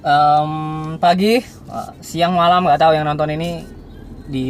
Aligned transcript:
Em, 0.00 0.52
pagi, 0.96 1.44
siang, 2.00 2.32
malam 2.32 2.64
nggak 2.64 2.80
tahu 2.80 2.92
yang 2.96 3.04
nonton 3.04 3.36
ini 3.36 3.60
di 4.24 4.48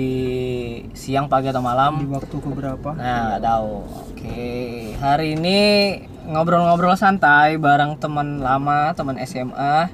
siang, 0.95 1.27
pagi 1.27 1.51
atau 1.51 1.59
di 1.59 1.67
malam. 1.67 2.07
waktu 2.07 2.37
keberapa 2.39 2.95
Nah, 2.95 3.35
nggak 3.35 3.43
tahu. 3.43 3.73
Oke, 4.15 4.55
hari 5.03 5.35
ini 5.35 5.59
ngobrol-ngobrol 6.31 6.95
santai 6.95 7.59
bareng 7.59 7.99
teman 7.99 8.39
lama, 8.39 8.95
teman 8.95 9.19
SMA, 9.27 9.91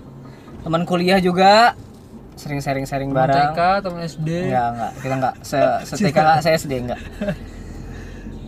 teman 0.61 0.83
kuliah 0.85 1.23
juga, 1.25 1.73
sering 2.37 2.61
sharing-sharing 2.61 3.17
Teman 3.17 3.25
bareng. 3.25 3.57
TK 3.57 3.61
teman 3.81 4.01
SD 4.05 4.29
Enggak, 4.53 4.69
enggak. 4.77 4.93
Kita 5.01 5.15
enggak 5.17 5.35
se 5.49 5.59
setika 5.89 6.23
se 6.45 6.51
SD 6.53 6.73
enggak. 6.85 7.01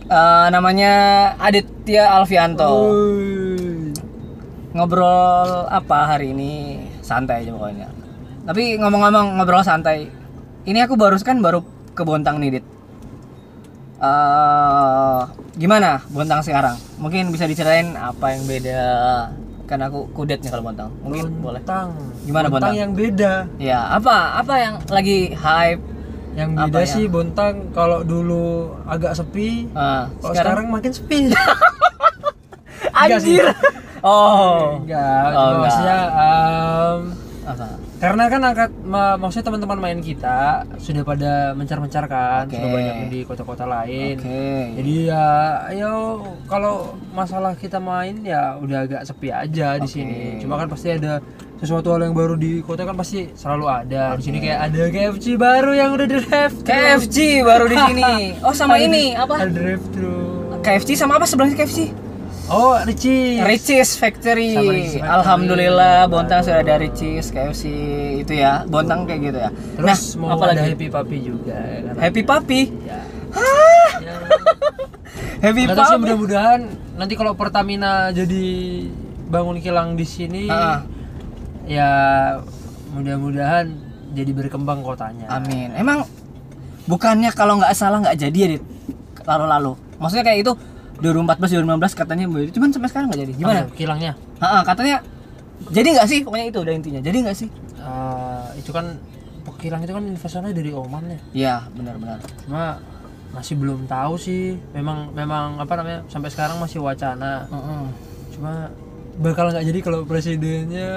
Eh, 0.09 0.47
namanya 0.49 0.93
Aditya 1.37 2.17
Alfianto. 2.17 2.89
Ngobrol 4.73 5.69
apa 5.69 6.17
hari 6.17 6.33
ini? 6.33 6.81
Santai 7.09 7.41
aja 7.41 7.51
pokoknya. 7.51 7.89
Tapi 8.45 8.77
ngomong-ngomong 8.77 9.33
ngobrol 9.35 9.65
santai. 9.65 10.05
Ini 10.61 10.85
aku 10.85 10.93
baru 10.93 11.17
kan 11.17 11.41
baru 11.41 11.65
ke 11.91 12.05
Bontang 12.05 12.37
nih, 12.37 12.53
Dit. 12.53 12.65
Eh, 13.99 15.19
gimana 15.57 15.99
Bontang 16.07 16.39
sekarang? 16.39 16.77
Mungkin 16.95 17.33
bisa 17.33 17.43
diceritain 17.43 17.97
apa 17.97 18.31
yang 18.31 18.45
beda? 18.45 18.81
Kan 19.65 19.81
aku 19.81 20.07
kudet 20.13 20.39
nih 20.39 20.49
kalau 20.49 20.63
Bontang. 20.63 20.93
Mungkin 21.01 21.41
boleh. 21.41 21.59
Bontang 21.59 21.89
Gimana, 22.23 22.45
Bontang? 22.47 22.73
yang 22.73 22.91
beda 22.93 23.49
Ya, 23.57 23.89
apa 23.89 24.37
apa 24.37 24.53
yang 24.55 24.73
lagi 24.87 25.33
hype? 25.33 25.81
yang 26.31 26.53
Apa 26.53 26.69
beda 26.69 26.79
ya? 26.79 26.87
sih 26.87 27.03
Bontang 27.05 27.73
kalau 27.73 28.05
dulu 28.05 28.69
agak 28.85 29.17
sepi 29.17 29.65
Ah, 29.73 30.07
kalau 30.21 30.31
sekarang, 30.31 30.65
makin 30.69 30.91
sepi 30.93 31.19
Enggak 32.99 33.19
sih. 33.19 33.35
Oh. 34.01 34.77
enggak 34.77 35.21
Oh, 35.27 35.31
enggak. 35.31 35.59
maksudnya 35.59 35.97
em, 36.09 36.99
Apa? 37.41 37.65
karena 37.99 38.23
kan 38.25 38.41
angkat 38.41 38.71
ma- 38.81 39.17
maksudnya 39.17 39.45
teman-teman 39.45 39.77
main 39.77 39.99
kita 39.99 40.39
sudah 40.77 41.01
pada 41.01 41.31
mencar-mencar 41.51 42.05
kan 42.05 42.45
Oke. 42.45 42.55
sudah 42.55 42.69
banyak 42.69 42.95
di 43.07 43.19
kota-kota 43.23 43.65
lain 43.65 44.15
Oke. 44.15 44.47
jadi 44.77 44.93
ya 45.05 45.25
ayo 45.67 45.93
kalau 46.45 46.75
masalah 47.09 47.53
kita 47.53 47.75
main 47.77 48.21
ya 48.21 48.55
udah 48.55 48.85
agak 48.85 49.01
sepi 49.03 49.29
aja 49.29 49.75
di 49.75 49.85
sini 49.85 50.37
cuma 50.37 50.55
kan 50.55 50.67
pasti 50.67 50.89
ada 50.91 51.19
sesuatu 51.57 51.91
hal 51.91 51.99
yang 52.01 52.15
baru 52.15 52.33
di 52.33 52.63
kota 52.63 52.87
kan 52.87 52.95
pasti 52.95 53.35
selalu 53.35 53.65
ada 53.67 54.15
di 54.15 54.23
sini 54.23 54.39
kayak 54.39 54.59
ada 54.65 54.83
KFC 54.87 55.25
baru 55.35 55.71
yang 55.73 55.91
udah 55.91 56.07
drive 56.07 56.55
KFC 56.63 57.17
baru 57.41 57.65
di 57.65 57.75
sini. 57.77 58.13
Oh, 58.47 58.55
sama 58.55 58.79
ini 58.79 59.11
apa? 59.11 59.35
ada 59.37 59.51
drive 59.51 59.83
thru 59.91 60.15
KFC 60.59 60.95
sama 60.95 61.19
apa 61.19 61.27
sebelahnya 61.27 61.55
KFC? 61.55 61.91
Oh 62.49 62.75
Richie 62.81 63.39
Ricis 63.39 63.95
Factory. 63.95 64.53
Ricis 64.53 64.97
Factory. 64.97 65.05
Alhamdulillah 65.05 66.05
Bontang 66.05 66.41
sudah 66.41 66.59
ada 66.59 66.75
Ricis 66.75 67.29
KFC 67.29 67.63
itu 68.19 68.33
ya. 68.33 68.65
Bontang 68.65 69.05
kayak 69.05 69.21
gitu 69.23 69.37
ya. 69.37 69.49
terus 69.75 70.01
nah, 70.15 70.19
mau 70.19 70.29
apa 70.35 70.43
ada? 70.51 70.61
Happy 70.63 70.87
Papi 70.87 71.17
juga 71.21 71.55
ya 71.55 71.79
kan 71.85 71.93
Happy 71.99 72.21
Papi. 72.21 72.61
ya. 72.83 72.99
Ya. 73.99 74.15
Happy 75.45 75.61
Nggak 75.63 75.77
Papi. 75.77 75.97
mudah-mudahan 76.01 76.59
nanti 76.95 77.13
kalau 77.15 77.31
Pertamina 77.31 78.11
jadi 78.11 78.45
bangun 79.29 79.61
kilang 79.61 79.93
di 79.93 80.03
sini 80.03 80.49
Ah. 80.49 80.83
ya 81.63 81.89
mudah-mudahan 82.91 83.69
jadi 84.09 84.33
berkembang 84.33 84.81
kotanya. 84.81 85.29
Amin. 85.29 85.69
Emang 85.77 86.01
bukannya 86.89 87.29
kalau 87.29 87.61
nggak 87.61 87.77
salah 87.77 88.01
nggak 88.01 88.17
jadi 88.17 88.37
ya, 88.41 88.47
Dit? 88.57 88.63
Lalu-lalu. 89.21 89.77
Maksudnya 90.01 90.25
kayak 90.25 90.39
itu 90.41 90.51
2014 90.99 91.63
2015 91.65 91.93
katanya 91.95 92.25
boleh. 92.27 92.47
Cuman 92.49 92.69
sampai 92.69 92.89
sekarang 92.89 93.07
nggak 93.09 93.21
jadi. 93.23 93.33
Gimana? 93.35 93.59
Apa, 93.63 93.73
kilangnya? 93.75 94.11
Ha, 94.39 94.63
katanya 94.63 94.97
jadi 95.69 95.87
nggak 95.95 96.07
sih? 96.07 96.19
Pokoknya 96.23 96.47
itu 96.47 96.59
udah 96.59 96.73
intinya. 96.73 96.99
Jadi 96.99 97.17
nggak 97.19 97.37
sih? 97.37 97.49
Eh, 97.75 98.45
itu 98.57 98.71
kan 98.71 98.85
kilang 99.59 99.83
itu 99.83 99.91
kan 99.91 100.03
investornya 100.03 100.55
dari 100.55 100.71
Oman 100.71 101.03
ya. 101.03 101.19
Iya, 101.35 101.55
benar-benar. 101.75 102.23
Cuma 102.47 102.79
masih 103.29 103.59
belum 103.59 103.85
tahu 103.85 104.15
sih. 104.15 104.55
Memang 104.71 105.11
memang 105.11 105.59
apa 105.59 105.73
namanya 105.75 105.99
sampai 106.07 106.31
sekarang 106.31 106.57
masih 106.57 106.79
wacana. 106.79 107.43
Heeh. 107.51 107.83
Cuma 108.35 108.71
bakal 109.19 109.51
nggak 109.51 109.67
jadi 109.67 109.79
kalau 109.83 110.07
presidennya 110.07 110.87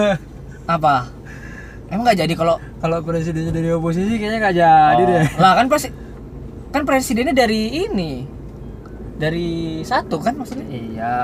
Apa? 0.64 1.04
Emang 1.92 2.08
nggak 2.08 2.24
jadi 2.24 2.32
kalau 2.32 2.56
kalau 2.80 3.04
presidennya 3.04 3.52
dari 3.52 3.68
oposisi 3.68 4.16
kayaknya 4.16 4.38
nggak 4.40 4.56
jadi 4.56 5.02
Oh. 5.04 5.08
deh. 5.12 5.26
Lah 5.36 5.52
kan 5.52 5.66
presi 5.68 5.88
kan 6.72 6.82
presidennya 6.88 7.36
dari 7.36 7.84
ini. 7.84 8.24
Dari 9.20 9.80
satu 9.84 10.18
kan 10.18 10.34
maksudnya? 10.34 10.66
Iya, 10.68 11.16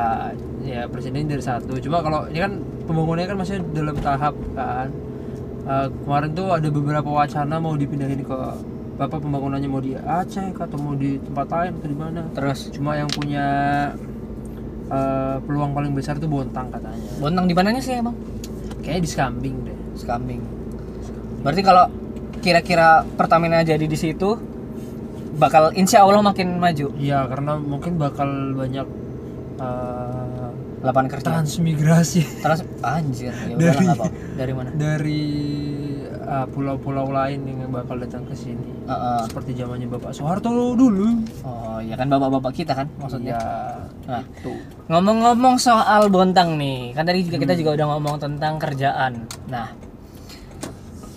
ya 0.62 0.82
presiden 0.86 1.26
dari 1.26 1.42
satu. 1.42 1.76
Cuma 1.82 2.04
kalau 2.04 2.28
ini 2.28 2.38
kan 2.38 2.52
pembangunannya 2.86 3.28
kan 3.28 3.38
masih 3.40 3.56
dalam 3.74 3.96
tahap 3.98 4.34
kan. 4.54 4.88
Eh, 5.68 5.88
kemarin 6.04 6.30
tuh 6.32 6.48
ada 6.48 6.68
beberapa 6.72 7.10
wacana 7.12 7.60
mau 7.60 7.76
dipindahin 7.76 8.24
ke 8.24 8.38
apa 8.98 9.14
pembangunannya 9.14 9.68
mau 9.70 9.78
di 9.78 9.94
Aceh 9.94 10.56
atau 10.56 10.78
mau 10.80 10.96
di 10.96 11.20
tempat 11.20 11.46
lain 11.52 11.72
atau 11.76 11.88
di 11.88 11.98
mana. 11.98 12.20
Terus 12.32 12.72
Cuma 12.72 12.96
yang 12.96 13.10
punya 13.12 13.46
eh, 14.88 15.36
peluang 15.44 15.76
paling 15.76 15.92
besar 15.92 16.16
tuh 16.16 16.30
Bontang 16.30 16.72
katanya. 16.72 17.10
Bontang 17.20 17.44
di 17.44 17.54
mananya 17.56 17.82
sih 17.84 17.98
emang? 17.98 18.16
Kayaknya 18.80 19.02
di 19.04 19.10
Skambing 19.10 19.56
deh. 19.68 19.78
Skambing. 19.98 20.42
Berarti 21.44 21.62
kalau 21.62 21.84
kira-kira 22.38 23.02
Pertamina 23.18 23.60
jadi 23.66 23.84
di 23.84 23.98
situ 23.98 24.38
bakal 25.38 25.70
insya 25.72 26.02
Allah 26.02 26.20
makin 26.20 26.58
maju 26.58 26.90
Iya, 26.94 27.24
karena 27.24 27.56
mungkin 27.56 27.94
bakal 27.96 28.26
banyak 28.52 28.86
eh, 29.56 30.48
lapangan 30.78 31.08
kerja. 31.10 31.26
transmigrasi 31.32 32.22
Trans 32.38 32.62
anjir, 32.80 33.32
ya 33.32 33.54
Dari- 33.54 33.86
apa. 33.88 34.06
Dari 34.34 34.52
mana? 34.52 34.70
dari 34.70 35.22
eh, 36.04 36.46
pulau-pulau 36.48 37.08
lain 37.08 37.40
yang 37.42 37.66
bakal 37.68 37.96
datang 37.96 38.22
ke 38.22 38.34
sini. 38.34 38.76
Heeh. 38.84 39.20
seperti 39.24 39.52
zamannya 39.54 39.84
Bapak 39.86 40.12
Soeharto 40.12 40.48
dulu. 40.72 41.20
Oh, 41.42 41.76
ya 41.78 41.92
kan 41.92 42.08
bapak-bapak 42.08 42.52
kita 42.52 42.72
kan 42.72 42.86
maksudnya. 42.96 43.36
Ya, 43.36 43.42
Nah, 44.08 44.24
itu. 44.24 44.56
Ngomong-ngomong 44.88 45.58
soal 45.58 46.08
Bontang 46.08 46.56
nih, 46.56 46.92
kan 46.92 47.04
tadi 47.04 47.20
juga 47.22 47.36
kita 47.36 47.52
juga 47.52 47.76
udah 47.76 47.86
ngomong 47.92 48.16
tentang 48.16 48.56
kerjaan. 48.56 49.28
Nah, 49.46 49.68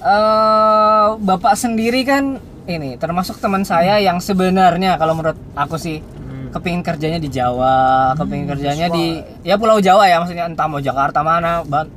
eh 0.01 1.07
bapak 1.15 1.53
sendiri 1.53 2.01
kan 2.03 2.41
ini 2.73 2.95
termasuk 2.95 3.37
teman 3.37 3.61
saya 3.61 3.97
yang 3.97 4.17
sebenarnya 4.17 4.95
kalau 4.95 5.13
menurut 5.13 5.39
aku 5.53 5.75
sih 5.75 5.99
Hmm. 6.21 6.47
kepingin 6.51 6.79
kerjanya 6.81 7.17
di 7.17 7.27
Jawa, 7.27 8.11
kepingin 8.13 8.47
kerjanya 8.47 8.87
di 8.87 9.19
ya 9.41 9.55
Pulau 9.55 9.79
Jawa 9.79 10.05
ya 10.05 10.17
maksudnya 10.17 10.45
entah 10.45 10.65
mau 10.65 10.79
Jakarta 10.79 11.19
mana, 11.21 11.61
Ban- 11.61 11.91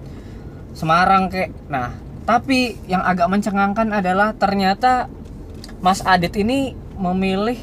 Semarang 0.72 1.26
kek. 1.26 1.54
Nah, 1.66 1.94
tapi 2.22 2.74
yang 2.84 2.98
agak 3.00 3.26
mencengangkan 3.26 3.94
adalah 3.94 4.30
ternyata 4.32 5.06
Mas 5.78 6.02
Adit 6.02 6.34
ini 6.34 6.70
memilih 6.94 7.54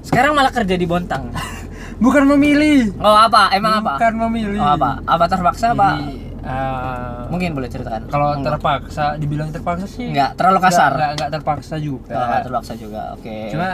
sekarang 0.00 0.34
malah 0.34 0.50
kerja 0.50 0.74
di 0.74 0.84
Bontang. 0.84 1.34
Bukan 1.98 2.26
memilih. 2.28 2.94
Oh 2.96 3.10
apa? 3.10 3.50
Emang 3.50 3.82
apa? 3.82 3.98
Bukan 3.98 4.14
memilih. 4.22 4.58
Oh, 4.58 4.70
apa? 4.70 5.02
Apa 5.02 5.24
terpaksa 5.26 5.74
apa? 5.74 5.98
Eh, 6.40 7.20
Mungkin 7.28 7.50
boleh 7.52 7.66
ceritakan. 7.66 8.06
kalau 8.06 8.38
terpaksa, 8.38 9.16
dibilang 9.16 9.50
terpaksa 9.50 9.84
sih. 9.84 10.08
Enggak, 10.08 10.34
terlalu 10.34 10.58
kasar. 10.62 10.92
Enggak, 10.92 11.10
enggak 11.12 11.30
terpaksa 11.34 11.74
juga. 11.76 12.12
Oh, 12.12 12.24
enggak 12.24 12.42
terpaksa 12.44 12.72
juga. 12.74 13.02
Oke. 13.12 13.36
Cuma 13.50 13.68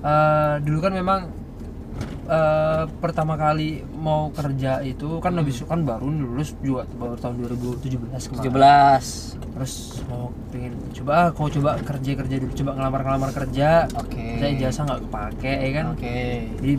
eh, 0.00 0.54
dulu 0.60 0.78
kan 0.78 0.92
memang 0.92 1.20
eh, 2.26 2.82
pertama 2.98 3.34
kali 3.34 3.68
mau 3.94 4.28
kerja 4.30 4.80
itu 4.80 5.18
kan 5.18 5.32
Hmm. 5.32 5.40
habis 5.40 5.60
kan 5.62 5.80
baru 5.82 6.06
lulus 6.06 6.52
juga 6.58 6.84
baru 6.90 7.14
tahun 7.14 7.34
2017 7.42 8.28
kemarin. 8.28 8.44
17. 8.44 9.36
Terus 9.50 9.74
mau 10.04 10.30
pengen 10.48 10.72
coba 10.92 11.12
ah, 11.14 11.28
kau 11.30 11.48
coba 11.48 11.76
kerja 11.78 12.10
kerja 12.14 12.34
dulu 12.38 12.52
coba 12.54 12.70
ngelamar 12.74 13.00
ngelamar 13.02 13.30
kerja. 13.34 13.68
Oke. 13.94 14.24
Saya 14.36 14.52
jasa 14.56 14.80
nggak 14.82 15.00
kepake 15.04 15.52
ya 15.52 15.70
kan. 15.74 15.86
Oke. 15.92 16.16
Jadi 16.56 16.72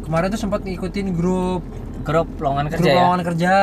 kemarin 0.00 0.26
tuh 0.28 0.40
sempat 0.40 0.60
ngikutin 0.62 1.06
grup 1.12 1.62
Grup 1.98 2.28
lowongan 2.38 2.66
kerja 2.68 2.80
grup 2.80 2.88
ya. 2.88 2.96
lowongan 2.96 3.22
kerja. 3.24 3.54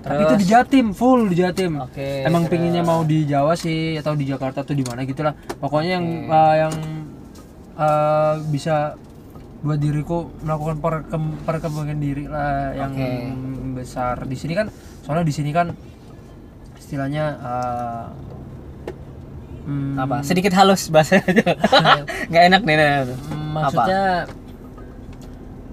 Tapi 0.00 0.20
itu 0.24 0.34
di 0.40 0.46
Jatim, 0.48 0.86
full 0.96 1.28
di 1.28 1.36
Jatim. 1.36 1.76
Oke, 1.76 2.24
Emang 2.24 2.48
terus? 2.48 2.52
pinginnya 2.56 2.80
mau 2.80 3.04
di 3.04 3.28
Jawa 3.28 3.52
sih 3.52 4.00
atau 4.00 4.16
di 4.16 4.24
Jakarta 4.24 4.64
tuh 4.64 4.72
di 4.72 4.84
mana 4.84 5.04
gitulah. 5.04 5.36
Pokoknya 5.60 6.00
yang 6.00 6.06
uh, 6.24 6.54
yang 6.56 6.74
uh, 7.76 8.34
bisa 8.48 8.96
buat 9.60 9.76
diriku 9.76 10.32
melakukan 10.40 10.80
perkem, 10.80 11.24
perkembangan 11.44 11.98
diri 12.00 12.24
lah 12.24 12.72
yang 12.72 12.92
Oke. 12.96 13.10
besar 13.76 14.24
di 14.24 14.36
sini 14.40 14.56
kan. 14.56 14.72
Soalnya 15.04 15.24
di 15.28 15.34
sini 15.36 15.50
kan 15.52 15.68
istilahnya 16.80 17.24
uh, 17.44 18.04
hmm, 19.68 20.00
Apa? 20.00 20.16
Sedikit 20.24 20.56
halus 20.56 20.88
bahasanya. 20.88 21.28
Enggak 22.32 22.44
enak 22.48 22.62
nih. 22.64 22.76
Nen. 22.80 23.06
hmm, 23.12 23.48
maksudnya 23.52 24.02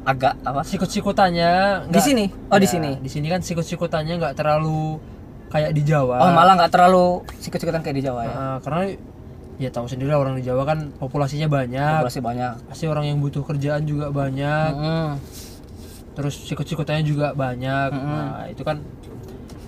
Agak 0.07 0.39
apa? 0.41 0.63
sikut-sikutannya 0.63 1.51
Di 1.91 1.99
sini? 1.99 2.31
Oh, 2.47 2.55
di 2.55 2.63
Ya, 2.63 2.71
sini. 2.71 2.91
Di 2.97 3.09
sini 3.11 3.27
kan 3.27 3.43
sikut-sikutannya 3.43 4.15
nggak 4.15 4.35
terlalu 4.39 5.03
kayak 5.51 5.75
di 5.75 5.83
Jawa. 5.83 6.23
Oh, 6.23 6.31
malah 6.31 6.55
nggak 6.55 6.71
terlalu 6.71 7.27
sikut-sikutan 7.37 7.83
kayak 7.83 7.97
di 7.99 8.03
Jawa 8.07 8.21
ya. 8.23 8.31
Uh, 8.31 8.57
karena 8.63 8.81
ya 9.57 9.69
tahu 9.73 9.89
sendiri 9.89 10.13
lah 10.13 10.21
orang 10.21 10.39
di 10.39 10.47
Jawa 10.47 10.63
kan 10.63 10.95
populasinya 10.95 11.51
banyak. 11.51 12.07
Populasi 12.07 12.19
banyak. 12.23 12.53
Pasti 12.71 12.87
orang 12.87 13.03
yang 13.05 13.19
butuh 13.19 13.43
kerjaan 13.43 13.83
juga 13.83 14.07
banyak. 14.07 14.71
Mm-mm. 14.71 15.07
Terus 16.15 16.35
sikut-sikutannya 16.39 17.03
juga 17.03 17.35
banyak. 17.35 17.89
Mm-mm. 17.91 18.07
Nah, 18.31 18.47
itu 18.47 18.63
kan 18.63 18.79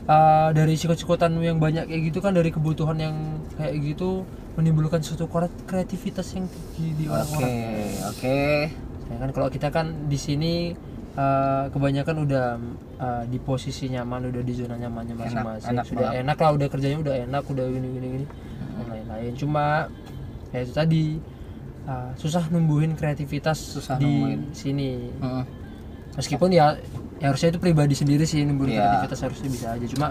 uh, 0.08 0.50
dari 0.56 0.80
sikut-sikutan 0.80 1.36
yang 1.38 1.60
banyak 1.60 1.84
kayak 1.84 2.02
gitu 2.10 2.24
kan 2.24 2.32
dari 2.32 2.48
kebutuhan 2.50 2.96
yang 2.96 3.16
kayak 3.60 3.76
gitu 3.78 4.24
menimbulkan 4.56 5.00
suatu 5.00 5.28
kre- 5.28 5.52
kreativitas 5.64 6.32
yang 6.32 6.48
tinggi 6.48 6.96
di 6.96 7.06
Oke, 7.08 7.16
orang-orang. 7.16 7.52
oke. 8.08 8.40
Ya 9.10 9.18
kan 9.18 9.30
kalau 9.34 9.50
kita 9.50 9.68
kan 9.70 10.06
di 10.06 10.16
sini 10.16 10.54
uh, 11.18 11.66
kebanyakan 11.74 12.16
udah 12.24 12.46
uh, 13.02 13.24
di 13.26 13.42
posisi 13.42 13.90
nyaman, 13.90 14.30
udah 14.30 14.44
di 14.46 14.54
zona 14.54 14.78
nyamannya 14.78 15.16
masing-masing. 15.18 15.70
enak 15.74 15.86
sudah 15.86 16.08
banget. 16.14 16.22
enak 16.24 16.38
lah, 16.38 16.52
udah 16.54 16.68
kerjanya 16.70 16.98
udah 17.02 17.16
enak, 17.26 17.44
udah 17.46 17.66
gini 17.68 17.88
gini 17.90 18.08
gini 18.16 18.26
dan 18.78 18.86
lain-lain. 18.88 19.34
Cuma 19.34 19.66
ya 20.50 20.60
itu 20.62 20.74
tadi 20.74 21.04
uh, 21.86 22.10
susah 22.14 22.46
numbuhin 22.50 22.94
kreativitas 22.94 23.58
Susah 23.58 23.98
di 23.98 24.06
numbuhin. 24.06 24.40
sini. 24.54 24.92
Mm. 25.18 25.44
Meskipun 26.18 26.50
ya, 26.52 26.76
ya 27.18 27.26
harusnya 27.32 27.50
itu 27.54 27.60
pribadi 27.62 27.94
sendiri 27.96 28.26
sih 28.26 28.46
numbuhin 28.46 28.76
Iya. 28.76 28.82
kreativitas 28.82 29.20
harusnya 29.26 29.50
bisa 29.50 29.68
aja. 29.74 29.86
Cuma 29.90 30.08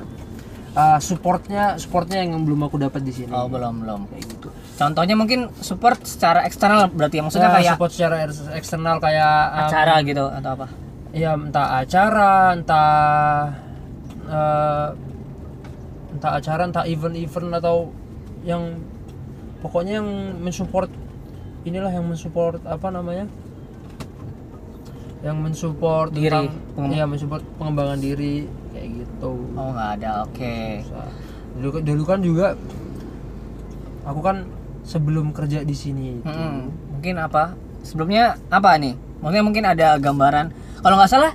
uh, 0.78 0.98
supportnya 1.02 1.74
supportnya 1.82 2.22
yang 2.22 2.38
belum 2.46 2.70
aku 2.70 2.78
dapat 2.78 3.02
di 3.02 3.10
sini. 3.10 3.34
Oh, 3.34 3.50
belum, 3.50 3.82
belum. 3.82 4.00
Kayak 4.14 4.24
gitu. 4.30 4.48
Contohnya 4.78 5.14
mungkin 5.18 5.50
support 5.58 5.98
secara 6.06 6.46
eksternal 6.46 6.86
berarti 6.94 7.18
ya 7.18 7.22
maksudnya 7.26 7.50
Ya, 7.50 7.56
kayak 7.58 7.74
support 7.74 7.90
secara 7.90 8.16
er- 8.22 8.52
eksternal 8.54 8.96
kayak 9.02 9.34
um, 9.50 9.60
acara 9.66 9.94
gitu 10.06 10.24
atau 10.30 10.52
apa? 10.54 10.68
ya 11.08 11.32
entah 11.40 11.80
acara 11.80 12.52
entah 12.52 12.92
eh, 14.28 14.88
entah 16.12 16.32
acara 16.36 16.68
entah 16.68 16.84
event-event 16.84 17.48
atau 17.56 17.88
yang 18.44 18.76
pokoknya 19.64 20.04
yang 20.04 20.08
mensupport 20.36 20.92
inilah 21.64 21.90
yang 21.90 22.04
mensupport 22.06 22.60
apa 22.68 22.92
namanya 22.92 23.24
yang 25.24 25.42
mensupport 25.42 26.14
Diri, 26.14 26.30
tentang 26.30 26.94
ya 26.94 27.08
mensupport 27.08 27.42
pengembangan 27.58 27.98
diri 27.98 28.46
kayak 28.78 28.90
gitu 28.96 29.32
Oh, 29.52 29.74
nggak 29.74 29.90
ada. 29.98 30.10
Oke. 30.22 30.86
dulu, 31.58 31.82
dulu 31.82 32.02
kan 32.04 32.18
juga 32.22 32.54
aku 34.02 34.20
kan 34.22 34.46
sebelum 34.82 35.34
kerja 35.34 35.60
di 35.60 35.74
sini 35.74 36.22
itu. 36.22 36.30
Mungkin 36.88 37.14
apa? 37.18 37.52
Sebelumnya 37.82 38.38
apa 38.48 38.78
nih? 38.78 38.94
Maksudnya 39.18 39.42
mungkin 39.42 39.64
ada 39.66 39.98
gambaran. 39.98 40.54
Kalau 40.78 40.94
nggak 40.94 41.10
salah 41.10 41.32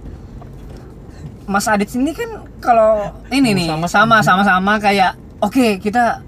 Mas 1.44 1.68
Adit 1.68 1.92
sini 1.92 2.16
kan 2.16 2.48
kalau 2.64 3.12
ini 3.28 3.52
nih 3.52 3.68
Sama- 3.68 3.92
sama 3.92 4.18
sama 4.24 4.44
sama 4.48 4.74
kayak 4.80 5.20
oke 5.44 5.76
kita 5.78 6.24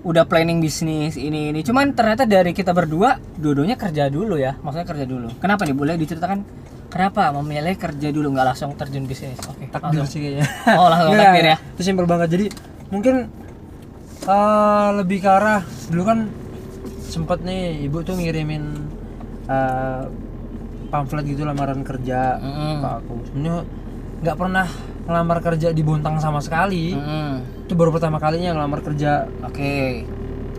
udah 0.00 0.24
planning 0.24 0.56
bisnis 0.56 1.16
ini 1.16 1.52
ini 1.52 1.60
cuman 1.60 1.92
ternyata 1.92 2.24
dari 2.24 2.52
kita 2.52 2.72
berdua 2.72 3.20
dua-duanya 3.36 3.76
kerja 3.76 4.08
dulu 4.08 4.36
ya 4.36 4.56
maksudnya 4.56 4.84
kerja 4.84 5.04
dulu 5.04 5.28
kenapa 5.36 5.68
nih 5.68 5.76
boleh 5.76 6.00
diceritakan 6.00 6.40
kenapa? 6.94 7.34
Memilih 7.34 7.74
kerja 7.74 8.08
dulu 8.08 8.30
nggak 8.30 8.46
langsung 8.48 8.70
terjun 8.78 9.04
bisnis 9.04 9.34
oke 9.42 9.66
takdir 9.66 10.00
langsung. 10.00 10.06
sih 10.08 10.18
kayaknya. 10.22 10.46
Oh 10.78 10.86
langsung 10.86 11.10
Nggak, 11.12 11.26
takdir 11.26 11.46
ya? 11.50 11.56
itu 11.74 11.82
simpel 11.82 12.06
banget. 12.06 12.28
Jadi 12.30 12.46
mungkin 12.88 13.14
eh, 14.24 14.88
lebih 14.94 15.18
ke 15.18 15.28
arah 15.28 15.60
dulu 15.90 16.02
kan 16.06 16.18
sempet 17.04 17.42
nih 17.42 17.84
ibu 17.84 17.98
tuh 18.00 18.14
ngirimin 18.14 18.62
eh, 19.46 20.02
pamflet 20.88 21.26
gitu 21.26 21.42
lamaran 21.42 21.82
kerja 21.82 22.38
Mm-mm. 22.38 22.78
ke 22.78 22.88
aku. 22.88 23.14
Sebenarnya 23.26 23.62
nggak 24.22 24.36
pernah 24.38 24.66
ngelamar 25.04 25.38
kerja 25.42 25.68
di 25.70 25.82
Bontang 25.82 26.16
sama 26.16 26.38
sekali. 26.38 26.94
Mm-mm. 26.94 27.66
itu 27.66 27.74
baru 27.74 27.90
pertama 27.90 28.16
kalinya 28.16 28.54
ngelamar 28.54 28.80
kerja. 28.80 29.26
Oke. 29.42 30.06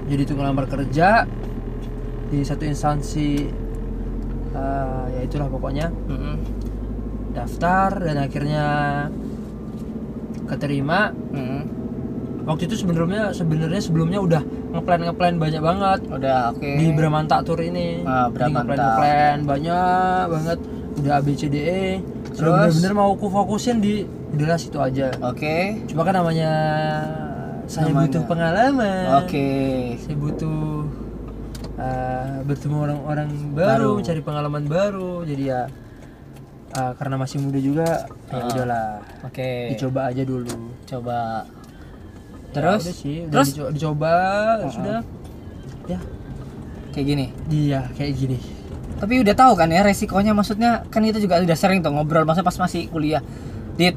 Jadi 0.05 0.21
itu 0.21 0.33
ngelamar 0.37 0.69
kerja 0.69 1.25
di 2.25 2.41
satu 2.41 2.65
instansi 2.65 3.49
eh, 4.55 5.03
ya 5.11 5.21
itulah 5.21 5.47
pokoknya. 5.47 5.87
Mm-mm. 6.07 6.35
daftar 7.31 7.99
dan 7.99 8.15
akhirnya 8.17 8.65
keterima. 10.47 11.11
Mm-mm. 11.31 11.63
waktu 12.45 12.69
itu 12.69 12.77
sebenarnya 12.77 13.33
sebenarnya 13.33 13.81
sebelumnya 13.81 14.21
udah 14.21 14.41
ngeplan 14.71 15.01
ngeplan 15.03 15.35
banyak 15.35 15.59
banget. 15.59 15.99
Udah 16.07 16.53
oke. 16.53 16.71
Di 16.77 16.93
Bramanta 16.93 17.41
Tour 17.41 17.57
ini. 17.59 18.05
Ah, 18.05 18.29
Bramanta. 18.29 18.61
ngeplan 18.61 18.77
ngeplan 18.79 19.37
banyak 19.43 20.23
banget. 20.29 20.59
Udah 20.95 21.11
ABCDE 21.19 21.99
Terus? 22.31 22.47
bener-bener 22.71 22.93
mau 22.93 23.11
aku 23.11 23.27
fokusin 23.27 23.83
di 23.83 24.07
udahlah 24.31 24.55
situ 24.55 24.79
aja. 24.79 25.11
Oke. 25.19 25.83
Cuma 25.89 26.07
kan 26.07 26.15
namanya 26.15 26.51
saya 27.65 27.89
Namanya. 27.89 27.99
butuh 28.07 28.23
pengalaman. 28.29 29.05
Oke. 29.19 29.49
Saya 29.99 30.15
butuh 30.15 30.74
uh, 31.75 32.41
bertemu 32.41 32.75
orang-orang 32.81 33.29
baru, 33.51 33.67
Baru. 33.67 33.89
mencari 33.99 34.21
pengalaman 34.21 34.63
baru. 34.65 35.13
Jadi 35.21 35.43
ya 35.45 35.67
uh, 36.73 36.91
karena 36.95 37.15
masih 37.15 37.37
muda 37.39 37.59
juga 37.59 37.87
ya 38.27 38.35
Ah. 38.35 38.47
udahlah. 38.47 38.89
Oke. 39.23 39.75
Dicoba 39.75 40.09
aja 40.09 40.23
dulu. 40.23 40.55
Coba. 40.83 41.45
Ya 41.45 42.53
terus? 42.53 42.81
udah 42.83 42.95
sih, 42.95 43.17
terus? 43.27 43.47
dico- 43.51 43.67
dicoba, 43.69 44.13
sudah. 44.69 45.03
Ya. 45.85 45.99
Kayak 46.91 47.05
gini? 47.05 47.25
Dia 47.45 47.79
kayak 47.91 48.13
gini. 48.15 48.39
Tapi 48.95 49.19
udah 49.19 49.35
tahu 49.35 49.53
kan 49.53 49.67
ya 49.67 49.83
resikonya? 49.83 50.31
Maksudnya 50.31 50.87
kan 50.87 51.03
itu 51.03 51.19
juga 51.19 51.35
udah 51.37 51.51
sering 51.53 51.83
tuh 51.83 51.91
ngobrol 51.91 52.23
masa 52.23 52.39
pas 52.41 52.55
masih 52.55 52.87
kuliah. 52.87 53.19
Di 53.75 53.91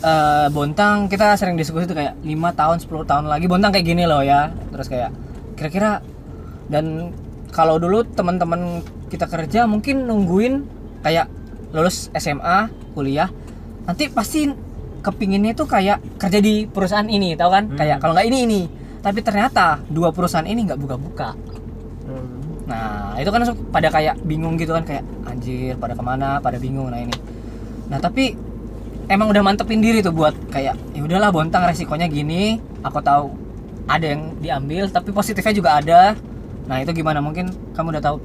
eh, 0.00 0.46
Bontang 0.48 1.12
kita 1.12 1.36
sering 1.36 1.60
diskusi 1.60 1.84
tuh 1.84 1.92
kayak 1.92 2.16
lima 2.24 2.56
tahun 2.56 2.80
10 2.80 2.88
tahun 3.04 3.28
lagi. 3.28 3.44
Bontang 3.44 3.68
kayak 3.68 3.84
gini 3.84 4.08
loh 4.08 4.24
ya. 4.24 4.48
Terus 4.72 4.88
kayak 4.88 5.12
kira-kira 5.52 6.00
dan 6.68 7.12
kalau 7.50 7.80
dulu 7.80 8.04
teman-teman 8.04 8.84
kita 9.08 9.24
kerja 9.24 9.64
mungkin 9.64 10.04
nungguin 10.04 10.64
kayak 11.00 11.26
lulus 11.72 12.12
SMA 12.12 12.68
kuliah 12.92 13.28
nanti 13.84 14.08
pasti 14.08 14.52
kepinginnya 15.00 15.56
tuh 15.56 15.64
kayak 15.64 16.00
kerja 16.20 16.38
di 16.38 16.68
perusahaan 16.68 17.08
ini 17.08 17.32
tahu 17.34 17.50
kan 17.50 17.64
Hmm. 17.72 17.76
kayak 17.76 17.96
kalau 17.98 18.12
nggak 18.12 18.28
ini 18.28 18.38
ini 18.44 18.60
tapi 19.00 19.22
ternyata 19.22 19.80
dua 19.88 20.12
perusahaan 20.12 20.44
ini 20.44 20.68
nggak 20.68 20.80
buka-buka 20.80 21.32
Hmm. 22.04 22.64
Nah 22.64 23.16
itu 23.16 23.28
kan 23.28 23.40
langsung 23.40 23.60
pada 23.68 23.88
kayak 23.88 24.20
bingung 24.24 24.56
gitu 24.56 24.72
kan 24.72 24.84
kayak 24.84 25.00
anjir 25.24 25.76
pada 25.76 25.92
ke 25.92 26.00
mana 26.00 26.36
pada 26.36 26.56
bingung 26.56 26.88
nah 26.88 26.96
ini. 26.96 27.12
Nah 27.88 27.96
tapi 27.96 28.32
emang 29.08 29.28
udah 29.28 29.40
mantepin 29.40 29.80
diri 29.80 30.00
tuh 30.00 30.12
buat 30.12 30.32
kayak 30.48 30.76
ya 30.92 31.00
udahlah 31.00 31.28
bontang 31.28 31.64
resikonya 31.64 32.08
gini. 32.08 32.60
Aku 32.80 33.00
tahu 33.00 33.32
ada 33.88 34.04
yang 34.04 34.36
diambil 34.36 34.88
tapi 34.88 35.12
positifnya 35.12 35.52
juga 35.52 35.70
ada. 35.80 36.00
Nah 36.68 36.76
itu 36.78 36.90
gimana? 36.92 37.18
Mungkin 37.18 37.48
kamu 37.72 37.96
udah 37.96 38.02
tahu 38.04 38.16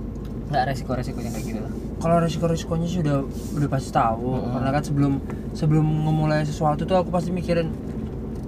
nggak 0.51 0.63
resiko-resikonya 0.69 1.31
kayak 1.31 1.45
gitu? 1.48 1.62
Kalau 1.98 2.19
resiko-resikonya 2.19 2.86
sih 2.86 3.00
udah 3.00 3.18
udah 3.56 3.69
pasti 3.72 3.90
tahu. 3.90 4.36
Mm-mm. 4.36 4.51
karena 4.54 4.69
kan 4.69 4.84
sebelum 4.84 5.13
sebelum 5.56 5.86
ngemulai 6.03 6.44
sesuatu 6.44 6.84
tuh 6.84 7.00
aku 7.00 7.10
pasti 7.10 7.32
mikirin 7.32 7.72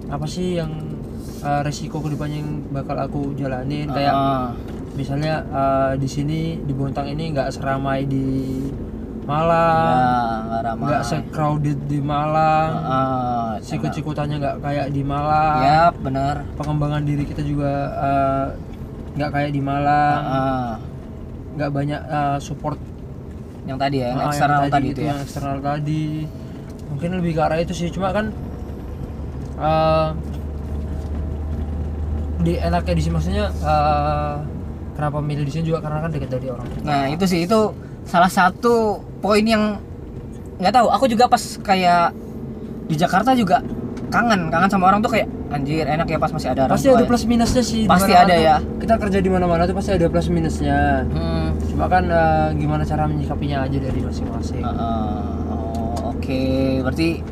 apa 0.06 0.22
sih 0.24 0.60
yang 0.60 0.70
uh, 1.40 1.64
resiko 1.64 1.98
ke 1.98 2.12
depannya 2.12 2.44
yang 2.44 2.50
bakal 2.70 2.94
aku 2.94 3.32
jalanin. 3.34 3.88
Kayak 3.88 4.12
Ah, 4.12 4.52
misalnya 4.94 5.40
uh, 5.48 5.92
di 5.96 6.06
sini 6.06 6.60
di 6.60 6.72
Bontang 6.72 7.08
ini 7.08 7.32
nggak 7.32 7.48
seramai 7.50 8.04
di 8.04 8.24
Malang 9.26 10.46
nggak 10.46 10.62
ramai. 10.62 10.86
nggak 10.86 11.02
se-crowded 11.02 11.78
di 11.84 11.98
Malang 11.98 12.70
Ah, 12.78 13.50
sikut-sikutannya 13.58 14.36
nggak 14.38 14.56
kayak 14.62 14.86
di 14.94 15.02
Malang. 15.02 15.58
Ya 15.60 15.82
benar. 15.90 16.46
pengembangan 16.54 17.02
diri 17.02 17.26
kita 17.26 17.42
juga 17.42 17.72
uh, 17.96 18.46
nggak 19.16 19.30
kayak 19.32 19.50
di 19.50 19.60
Malang 19.60 20.20
Ah, 20.20 20.72
nggak 21.56 21.70
banyak 21.72 22.00
uh, 22.04 22.38
support 22.38 22.76
yang 23.64 23.74
tadi 23.76 23.98
ya, 23.98 24.12
yang 24.14 24.20
Ah, 24.22 24.28
eksternal 24.30 24.62
tadi, 24.68 24.88
itu 24.92 25.00
ya. 25.00 25.08
yang 25.10 25.18
eksternal 25.18 25.58
tadi 25.58 26.04
mungkin 26.86 27.10
lebih 27.18 27.32
ke 27.34 27.40
arah 27.42 27.58
itu 27.58 27.74
sih 27.74 27.90
cuma 27.90 28.14
kan 28.14 28.30
eh, 29.58 30.08
di 32.40 32.54
enaknya 32.56 32.94
di 32.94 33.02
sini 33.02 33.12
maksudnya 33.12 33.46
eh, 33.50 34.34
kenapa 34.94 35.18
milih 35.18 35.42
di 35.42 35.52
sini 35.52 35.64
juga 35.66 35.82
karena 35.82 35.98
kan 35.98 36.10
dekat 36.14 36.30
dari 36.30 36.46
orang 36.46 36.66
tua. 36.70 36.84
Nah 36.86 37.02
itu 37.10 37.24
sih 37.26 37.40
itu 37.42 37.60
salah 38.06 38.30
satu 38.30 39.02
poin 39.18 39.42
yang 39.42 39.76
nggak 40.56 40.72
tahu. 40.72 40.86
Aku 40.94 41.04
juga 41.04 41.26
pas 41.26 41.42
kayak 41.58 42.14
di 42.86 42.94
Jakarta 42.94 43.34
juga 43.34 43.60
kangen 44.08 44.46
kangen 44.48 44.70
sama 44.70 44.88
orang 44.88 45.02
tuh 45.02 45.10
kayak 45.10 45.26
anjir 45.46 45.86
enak 45.86 46.06
ya 46.10 46.18
pas 46.18 46.32
masih 46.34 46.50
ada 46.50 46.66
pasti 46.66 46.90
ada 46.90 47.02
ya. 47.02 47.08
plus 47.08 47.22
minusnya 47.24 47.62
sih 47.62 47.86
Pasti 47.86 48.12
ada 48.12 48.34
ya. 48.34 48.56
kita 48.82 48.98
kerja 48.98 49.18
di 49.22 49.30
mana-mana 49.30 49.62
tuh 49.64 49.78
pasti 49.78 49.94
ada 49.94 50.10
plus 50.10 50.26
minusnya 50.26 51.06
Hmm, 51.06 51.54
cuma 51.70 51.86
kan 51.86 52.04
eh, 52.10 52.48
gimana 52.58 52.82
cara 52.82 53.06
menyikapinya 53.06 53.62
aja 53.62 53.78
dari 53.78 54.00
masing-masing 54.02 54.62
uh, 54.66 54.70
uh, 54.74 55.20
oh, 55.54 56.16
oke 56.16 56.42
berarti 56.82 57.22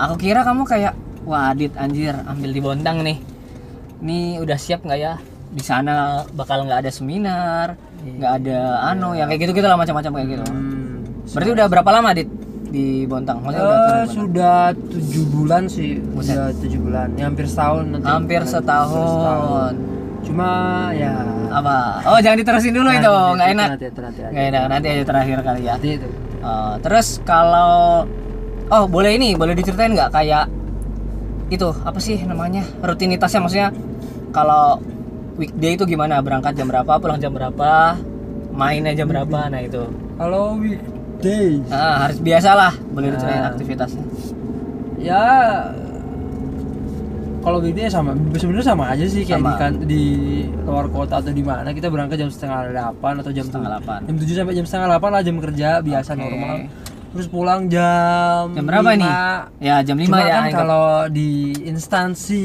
aku 0.00 0.14
kira 0.18 0.40
kamu 0.42 0.64
kayak 0.64 0.94
wah 1.24 1.52
Adit 1.52 1.72
anjir 1.80 2.12
ambil 2.28 2.50
di 2.52 2.60
Bontang 2.60 3.00
nih. 3.00 3.18
Ini 4.04 4.36
udah 4.44 4.58
siap 4.60 4.84
nggak 4.84 5.00
ya? 5.00 5.16
Di 5.54 5.64
sana 5.64 6.26
bakal 6.36 6.68
nggak 6.68 6.84
ada 6.84 6.90
seminar, 6.92 7.78
nggak 8.04 8.32
ada 8.44 8.58
anu 8.92 9.16
yang 9.16 9.32
kayak 9.32 9.48
gitu 9.48 9.52
gitu 9.56 9.66
lah 9.66 9.80
macam-macam 9.80 10.12
kayak 10.20 10.28
gitu. 10.36 10.44
Hmm. 10.52 11.00
Berarti 11.32 11.50
udah 11.56 11.66
berapa 11.72 11.90
lama 11.90 12.08
Adit 12.12 12.28
di 12.74 12.86
Bontang? 13.06 13.38
Maksudnya 13.38 13.62
udah 13.62 13.78
Eh, 13.78 14.04
sudah 14.10 14.58
tujuh 14.74 15.24
bulan 15.30 15.62
sih. 15.64 16.02
Buset. 16.02 16.34
udah 16.34 16.50
tujuh 16.58 16.80
bulan. 16.82 17.08
Ya 17.14 17.24
hampir 17.24 17.46
setahun 17.46 17.84
nanti. 17.88 18.04
Hampir 18.04 18.40
Hampir 18.42 18.50
setahun. 18.50 19.72
cuma 20.24 20.50
ya. 20.90 21.20
Apa? 21.52 22.00
Oh 22.02 22.18
jangan 22.18 22.40
diterusin 22.40 22.72
dulu 22.72 22.88
Nah, 22.88 22.96
itu. 22.96 23.06
Nanti- 23.06 23.34
nggak 23.36 23.48
enak. 23.50 23.68
nanti, 23.70 23.86
nanti 23.86 24.00
aja. 24.18 24.28
nggak 24.28 24.46
enak. 24.50 24.62
Nanti 24.66 24.86
aja 24.88 25.04
terakhir 25.04 25.38
kali 25.40 25.60
ya. 25.62 25.72
Nanti 25.72 25.88
itu. 25.94 26.08
Oh, 26.40 26.74
terus 26.80 27.06
kalau 27.22 28.04
oh 28.66 28.84
boleh 28.86 29.14
ini. 29.14 29.32
Boleh 29.32 29.52
diceritain 29.52 29.92
nggak 29.92 30.10
kayak 30.10 30.44
itu 31.46 31.68
apa 31.78 31.98
sih 31.98 32.18
namanya? 32.20 32.64
Rutinitasnya. 32.80 33.38
Maksudnya 33.38 33.68
kalau 34.30 34.80
weekday 35.36 35.74
itu 35.74 35.84
gimana? 35.84 36.18
Berangkat 36.18 36.54
jam 36.54 36.66
berapa? 36.66 36.96
Pulang 36.96 37.20
jam 37.20 37.30
berapa? 37.30 38.00
Mainnya 38.50 38.94
jam 38.94 39.06
berapa? 39.06 39.46
Nah 39.46 39.60
itu. 39.60 39.84
Kalau 40.14 40.56
weekday 41.16 41.62
ah, 41.68 41.96
harus 42.04 42.18
biasa 42.18 42.50
lah 42.52 42.72
boleh 42.90 43.08
diceritain 43.10 43.40
Ah. 43.40 43.50
aktivitasnya 43.50 44.04
ya 44.98 45.22
kalau 47.40 47.60
weekday 47.60 47.86
sama 47.86 48.16
sebenarnya 48.32 48.66
sama 48.66 48.84
aja 48.88 49.04
sih 49.04 49.20
kayak 49.22 49.36
Sama. 49.38 49.48
di, 49.48 49.54
kan- 49.54 49.80
di 49.84 50.04
luar 50.64 50.86
kota 50.88 51.20
atau 51.20 51.28
di 51.30 51.44
mana 51.44 51.70
kita 51.70 51.86
berangkat 51.86 52.16
jam 52.18 52.28
setengah 52.28 52.72
delapan 52.72 53.20
atau 53.20 53.30
jam 53.30 53.44
Setengah 53.44 53.68
delapan. 53.70 53.98
jam 54.02 54.16
tujuh 54.16 54.34
sampai 54.34 54.54
jam 54.54 54.64
setengah 54.64 54.86
delapan 54.88 55.10
lah 55.10 55.22
jam 55.22 55.36
kerja 55.38 55.68
biasa 55.78 56.10
Oke. 56.10 56.20
normal 56.20 56.56
terus 57.14 57.28
pulang 57.30 57.68
jam 57.68 58.50
jam 58.50 58.64
berapa 58.66 58.90
lima. 58.90 58.98
nih 58.98 59.12
ya 59.62 59.76
jam 59.86 59.94
5 59.94 60.02
Cuma 60.02 60.18
ya 60.18 60.34
kan 60.34 60.44
kalau 60.50 60.86
di 61.06 61.30
instansi 61.62 62.42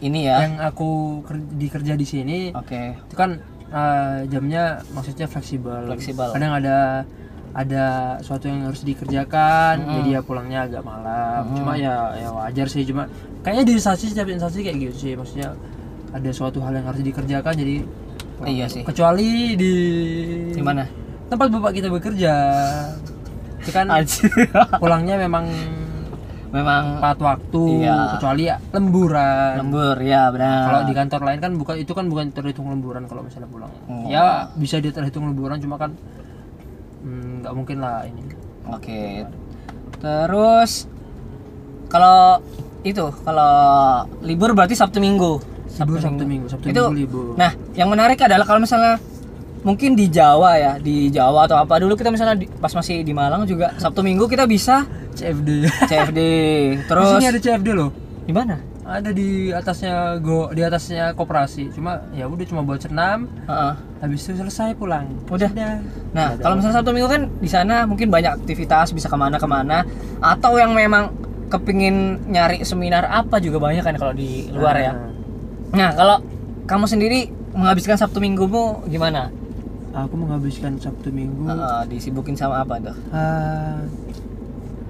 ini 0.00 0.20
ya 0.24 0.36
yang 0.42 0.56
aku 0.58 0.90
ker- 1.22 1.52
dikerja 1.54 1.94
di 1.94 2.02
sini 2.02 2.38
oke 2.50 2.80
itu 2.98 3.14
kan 3.14 3.38
eh, 3.70 4.18
jamnya 4.28 4.82
maksudnya 4.90 5.26
fleksibel. 5.26 5.84
Fleksibel. 5.84 6.30
Kadang 6.30 6.52
ada 6.54 7.02
ada 7.54 8.18
suatu 8.18 8.50
yang 8.50 8.66
harus 8.66 8.82
dikerjakan, 8.82 9.86
Mm-mm. 9.86 9.94
jadi 10.02 10.08
ya 10.18 10.20
pulangnya 10.26 10.66
agak 10.66 10.82
malam. 10.82 11.46
Mm-mm. 11.46 11.56
Cuma 11.62 11.72
ya 11.78 12.10
ya 12.18 12.28
wajar 12.34 12.66
sih, 12.66 12.82
cuma 12.82 13.06
kayaknya 13.46 13.64
di 13.70 13.72
instansi 13.78 14.10
setiap 14.10 14.26
instansi 14.26 14.66
kayak 14.66 14.76
gitu 14.90 14.94
sih, 14.98 15.12
maksudnya 15.14 15.54
ada 16.10 16.30
suatu 16.34 16.58
hal 16.66 16.74
yang 16.74 16.86
harus 16.90 17.00
dikerjakan 17.00 17.54
jadi. 17.54 17.86
Iya 18.42 18.66
sih. 18.66 18.82
Kecuali 18.82 19.54
di 19.54 19.74
di 20.50 20.62
mana 20.62 20.82
tempat 21.30 21.46
bapak 21.54 21.72
kita 21.78 21.88
bekerja, 21.94 22.34
itu 23.62 23.70
kan 23.70 23.86
pulangnya 24.82 25.14
memang 25.22 25.46
memang 26.54 27.02
tepat 27.02 27.18
waktu, 27.18 27.64
Iya. 27.82 28.14
kecuali 28.14 28.42
ya 28.46 28.56
lemburan. 28.70 29.58
lembur 29.58 29.98
ya 29.98 30.30
benar 30.30 30.62
Kalau 30.70 30.80
di 30.86 30.94
kantor 30.94 31.20
lain 31.26 31.38
kan 31.42 31.52
bukan 31.58 31.74
itu 31.82 31.92
kan 31.94 32.06
bukan 32.06 32.30
terhitung 32.30 32.70
lemburan 32.70 33.10
kalau 33.10 33.26
misalnya 33.26 33.50
pulang. 33.50 33.70
Oh. 33.90 34.06
Ya 34.06 34.50
bisa 34.54 34.78
dia 34.78 34.94
terhitung 34.94 35.26
lemburan 35.26 35.58
cuma 35.58 35.78
kan 35.78 35.94
hmm, 37.04 37.42
nggak 37.42 37.54
mungkin 37.54 37.78
lah 37.78 38.02
ini. 38.04 38.24
Oke. 38.66 39.28
Terus 39.98 40.88
kalau 41.86 42.40
itu 42.82 43.04
kalau 43.22 43.52
libur 44.20 44.52
berarti 44.52 44.74
Sabtu 44.74 44.98
Minggu. 44.98 45.40
Libur 45.74 45.98
Sabtu 45.98 46.24
Minggu, 46.24 46.46
Sabtu 46.46 46.66
Itu- 46.66 46.88
Minggu 46.88 46.98
libur. 46.98 47.24
Nah, 47.34 47.52
yang 47.72 47.88
menarik 47.88 48.18
adalah 48.18 48.42
kalau 48.42 48.58
misalnya 48.58 49.00
mungkin 49.60 49.92
di 49.92 50.06
Jawa 50.06 50.54
ya, 50.54 50.72
di 50.76 51.08
Jawa 51.08 51.44
atau 51.44 51.56
apa 51.56 51.78
dulu 51.78 51.94
kita 51.94 52.08
misalnya 52.08 52.36
di- 52.36 52.50
pas 52.50 52.70
masih 52.70 53.00
di 53.00 53.10
Malang 53.10 53.44
juga 53.44 53.72
Sabtu 53.76 54.00
Minggu 54.00 54.26
kita 54.26 54.44
bisa 54.44 54.84
CFD. 55.14 55.64
CFD. 55.86 56.20
Di 56.74 56.84
Terus 56.84 57.06
sini 57.08 57.26
ada 57.26 57.38
CFD 57.38 57.68
loh. 57.70 57.90
di 58.20 58.32
mana? 58.32 58.56
Ada 58.84 59.10
di 59.10 59.48
atasnya 59.48 60.20
go 60.20 60.52
di 60.52 60.60
atasnya 60.60 61.12
koperasi. 61.12 61.72
Cuma 61.72 62.04
ya 62.12 62.28
udah 62.28 62.44
cuma 62.44 62.60
buat 62.60 62.78
senam, 62.78 63.32
Heeh. 63.48 63.72
habis 63.98 64.20
itu 64.22 64.36
selesai 64.36 64.76
pulang. 64.76 65.08
Udah. 65.26 65.48
Sudah. 65.48 65.80
Nah, 66.12 66.28
Nggak 66.28 66.36
ada 66.36 66.42
kalau 66.42 66.54
misalnya 66.60 66.76
Sabtu 66.78 66.90
Minggu 66.92 67.08
kan 67.08 67.22
di 67.40 67.48
sana 67.48 67.74
mungkin 67.84 68.08
banyak 68.08 68.44
aktivitas 68.44 68.92
bisa 68.92 69.08
ke 69.08 69.16
mana-kemana 69.16 69.88
atau 70.20 70.60
yang 70.60 70.76
memang 70.76 71.16
kepingin 71.48 71.96
nyari 72.28 72.60
seminar 72.60 73.04
apa 73.04 73.40
juga 73.40 73.56
banyak 73.58 73.80
kan 73.80 73.96
kalau 73.96 74.12
di 74.12 74.52
luar 74.52 74.76
ya. 74.76 74.92
Nah, 74.92 75.10
Nah, 75.74 75.90
kalau 75.90 76.16
kamu 76.64 76.84
sendiri 76.86 77.20
menghabiskan 77.50 77.96
Sabtu 77.96 78.20
Minggumu 78.20 78.84
gimana? 78.86 79.32
Aku 79.90 80.14
menghabiskan 80.14 80.74
Sabtu 80.76 81.08
Minggu 81.08 81.46
Heeh, 81.46 81.82
disibukin 81.88 82.34
sama 82.34 82.62
apa 82.62 82.78
tuh? 82.78 82.96
eh, 83.10 83.74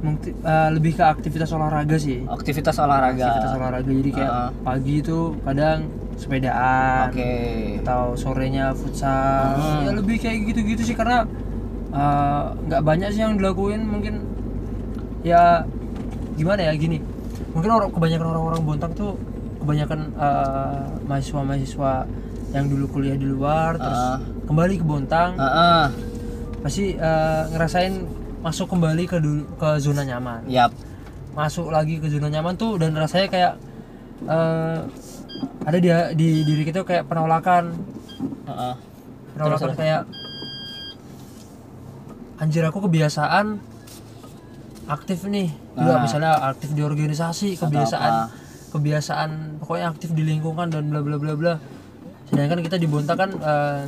mungkin 0.05 0.33
eh, 0.37 0.69
lebih 0.71 0.93
ke 0.93 1.03
aktivitas 1.03 1.49
olahraga 1.51 1.97
sih. 1.97 2.21
Aktivitas 2.23 2.77
olahraga. 2.77 3.25
Aktivitas 3.27 3.55
olahraga 3.55 3.89
jadi 3.89 4.11
kayak 4.13 4.31
Ah. 4.31 4.51
pagi 4.63 5.01
itu 5.01 5.19
kadang 5.41 5.89
sepedaan. 6.15 7.11
Oke. 7.11 7.33
atau 7.81 8.15
sorenya 8.15 8.71
futsal 8.73 9.57
Hmm. 9.57 9.83
ya 9.83 9.91
lebih 9.93 10.17
kayak 10.17 10.47
gitu-gitu 10.47 10.83
sih 10.85 10.95
karena 10.95 11.27
uh, 11.91 12.49
nggak 12.63 12.81
banyak 12.81 13.09
sih 13.11 13.21
yang 13.21 13.35
dilakuin 13.35 13.83
mungkin 13.83 14.25
ya 15.21 15.65
gimana 16.35 16.61
ya 16.63 16.73
gini 16.75 16.97
mungkin 17.51 17.71
orang 17.71 17.91
kebanyakan 17.91 18.27
orang-orang 18.27 18.61
Bontang 18.63 18.93
tuh 18.95 19.13
kebanyakan 19.59 20.01
uh, 20.15 20.81
mahasiswa-mahasiswa 21.05 21.93
yang 22.53 22.67
dulu 22.69 22.85
kuliah 22.91 23.17
di 23.17 23.27
luar 23.27 23.75
terus 23.75 24.03
Ah. 24.11 24.17
kembali 24.45 24.75
ke 24.77 24.85
Bontang 24.85 25.35
Heeh. 25.35 25.85
pasti 26.61 26.95
uh, 26.95 27.43
ngerasain 27.51 27.95
masuk 28.45 28.69
kembali 28.69 29.09
ke 29.09 29.17
ke 29.57 29.69
zona 29.81 30.05
nyaman 30.05 30.45
Yap. 30.47 30.71
masuk 31.33 31.73
lagi 31.73 31.97
ke 31.97 32.07
zona 32.07 32.29
nyaman 32.29 32.55
tuh 32.55 32.77
dan 32.77 32.93
rasanya 32.93 33.27
kayak 33.27 33.53
uh, 34.29 34.85
ada 35.65 35.79
di 35.81 35.89
di 36.15 36.29
diri 36.45 36.63
kita 36.63 36.85
kayak 36.85 37.09
penolakan 37.09 37.73
Heeh. 38.45 38.75
penolakan 39.33 39.73
terus. 39.73 39.81
kayak 39.81 40.03
anjir 42.37 42.63
aku 42.63 42.85
kebiasaan 42.85 43.59
aktif 44.85 45.25
nih 45.25 45.49
juga 45.75 45.97
Nah. 45.97 46.03
misalnya 46.05 46.33
aktif 46.45 46.71
di 46.71 46.83
organisasi 46.85 47.57
kebiasaan 47.57 48.13
apa. 48.13 48.31
kebiasaan 48.71 49.31
pokoknya 49.59 49.87
aktif 49.89 50.13
di 50.13 50.23
lingkungan 50.23 50.69
dan 50.69 50.93
bla 50.93 51.01
bla 51.01 51.17
bla 51.17 51.33
bla 51.33 51.55
sedangkan 52.29 52.61
kita 52.61 52.77
di 52.77 52.85
Bonta 52.85 53.17
kan 53.17 53.31
eh, 53.33 53.83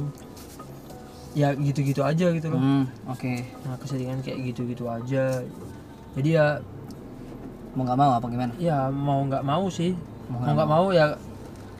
ya 1.37 1.52
gitu-gitu 1.52 2.00
aja 2.00 2.33
gitu 2.33 2.49
loh 2.49 2.57
Hmm, 2.57 2.85
oke. 3.05 3.33
nah 3.62 3.76
keseringan 3.76 4.19
kayak 4.21 4.40
gitu-gitu 4.47 4.88
aja 4.88 5.45
jadi 6.12 6.28
ya 6.33 6.47
Mau 7.71 7.85
nggak 7.85 7.99
mau 7.99 8.09
apa 8.11 8.26
gimana? 8.26 8.57
ya 8.57 8.88
mau 8.88 9.21
nggak 9.23 9.45
mau 9.45 9.69
sih 9.69 9.93
Mau 10.26 10.40
mau 10.40 10.49
nggak 10.50 10.71
mau 10.71 10.87
ya 10.90 11.12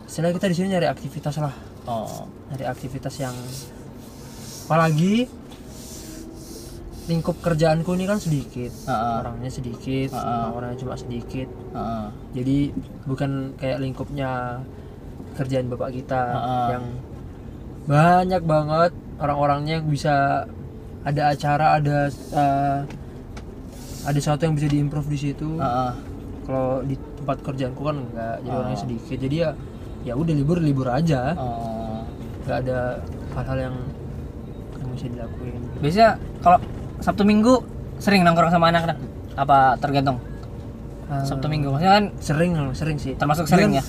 setelah 0.05 0.31
kita 0.31 0.47
di 0.47 0.55
sini 0.55 0.67
nyari 0.71 0.87
aktivitas 0.87 1.41
lah 1.41 1.57
Oh. 1.83 2.27
dari 2.49 2.63
aktivitas 2.65 3.15
yang 3.17 3.33
apalagi 4.65 5.31
lingkup 7.07 7.39
kerjaanku 7.39 7.95
ini 7.95 8.05
kan 8.05 8.19
sedikit 8.19 8.75
Heeh. 8.83 9.15
orangnya 9.23 9.47
sedikit 9.49 10.11
Ha-ha. 10.11 10.51
orangnya 10.51 10.77
cuma 10.77 10.95
sedikit 10.95 11.47
Heeh. 11.47 12.07
jadi 12.35 12.57
bukan 13.07 13.31
kayak 13.55 13.79
lingkupnya 13.79 14.59
kerjaan 15.33 15.71
bapak 15.71 15.95
kita 15.95 16.19
Ha-ha. 16.29 16.59
yang 16.75 16.85
banyak 17.87 18.43
banget 18.43 18.93
orang-orangnya 19.17 19.81
yang 19.81 19.87
bisa 19.87 20.45
ada 21.03 21.23
acara 21.31 21.79
ada 21.79 21.99
eh, 22.11 22.79
ada 24.03 24.17
sesuatu 24.17 24.43
yang 24.45 24.55
bisa 24.55 24.67
diimprove 24.67 25.09
di 25.09 25.19
situ. 25.19 25.57
Heeh. 25.57 25.93
kalau 26.47 26.79
di 26.87 26.95
tempat 27.19 27.43
kerjaanku 27.43 27.83
kan 27.83 28.07
enggak 28.07 28.39
jadi 28.41 28.55
Oh. 28.55 28.61
orangnya 28.63 28.79
sedikit. 28.79 29.19
Jadi 29.19 29.37
ya 29.37 29.51
ya 30.07 30.15
udah 30.15 30.31
libur 30.31 30.63
libur 30.63 30.87
aja. 30.87 31.35
Oh. 31.35 32.07
nggak 32.47 32.59
ada 32.63 33.03
hal-hal 33.35 33.59
yang 33.67 33.77
bisa 34.95 35.11
dilakuin. 35.11 35.59
Biasanya 35.83 36.11
kalau 36.39 36.59
Sabtu 37.03 37.27
Minggu 37.27 37.59
sering 37.99 38.23
nongkrong 38.23 38.49
sama 38.49 38.71
anak-anak 38.71 38.97
apa 39.35 39.75
tergantung? 39.77 40.23
Eh, 41.11 41.25
Sabtu 41.27 41.51
Minggu 41.51 41.75
maksudnya 41.75 41.93
kan 41.99 42.05
sering 42.23 42.51
sering 42.73 42.97
sih. 42.97 43.13
termasuk 43.19 43.51
sering 43.51 43.75
ya? 43.75 43.83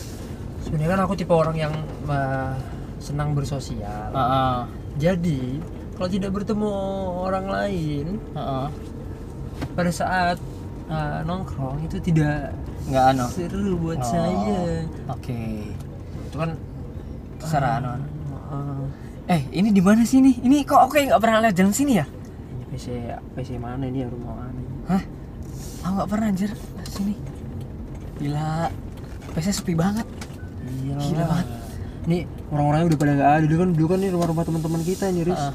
sebenarnya 0.66 0.98
kan 0.98 1.02
aku 1.06 1.14
tipe 1.14 1.32
orang 1.32 1.56
yang 1.56 1.74
eh, 2.10 2.52
senang 2.98 3.38
bersosial. 3.38 4.10
Heeh. 4.12 4.58
Jadi 4.98 5.40
kalau 5.94 6.10
tidak 6.10 6.32
bertemu 6.32 6.70
orang 7.20 7.46
lain 7.48 8.06
Heeh. 8.34 8.68
pada 9.72 9.92
saat 9.92 10.38
eh, 10.88 11.20
nongkrong 11.24 11.82
itu 11.84 11.98
tidak 12.00 12.54
nggak 12.88 13.06
anu 13.12 13.26
seru 13.28 13.76
buat 13.76 14.00
Oh. 14.00 14.06
saya. 14.06 14.62
oke. 15.08 15.42
Itu 16.24 16.36
kan 16.36 16.50
terserah 17.38 17.72
anu 17.78 17.90
eh, 19.28 19.34
eh 19.34 19.42
ini 19.52 19.70
di 19.70 19.80
mana 19.80 20.02
sih 20.02 20.18
nih 20.18 20.40
ini 20.40 20.64
kok 20.64 20.88
oke 20.88 20.98
nggak 20.98 21.20
pernah 21.20 21.42
lihat 21.42 21.54
jalan 21.54 21.72
sini 21.72 21.94
ya? 21.96 22.06
Ini 22.08 22.64
PC 22.68 22.86
PC 23.36 23.50
mana 23.58 23.84
ini 23.84 24.02
ya 24.02 24.08
rumah 24.08 24.34
mana 24.38 24.62
hah? 24.88 25.04
Aku 25.80 25.94
nggak 25.96 26.10
pernah 26.10 26.28
anjir 26.28 26.52
sini. 26.86 27.16
Gila. 28.18 28.72
PC 29.32 29.48
sepi 29.52 29.74
banget. 29.74 30.08
Iya 30.80 30.96
Gila 30.98 31.18
lah. 31.18 31.28
banget. 31.30 31.48
Nih 32.08 32.22
orang-orangnya 32.48 32.88
udah 32.88 32.98
pada 32.98 33.12
nggak 33.14 33.32
ada. 33.34 33.46
Dulu 33.46 33.58
kan 33.58 33.70
dulu 33.72 33.88
kan 33.88 33.98
ini 34.00 34.10
rumah-rumah 34.10 34.44
teman-teman 34.44 34.82
kita 34.82 35.06
Riz. 35.12 35.28
Heeh. 35.30 35.54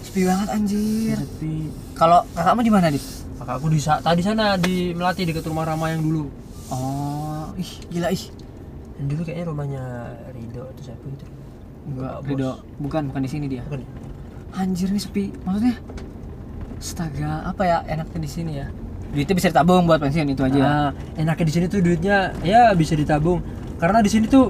sepi 0.00 0.24
banget 0.24 0.48
anjir 0.48 1.12
Tapi 1.14 1.52
kalau 1.92 2.24
kakakmu 2.32 2.62
di 2.62 2.72
mana 2.72 2.88
dit 2.88 3.04
kakakku 3.36 3.68
di 3.68 3.76
sa- 3.76 4.00
tadi 4.00 4.24
sana 4.24 4.56
di 4.56 4.90
Melati 4.90 5.22
dekat 5.22 5.44
rumah 5.44 5.62
Rama 5.62 5.86
yang 5.86 6.00
dulu. 6.00 6.24
oh 6.68 7.52
ih 7.54 7.70
gila 7.86 8.08
ih 8.08 8.24
Dan 8.96 9.04
dulu 9.06 9.22
kayaknya 9.22 9.44
rumahnya 9.46 9.82
Rido 10.30 10.64
atau 10.66 10.82
siapa 10.82 11.04
gitu. 11.04 11.24
Enggak. 11.86 12.16
Rido 12.24 12.50
bukan 12.78 13.02
bukan 13.06 13.20
di 13.20 13.28
sini 13.28 13.44
dia 13.46 13.60
Bukan. 13.62 13.84
anjir 14.52 14.88
nih 14.88 14.98
sepi 14.98 15.24
maksudnya 15.42 15.76
astaga 16.76 17.44
apa 17.44 17.62
ya 17.62 17.78
enaknya 17.86 18.18
di 18.18 18.30
sini 18.30 18.52
ya 18.56 18.66
duitnya 19.10 19.34
bisa 19.36 19.48
ditabung 19.48 19.84
buat 19.84 20.00
pensiun 20.00 20.28
itu 20.28 20.42
aja 20.42 20.58
Nah, 20.58 20.88
enaknya 21.14 21.44
di 21.44 21.52
sini 21.52 21.64
tuh 21.66 21.80
duitnya 21.80 22.16
ya 22.40 22.70
bisa 22.72 22.94
ditabung. 22.94 23.42
Karena 23.76 23.98
di 23.98 24.08
sini 24.08 24.24
tuh 24.24 24.48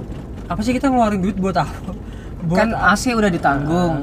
apa 0.51 0.59
sih 0.61 0.75
kita 0.75 0.91
ngeluarin 0.91 1.23
duit 1.23 1.39
buat 1.39 1.55
apa? 1.55 1.95
Buat 2.43 2.57
kan 2.59 2.69
AC 2.75 3.15
udah 3.15 3.31
ditanggung. 3.31 3.95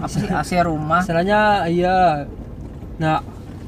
apa 0.00 0.16
sih 0.16 0.24
AC 0.24 0.50
rumah? 0.64 1.04
Masalahnya 1.04 1.68
iya. 1.68 2.24
Nah, 2.96 3.20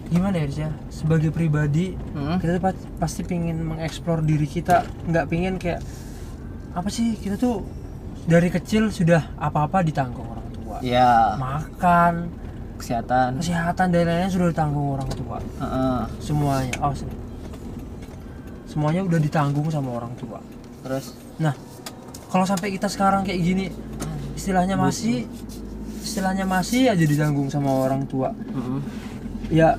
gimana 0.09 0.41
ya 0.41 0.45
Riz, 0.49 0.59
ya 0.61 0.71
sebagai 0.89 1.29
pribadi 1.29 1.93
Mm. 2.17 2.37
kita 2.41 2.57
pasti 2.97 3.21
pengen 3.25 3.61
mengeksplor 3.65 4.25
diri 4.25 4.49
kita. 4.49 4.89
Nggak 5.05 5.25
pengen 5.29 5.55
kayak 5.61 5.85
apa 6.73 6.89
sih 6.89 7.17
kita 7.21 7.37
tuh 7.37 7.67
dari 8.25 8.49
kecil 8.49 8.89
sudah 8.89 9.35
apa-apa 9.37 9.85
ditanggung 9.85 10.25
orang 10.25 10.49
tua. 10.57 10.77
Ya 10.81 11.37
makan 11.37 12.33
kesehatan. 12.81 13.45
kesehatan 13.45 13.87
dan 13.93 14.09
lain-lain 14.09 14.33
sudah 14.33 14.49
ditanggung 14.49 14.97
orang 14.97 15.11
tua. 15.13 15.37
Heeh. 15.61 15.99
semuanya. 16.17 16.75
Oh 16.81 16.95
semuanya 18.65 19.05
udah 19.05 19.21
ditanggung 19.21 19.69
sama 19.69 20.01
orang 20.01 20.17
tua. 20.17 20.41
Terus? 20.81 21.13
Nah 21.37 21.53
kalau 22.33 22.49
sampai 22.49 22.73
kita 22.73 22.89
sekarang 22.89 23.29
kayak 23.29 23.41
gini 23.45 23.67
istilahnya 24.33 24.81
masih 24.81 25.29
istilahnya 26.01 26.49
masih 26.49 26.89
aja 26.89 27.05
ditanggung 27.05 27.53
sama 27.53 27.69
orang 27.69 28.09
tua. 28.09 28.33
Mm, 28.33 28.81
ya. 29.53 29.77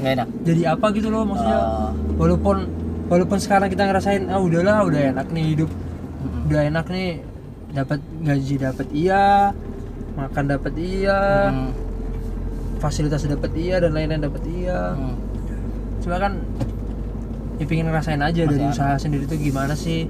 Nggak 0.00 0.12
enak. 0.16 0.28
Jadi 0.48 0.62
apa 0.64 0.86
gitu 0.96 1.08
loh 1.12 1.28
maksudnya? 1.28 1.58
Oh. 1.60 1.92
walaupun 2.16 2.56
walaupun 3.12 3.38
sekarang 3.38 3.68
kita 3.68 3.84
ngerasain 3.84 4.28
ah 4.32 4.40
udahlah 4.40 4.88
udah 4.88 5.00
enak 5.12 5.26
nih 5.28 5.44
hidup. 5.52 5.70
Mm-mm. 6.20 6.48
udah 6.48 6.60
enak 6.68 6.86
nih 6.88 7.10
dapat 7.72 8.00
gaji 8.20 8.54
dapat 8.60 8.86
iya 8.92 9.54
makan 10.18 10.44
dapat 10.50 10.74
iya 10.76 11.20
Mm, 11.48 11.70
fasilitas 12.76 13.24
dapat 13.24 13.52
iya 13.56 13.80
dan 13.80 13.96
lain-lain 13.96 14.20
dapat 14.26 14.42
iya. 14.52 14.92
Mm. 14.98 15.16
cuma 16.04 16.16
kan 16.20 16.32
ya 17.56 17.64
pengen 17.64 17.88
ngerasain 17.92 18.20
aja 18.20 18.42
dari 18.44 18.60
Masih 18.60 18.72
usaha 18.72 18.94
sendiri 19.00 19.24
tuh 19.28 19.36
gimana 19.40 19.72
sih 19.72 20.08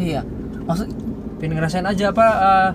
iya. 0.00 0.22
Maksud 0.64 0.88
pengen 1.36 1.56
ngerasain 1.56 1.84
aja 1.84 2.04
apa 2.08 2.26
eh, 2.26 2.68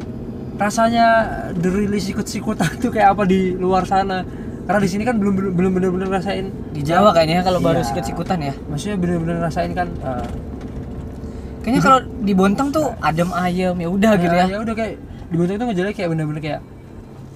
rasanya 0.56 1.08
derilis 1.54 2.06
sikut-sikutan 2.06 2.70
tuh 2.78 2.90
kayak 2.90 3.14
apa 3.14 3.24
di 3.26 3.54
luar 3.54 3.84
sana. 3.84 4.24
Karena 4.66 4.80
di 4.80 4.90
sini 4.90 5.04
kan 5.04 5.18
belum 5.18 5.34
belum 5.36 5.52
belum 5.54 5.72
bener-bener 5.74 6.08
ngerasain. 6.08 6.46
Di 6.72 6.82
Jawa 6.82 7.12
kayaknya 7.12 7.42
kalau 7.42 7.60
baru 7.60 7.80
Iya. 7.80 7.88
sikut-sikutan 7.88 8.40
ya. 8.42 8.54
Maksudnya 8.66 8.98
bener-bener 8.98 9.36
ngerasain 9.38 9.72
kan 9.72 9.88
eh, 9.92 10.28
kayaknya 11.62 11.82
kalau 11.82 12.00
di 12.20 12.34
Bontang 12.34 12.70
tuh 12.70 12.94
adem 13.00 13.30
ayem 13.32 13.74
ya 13.76 13.90
udah 13.90 14.12
gitu 14.16 14.32
ya 14.32 14.46
ya. 14.48 14.58
udah 14.62 14.74
kayak 14.74 14.94
di 15.02 15.36
Bontang 15.36 15.58
tuh 15.58 15.66
ngejalan 15.68 15.92
kayak 15.92 16.10
bener-bener 16.10 16.42
kayak 16.42 16.62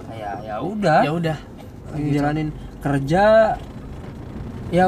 kayak 0.06 0.34
ya 0.44 0.56
udah. 0.60 1.00
Ya 1.02 1.12
udah. 1.12 1.38
Ngejalanin 1.90 2.48
kerja 2.80 3.24
ya 4.70 4.86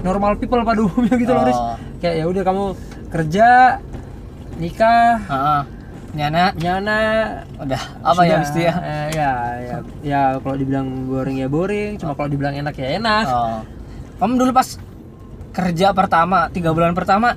normal 0.00 0.36
people 0.36 0.60
pada 0.62 0.80
umumnya 0.80 1.14
gitu 1.14 1.28
loh 1.28 1.42
Oh. 1.42 1.48
Riz. 1.48 1.60
kayak 1.98 2.14
ya 2.14 2.24
udah 2.24 2.42
kamu 2.42 2.64
kerja 3.08 3.46
nikah. 4.58 5.22
Heeh. 5.24 5.62
nyana 6.08 6.56
nyana 6.56 6.98
udah 7.60 7.82
apa 8.00 8.24
ya 8.24 8.40
sudah, 8.40 8.40
mesti 8.40 8.60
ya? 8.64 8.74
Eh, 8.80 9.06
ya 9.12 9.32
ya 9.60 9.76
ya 10.00 10.20
kalau 10.40 10.56
dibilang 10.56 11.04
boring 11.04 11.36
ya 11.44 11.48
boring 11.52 12.00
cuma 12.00 12.16
kalau 12.16 12.32
dibilang 12.32 12.56
enak 12.56 12.74
ya 12.80 12.96
enak. 12.96 13.24
Oh. 13.28 13.60
kamu 14.16 14.40
dulu 14.40 14.50
pas 14.56 14.80
kerja 15.52 15.92
pertama 15.92 16.48
tiga 16.48 16.72
bulan 16.72 16.96
pertama 16.96 17.36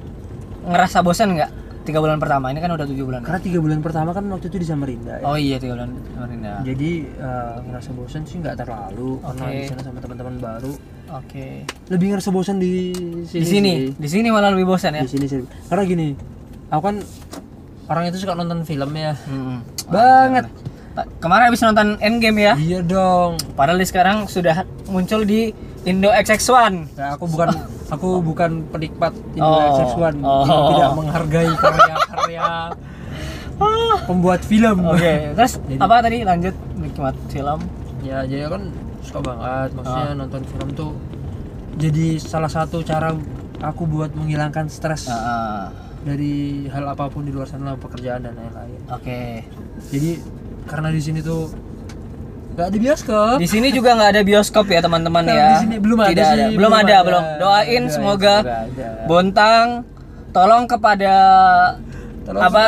ngerasa 0.63 1.03
bosan 1.03 1.35
nggak? 1.35 1.51
Tiga 1.81 1.97
bulan 1.97 2.21
pertama 2.21 2.47
ini 2.53 2.63
kan 2.63 2.71
udah 2.71 2.87
tujuh 2.87 3.03
bulan. 3.03 3.25
Karena 3.25 3.41
tiga 3.43 3.59
bulan 3.59 3.79
pertama 3.83 4.15
kan 4.15 4.23
waktu 4.31 4.47
itu 4.47 4.57
di 4.63 4.67
Samarinda 4.69 5.19
ya. 5.19 5.25
oh 5.27 5.35
iya 5.35 5.59
tiga 5.59 5.75
bulan 5.75 5.91
kemarin 5.91 6.39
ya 6.39 6.55
jadi 6.63 6.91
eh, 7.11 7.55
ngerasa 7.67 7.89
bosan 7.91 8.21
sih 8.23 8.39
nggak 8.39 8.55
terlalu. 8.55 9.19
Karena 9.19 9.45
Oke. 9.51 9.57
di 9.59 9.67
sana 9.67 9.81
sama 9.83 9.99
teman-teman 9.99 10.35
baru. 10.39 10.73
Oke. 11.11 11.47
Lebih 11.91 12.07
ngerasa 12.15 12.29
bosan 12.31 12.55
di 12.55 12.95
sini 13.27 13.41
di 13.43 13.47
sini? 13.51 13.73
sih. 13.75 13.87
di 13.99 14.07
sini 14.07 14.27
malah 14.31 14.55
lebih 14.55 14.63
bosan 14.63 14.95
ya? 14.95 15.03
Di 15.03 15.11
sini 15.11 15.27
sih. 15.27 15.43
Karena 15.67 15.83
gini 15.83 16.07
aku 16.71 16.81
kan 16.81 16.95
orang 17.85 18.03
itu 18.07 18.17
suka 18.17 18.33
nonton 18.33 18.63
film 18.63 18.91
ya. 18.93 19.13
Mm-mm. 19.21 19.59
banget. 19.85 20.47
Ta- 20.91 21.07
kemarin 21.19 21.47
habis 21.47 21.61
nonton 21.61 21.99
Endgame 21.99 22.39
ya? 22.41 22.53
Iya 22.55 22.79
dong. 22.81 23.35
Padahal 23.53 23.75
di 23.75 23.85
sekarang 23.85 24.25
sudah 24.25 24.63
muncul 24.87 25.23
di 25.23 25.51
Indo 25.81 26.07
XX1 26.09 26.93
Nah, 26.93 27.15
aku 27.15 27.25
bukan 27.25 27.47
aku 27.93 28.09
bukan 28.21 28.51
penikmat 28.69 29.11
Indo 29.31 29.43
Oh. 29.45 29.71
XX1 29.73 30.15
Oh. 30.19 30.43
yang 30.43 30.63
tidak 30.69 30.91
menghargai 30.93 31.51
karya-karya 31.53 32.47
pembuat 34.07 34.41
film. 34.41 34.77
oke 34.83 35.13
terus 35.37 35.53
Jadi- 35.61 35.79
apa 35.79 35.95
tadi? 36.01 36.17
Lanjut 36.21 36.55
nikmat 36.75 37.15
film. 37.27 37.59
Ya 38.01 38.23
jadi 38.23 38.47
kan 38.47 38.63
suka 39.01 39.19
banget. 39.21 39.69
Maksudnya 39.73 40.05
Ah. 40.07 40.17
nonton 40.17 40.41
film 40.43 40.67
tuh 40.71 40.91
jadi 41.73 42.19
salah 42.19 42.49
satu 42.49 42.81
cara 42.81 43.15
aku 43.59 43.85
buat 43.85 44.11
menghilangkan 44.11 44.67
stres. 44.67 45.07
Ah, 45.07 45.69
dari 46.01 46.65
hal 46.65 46.85
apa 46.87 47.05
pun 47.07 47.21
di 47.21 47.31
luar 47.31 47.45
sana 47.45 47.77
pekerjaan 47.77 48.25
dan 48.25 48.33
lain-lain. 48.33 48.79
oke 48.89 49.21
Jadi 49.89 50.11
karena 50.65 50.89
di 50.89 51.01
sini 51.01 51.19
tuh 51.21 51.49
nggak 52.51 52.67
ada 52.67 52.77
bioskop. 52.77 53.35
Di 53.39 53.47
sini 53.47 53.71
juga 53.71 53.95
nggak 53.95 54.11
ada 54.11 54.21
bioskop 54.21 54.65
ya 54.67 54.83
teman-teman 54.83 55.23
Nah, 55.23 55.33
ya. 55.33 55.47
di 55.47 55.57
sini 55.63 55.75
belum 55.79 55.99
ada 56.03 56.11
sih, 56.11 56.35
belum, 56.35 56.57
belum 56.59 56.73
ada, 56.73 56.83
ada. 56.83 56.97
belum. 57.07 57.23
Doain 57.39 57.83
semoga 57.87 58.35
ada. 58.43 58.87
Bontang 59.07 59.67
tolong 60.31 60.63
kepada 60.67 61.13
Tolong 62.21 62.41
apa 62.43 62.63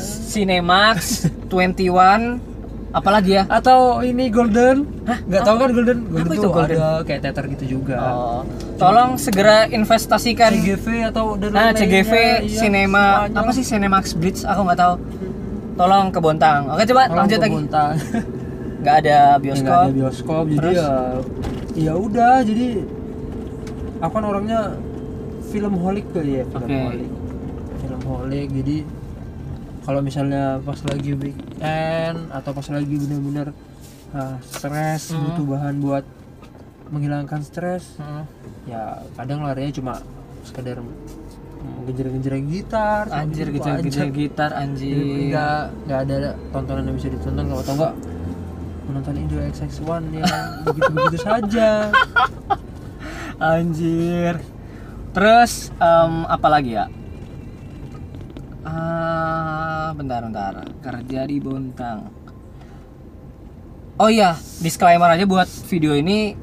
Cinemax 0.00 1.26
21 1.52 2.55
apalagi 2.96 3.30
ya? 3.34 3.44
Atau 3.46 4.00
ini 4.00 4.26
Golden? 4.28 4.88
Hah? 5.04 5.20
Nggak 5.20 5.42
tahu 5.42 5.56
kan 5.58 5.70
Golden? 5.70 5.98
Golden 6.06 6.24
Apa 6.24 6.32
itu 6.32 6.42
tuh 6.42 6.50
Golden? 6.50 6.76
ada 6.76 7.04
kayak 7.04 7.20
teater 7.20 7.44
gitu 7.52 7.64
juga. 7.70 7.96
Oh, 8.02 8.40
tolong 8.76 9.10
segera 9.16 9.68
investasikan 9.68 10.50
CGV 10.50 10.86
atau 11.06 11.36
dan 11.36 11.52
Nah, 11.52 11.70
CGV 11.70 12.12
iya, 12.42 12.48
Cinema 12.48 13.04
semuanya. 13.22 13.38
apa 13.38 13.50
sih 13.52 13.64
Cinemax 13.64 14.04
Blitz 14.14 14.42
aku 14.42 14.60
nggak 14.62 14.78
tau 14.78 14.94
Tolong 15.76 16.08
ke 16.08 16.18
Bontang. 16.18 16.72
Oke 16.72 16.82
coba 16.84 17.04
Tolong 17.04 17.18
lanjut 17.22 17.36
lagi. 17.38 17.52
Bontang. 17.54 17.92
Nggak 18.76 18.96
ada 18.98 19.10
Ya, 19.10 19.20
nggak 19.26 19.40
bioskop. 19.42 19.82
ada 19.82 19.92
bioskop 19.92 20.44
jadi 20.46 20.58
Terus? 20.58 20.76
ya 20.78 20.90
ya 21.76 21.92
udah 21.92 22.34
jadi 22.40 22.66
aku 23.98 24.12
kan 24.14 24.24
orangnya 24.24 24.60
filmholic 25.44 26.06
kali 26.08 26.32
ya 26.38 26.44
filmholic 26.46 27.10
filmholic 27.76 28.48
jadi 28.54 28.76
kalau 29.86 30.02
misalnya 30.02 30.58
pas 30.60 30.82
lagi 30.82 31.14
weekend 31.14 32.18
atau 32.28 32.50
pas 32.50 32.66
lagi 32.68 32.94
bener-bener 32.96 33.54
ah, 34.10 34.36
stres 34.42 35.10
Hmm. 35.10 35.22
butuh 35.24 35.44
bahan 35.48 35.74
buat 35.78 36.04
menghilangkan 36.88 37.40
stres 37.40 37.94
Hmm. 37.96 38.26
ya 38.64 38.98
kadang 39.14 39.42
larinya 39.42 39.70
cuma 39.72 39.92
sekedar 40.42 40.82
ngejer-ngejer 41.82 42.34
gitar 42.44 43.04
Anjir 43.10 43.46
gitu 43.50 43.66
gitar 44.12 44.50
anjir. 44.52 44.94
nggak 45.30 45.58
nggak 45.84 46.00
ada 46.00 46.16
tontonan 46.50 46.82
yang 46.84 46.94
bisa 46.94 47.08
ditonton 47.08 47.44
kalau 47.44 47.58
atau 47.60 47.74
enggak 47.74 47.94
menonton 48.86 49.14
Indo 49.16 49.36
XX1 49.40 49.82
yang 50.12 50.30
begitu-begitu 50.62 51.18
saja 51.20 51.68
Anjir. 53.36 54.40
Terus 55.10 55.74
em, 55.76 56.14
apa 56.24 56.48
lagi 56.48 56.72
ya? 56.72 56.86
Ah, 58.66 59.94
bentar 59.94 60.26
bentar. 60.26 60.66
Kerja 60.82 61.22
di 61.22 61.38
Bontang. 61.38 62.10
Oh 63.96 64.10
iya, 64.10 64.34
disclaimer 64.58 65.06
aja 65.06 65.22
buat 65.24 65.46
video 65.70 65.94
ini. 65.94 66.34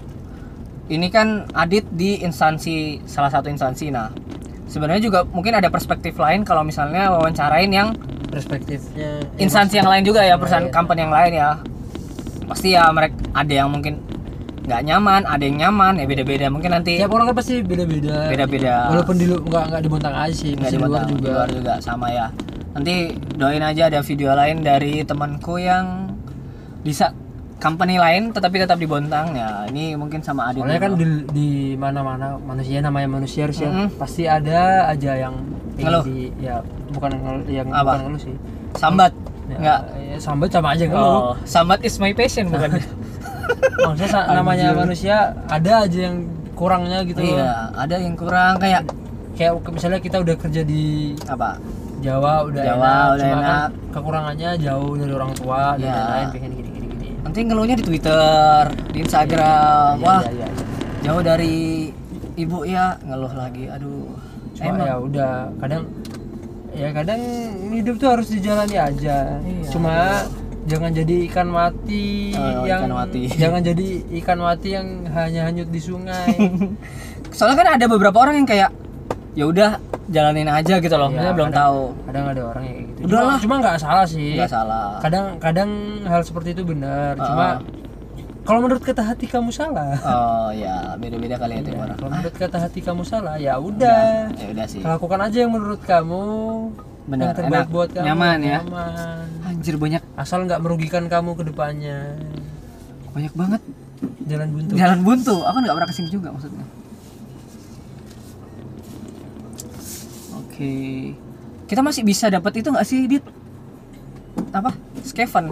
Ini 0.87 1.07
kan 1.11 1.51
Adit 1.51 1.85
di 1.91 2.23
instansi 2.23 3.03
salah 3.03 3.29
satu 3.29 3.51
instansi. 3.51 3.91
Nah, 3.91 4.09
sebenarnya 4.71 5.03
juga 5.03 5.19
mungkin 5.27 5.59
ada 5.59 5.67
perspektif 5.67 6.15
lain 6.15 6.47
kalau 6.47 6.63
misalnya 6.63 7.11
wawancarain 7.11 7.69
yang 7.69 7.93
perspektifnya 8.31 9.21
instansi 9.37 9.77
yang 9.77 9.85
lain 9.85 10.01
juga 10.01 10.25
ya, 10.25 10.39
perusahaan 10.39 10.71
company 10.71 11.05
yang 11.05 11.13
lain 11.13 11.31
ya. 11.35 11.49
Pasti 12.47 12.73
ya 12.73 12.87
mereka 12.89 13.19
ada 13.35 13.53
yang 13.53 13.69
mungkin 13.69 13.99
nggak 14.63 14.81
nyaman, 14.81 15.21
ada 15.23 15.43
yang 15.43 15.57
nyaman 15.59 15.93
ya 15.95 16.05
beda-beda. 16.05 16.47
Mungkin 16.47 16.71
nanti 16.71 16.95
tiap 16.95 17.11
orang 17.11 17.29
kan 17.29 17.35
pasti 17.35 17.59
beda-beda 17.59 18.27
Beda-beda. 18.27 18.73
walaupun 18.89 19.15
di 19.15 19.25
lu 19.25 19.37
nggak 19.39 19.63
nggak 19.69 19.81
di 19.81 19.89
Bontang 19.89 20.15
aja 20.15 20.31
sih 20.31 20.51
nggak 20.53 20.63
masih 20.65 20.77
di 20.77 20.79
di 20.79 20.87
luar 20.87 21.03
juga 21.03 21.19
di 21.19 21.29
luar 21.29 21.49
juga 21.51 21.73
sama 21.79 22.07
ya 22.09 22.27
nanti 22.71 22.93
doain 23.33 23.61
aja 23.61 23.83
ada 23.85 23.99
video 23.99 24.31
lain 24.31 24.57
dari 24.59 25.03
temanku 25.03 25.55
yang 25.57 26.09
bisa 26.79 27.13
company 27.55 27.95
lain 27.95 28.31
tetapi 28.31 28.55
tetap 28.57 28.75
di 28.75 28.83
Bontang 28.83 29.31
ya 29.31 29.63
ini 29.67 29.93
mungkin 29.93 30.19
sama 30.19 30.49
Adit 30.49 30.63
soalnya 30.63 30.81
kan 30.81 30.91
di, 30.95 31.05
di 31.29 31.49
mana-mana 31.73 32.35
manusia 32.37 32.79
namanya 32.79 33.07
manusia 33.13 33.45
harus 33.45 33.55
ya 33.57 33.67
Mm-mm. 33.67 33.87
pasti 33.95 34.25
ada 34.25 34.89
aja 34.89 35.11
yang 35.17 35.35
Ngeluh. 35.73 36.03
di 36.03 36.27
ya 36.39 36.59
bukan 36.89 37.11
ngel- 37.13 37.47
yang 37.47 37.67
Apa? 37.67 37.93
bukan 37.93 38.01
ngeluh 38.05 38.21
sih 38.21 38.35
sambat 38.73 39.11
ya, 39.47 39.57
nggak 39.59 39.79
ya, 39.93 40.17
sambat 40.17 40.49
sama 40.49 40.67
aja 40.71 40.83
ngeluh 40.85 41.07
oh 41.23 41.33
sambat 41.43 41.79
is 41.81 41.95
my 41.97 42.11
passion 42.11 42.47
bukan 42.47 42.79
maksudnya 43.81 44.21
namanya 44.29 44.67
Anjir. 44.71 44.79
manusia 44.79 45.15
ada 45.47 45.71
aja 45.85 45.99
yang 46.09 46.17
kurangnya 46.53 46.99
gitu 47.03 47.19
loh. 47.19 47.33
iya 47.35 47.51
ada 47.73 47.95
yang 47.97 48.15
kurang 48.15 48.53
kayak 48.57 48.81
kayak 49.33 49.53
misalnya 49.67 49.99
kita 49.99 50.17
udah 50.21 50.35
kerja 50.37 50.61
di 50.61 51.13
apa 51.25 51.57
Jawa 52.03 52.43
udah 52.43 52.63
Jawa 52.63 52.83
enak, 52.83 53.07
udah 53.07 53.17
cuma 53.17 53.33
kan 53.33 53.43
enak. 53.47 53.69
kekurangannya 53.95 54.49
jauh 54.59 54.91
dari 54.93 55.11
orang 55.11 55.31
tua 55.33 55.61
dan 55.75 55.81
Iya. 55.81 55.93
lain-lain 55.95 56.27
pengen 56.29 56.51
gini 56.53 56.69
gini 56.69 56.87
gini. 56.91 57.09
nanti 57.23 57.39
ngeluhnya 57.41 57.75
di 57.79 57.83
Twitter 57.83 58.61
di 58.91 58.97
Instagram 59.01 59.91
Iya, 59.97 60.05
wah 60.05 60.21
iya, 60.27 60.31
iya. 60.35 60.47
jauh 61.01 61.21
dari 61.23 61.55
ibu 62.35 62.57
ya 62.63 62.85
ngeluh 63.01 63.33
lagi 63.33 63.65
aduh 63.67 64.09
Cuma 64.53 64.69
emang 64.69 64.85
ya 64.85 64.95
udah 64.99 65.33
kadang 65.57 65.83
ya 66.73 66.89
kadang 66.89 67.21
hidup 67.69 67.95
tuh 67.97 68.09
harus 68.13 68.27
dijalani 68.29 68.77
aja. 68.77 69.17
Iya. 69.41 69.65
Cuma 69.69 70.25
jangan 70.63 70.91
jadi 70.91 71.15
ikan 71.27 71.47
mati 71.47 72.31
Oh, 72.31 72.63
yang 72.63 72.81
ikan 72.81 72.93
mati. 72.95 73.21
jangan 73.41 73.61
jadi 73.61 73.87
ikan 74.19 74.39
mati 74.39 74.69
yang 74.71 74.87
hanya 75.09 75.41
hanyut 75.45 75.67
di 75.67 75.79
sungai. 75.79 76.33
Soalnya 77.35 77.57
kan 77.57 77.69
ada 77.75 77.85
beberapa 77.85 78.17
orang 78.17 78.39
yang 78.39 78.47
kayak 78.47 78.69
ya 79.33 79.45
udah 79.45 79.69
jalanin 80.07 80.45
aja 80.45 80.77
gitu 80.77 80.93
loh. 80.93 81.07
Iya, 81.07 81.15
Maksudnya 81.15 81.33
belum 81.33 81.49
kadang- 81.49 81.63
tahu. 81.65 81.81
kadang 82.05 82.25
ada 82.27 82.41
orang 82.45 82.63
yang 82.63 82.75
kayak 82.75 82.87
gitu. 82.87 82.99
Udahlah. 83.03 83.23
cuma, 83.25 83.41
cuma 83.41 83.55
nggak 83.59 83.77
salah 83.77 84.05
sih. 84.05 84.31
Nggak 84.33 84.51
salah. 84.51 84.87
Kadang 84.99 85.25
kadang 85.37 85.69
hal 86.03 86.21
seperti 86.21 86.49
itu 86.51 86.63
benar. 86.63 87.13
Ah. 87.13 87.25
cuma 87.25 87.47
kalau 88.43 88.59
menurut 88.59 88.83
kata 88.83 89.01
hati 89.01 89.25
kamu 89.25 89.49
salah. 89.49 89.95
Oh 90.03 90.51
ya 90.51 90.93
beda-beda 90.95 91.35
kali 91.35 91.55
ya 91.55 91.61
tiap 91.61 91.73
Ya, 91.73 91.81
orang. 91.81 91.95
kalau 91.95 92.07
Ah, 92.07 92.15
menurut 92.17 92.35
kata 92.37 92.57
hati 92.59 92.79
kamu 92.79 93.01
salah 93.03 93.35
ya 93.37 93.55
udah. 93.55 94.29
Ya 94.33 94.47
udah 94.49 94.65
sih. 94.67 94.79
Lakukan 94.79 95.19
aja 95.21 95.37
yang 95.39 95.51
menurut 95.51 95.81
kamu 95.81 96.23
Benar, 97.03 97.35
yang 97.35 97.35
terbaik 97.35 97.67
enak. 97.67 97.73
buat 97.75 97.89
kamu 97.91 98.05
Nyaman 98.07 98.37
ya. 98.39 98.59
nyaman. 98.63 99.27
anjir 99.43 99.75
banyak. 99.75 100.01
Asal 100.15 100.47
nggak 100.47 100.59
merugikan 100.63 101.03
kamu 101.11 101.35
ke 101.35 101.43
depannya. 101.51 102.15
Banyak 103.11 103.33
banget. 103.35 103.61
Jalan 104.23 104.49
buntu. 104.55 104.71
Jalan 104.79 104.99
buntu. 105.03 105.35
Aku 105.43 105.57
nggak 105.59 105.75
pernah 105.75 105.89
ke 105.91 105.95
sini 105.95 106.09
juga 106.11 106.31
maksudnya. 106.31 106.65
Oke. 110.39 110.73
Kita 111.67 111.81
masih 111.83 112.03
bisa 112.07 112.31
dapat 112.31 112.53
itu 112.59 112.67
nggak 112.71 112.87
sih 112.87 113.07
dit? 113.07 113.23
Apa? 114.53 114.71
Skevan 115.03 115.51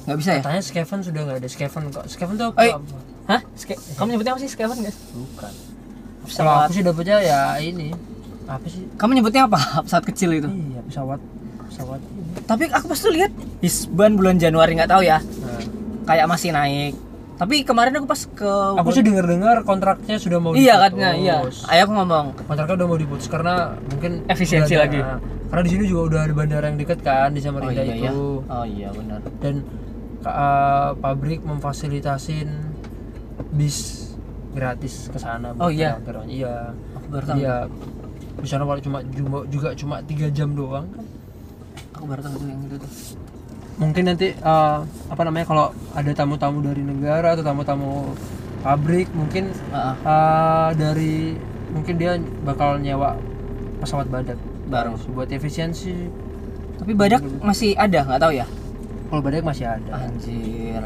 nggak 0.00 0.16
bisa 0.16 0.30
ya? 0.34 0.42
Katanya 0.42 0.64
Skeven 0.64 1.00
sudah 1.04 1.20
nggak 1.22 1.38
ada. 1.44 1.48
Skeven 1.48 1.84
kok. 1.92 2.04
Skeven 2.08 2.34
tuh 2.34 2.46
apa, 2.50 2.60
apa? 2.66 2.98
hah? 3.30 3.40
Ske 3.54 3.74
kamu 3.94 4.16
nyebutnya 4.16 4.32
apa 4.34 4.40
sih 4.40 4.50
Skevan 4.50 4.76
nggak? 4.80 4.96
Bukan. 5.14 5.52
Kalau 6.34 6.52
aku 6.64 6.72
sih 6.74 6.82
dapetnya 6.82 7.18
ya 7.20 7.40
ini 7.62 7.92
apa 8.50 8.66
sih? 8.66 8.82
Kamu 8.94 9.10
nyebutnya 9.14 9.46
apa? 9.46 9.58
Pesawat 9.86 10.04
kecil 10.04 10.30
itu? 10.34 10.48
Iya 10.48 10.80
pesawat 10.82 11.20
pesawat 11.70 12.00
tapi 12.46 12.66
aku 12.66 12.90
pas 12.90 12.98
tuh 12.98 13.10
lihat 13.10 13.30
Hisban 13.58 14.14
bulan 14.14 14.38
Januari 14.38 14.74
nggak 14.74 14.90
tahu 14.90 15.02
ya. 15.02 15.18
Nah, 15.22 15.62
kayak 16.06 16.26
masih 16.26 16.50
naik. 16.50 16.94
Tapi 17.38 17.64
kemarin 17.64 17.96
aku 17.96 18.06
pas 18.06 18.20
ke 18.20 18.52
aku 18.76 18.90
sih 18.92 19.00
dengar 19.00 19.24
dengar 19.24 19.64
kontraknya 19.64 20.20
sudah 20.20 20.38
mau 20.38 20.52
iya 20.52 20.76
diputus. 20.76 20.82
katanya 20.84 21.10
iya. 21.16 21.36
Ayah 21.70 21.82
aku 21.86 21.92
ngomong. 21.96 22.26
Kontraknya 22.44 22.74
udah 22.76 22.88
mau 22.90 22.98
diputus 22.98 23.26
karena 23.26 23.54
mungkin 23.88 24.26
Efisiensi 24.26 24.74
ada- 24.76 24.82
lagi. 24.86 25.00
karena 25.50 25.62
di 25.66 25.70
sini 25.70 25.84
juga 25.88 26.02
udah 26.06 26.20
ada 26.26 26.34
bandara 26.36 26.64
yang 26.70 26.78
deket 26.78 26.98
kan 27.02 27.34
di 27.34 27.40
oh 27.40 27.44
Samarinda 27.48 27.82
iya. 27.82 27.90
ya 27.90 27.94
itu. 27.96 28.20
Oh 28.44 28.64
iya 28.66 28.88
benar. 28.94 29.20
Dan 29.42 29.54
uh, 30.22 30.90
pabrik 30.98 31.40
memfasilitasin 31.42 32.48
bis 33.56 34.10
gratis 34.52 35.08
ke 35.10 35.18
sana 35.18 35.54
Oh, 35.56 35.70
iya? 35.70 35.96
iya. 36.26 36.74
Aku 36.98 37.06
baru 37.08 37.24
tahu. 37.24 37.34
Jadi 37.34 37.46
ya 37.46 37.56
di 38.40 38.48
sana 38.48 38.64
paling 38.64 38.84
cuma 38.84 38.98
juga, 39.12 39.38
juga 39.48 39.68
cuma 39.76 39.96
tiga 40.04 40.26
jam 40.32 40.52
doang. 40.56 40.88
Kan 40.92 41.04
aku 41.94 42.04
baru 42.08 42.20
tahu 42.24 42.48
yang 42.48 42.60
itu 42.64 42.76
tuh. 42.80 42.92
Mungkin 43.80 44.02
nanti 44.12 44.36
uh, 44.44 44.84
apa 45.08 45.22
namanya 45.24 45.46
kalau 45.48 45.66
ada 45.96 46.12
tamu-tamu 46.12 46.60
dari 46.60 46.82
negara 46.84 47.32
atau 47.32 47.44
tamu-tamu 47.44 48.12
pabrik 48.60 49.08
mungkin 49.16 49.52
ah. 49.72 49.96
uh, 50.04 50.68
dari 50.76 51.36
mungkin 51.72 51.96
dia 51.96 52.20
bakal 52.44 52.76
nyewa 52.80 53.16
pesawat 53.80 54.08
badak. 54.08 54.36
Baru. 54.70 54.94
buat 55.10 55.28
efisiensi. 55.32 56.08
Tapi 56.78 56.92
badak 56.94 57.20
masih 57.42 57.74
ada 57.74 58.06
nggak 58.06 58.20
tahu 58.20 58.32
ya? 58.32 58.46
Kalau 59.10 59.20
badak 59.20 59.44
masih 59.44 59.66
ada. 59.66 59.92
Anjir. 60.08 60.82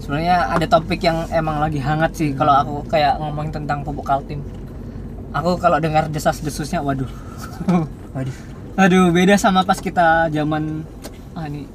Sebenarnya 0.00 0.50
ada 0.50 0.66
topik 0.66 1.00
yang 1.04 1.28
emang 1.30 1.62
lagi 1.62 1.78
hangat 1.78 2.16
sih 2.16 2.34
kalau 2.34 2.56
aku 2.56 2.74
kayak 2.90 3.20
ngomongin 3.20 3.62
tentang 3.62 3.84
pupuk 3.86 4.02
kaltim 4.02 4.42
aku 5.30 5.50
kalau 5.56 5.78
dengar 5.78 6.06
desas-desusnya 6.06 6.80
waduh. 6.80 7.08
Waduh. 8.10 8.36
aduh 8.72 9.10
beda 9.10 9.34
sama 9.34 9.60
pas 9.60 9.76
kita 9.76 10.26
zaman 10.28 10.82
ah 11.32 11.44
ini 11.44 11.66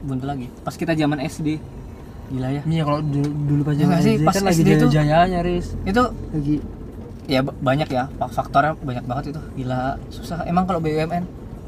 buntu 0.00 0.24
lagi. 0.24 0.46
Pas 0.60 0.72
kita 0.72 0.92
zaman 0.92 1.18
SD 1.20 1.58
gila 2.28 2.48
ya. 2.50 2.62
Ini 2.62 2.74
ya 2.76 2.84
kalau 2.84 3.00
dulu, 3.00 3.28
dulu 3.44 3.60
pas 3.62 3.74
Ya 3.74 3.80
zaman 3.82 3.96
SD 3.98 4.10
pas 4.22 4.34
kan 4.34 4.44
lagi 4.44 4.56
SD 4.56 4.68
tuh- 4.76 4.90
jaya-jayanya 4.90 5.40
Riz. 5.40 5.66
itu 5.82 6.02
lagi 6.30 6.56
ya 7.26 7.40
ba- 7.40 7.56
banyak 7.56 7.88
ya. 7.88 8.04
Fak- 8.12 8.32
faktornya 8.32 8.72
banyak 8.76 9.04
banget 9.04 9.24
itu. 9.30 9.40
Gila 9.56 9.80
susah. 10.08 10.42
Emang 10.44 10.64
kalau 10.64 10.78
BUMN 10.78 11.24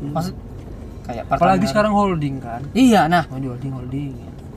maksud 0.08 0.34
kayak 1.04 1.24
Hmm. 1.24 1.34
apalagi 1.34 1.66
sekarang 1.66 1.92
holding 1.92 2.38
kan? 2.38 2.62
Iya 2.72 3.04
nah. 3.06 3.24
Oh 3.26 3.36
di 3.36 3.46
holding 3.46 3.72
holding. 3.72 4.12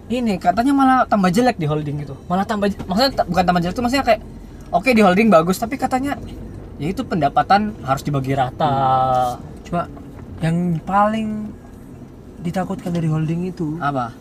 Ini 0.08 0.36
katanya 0.38 0.72
malah 0.72 0.98
tambah 1.06 1.30
jelek 1.30 1.56
di 1.56 1.64
holding 1.64 1.96
gitu 1.98 2.20
malah 2.26 2.44
tambah 2.44 2.68
maksudnya 2.82 3.24
bukan 3.24 3.44
tambah 3.44 3.62
jelek 3.62 3.72
itu 3.72 3.82
maksudnya 3.82 4.06
kayak 4.06 4.22
oke 4.70 4.90
di 4.90 5.00
holding 5.00 5.28
bagus 5.28 5.56
tapi 5.56 5.76
katanya 5.76 6.20
ya 6.82 6.88
itu 6.90 7.06
pendapatan 7.06 7.78
harus 7.86 8.02
dibagi 8.02 8.34
rata. 8.34 8.74
Cuma 9.70 9.86
yang 10.42 10.82
paling 10.82 11.54
ditakutkan 12.42 12.90
dari 12.90 13.06
holding 13.06 13.54
itu 13.54 13.78
apa? 13.78 14.18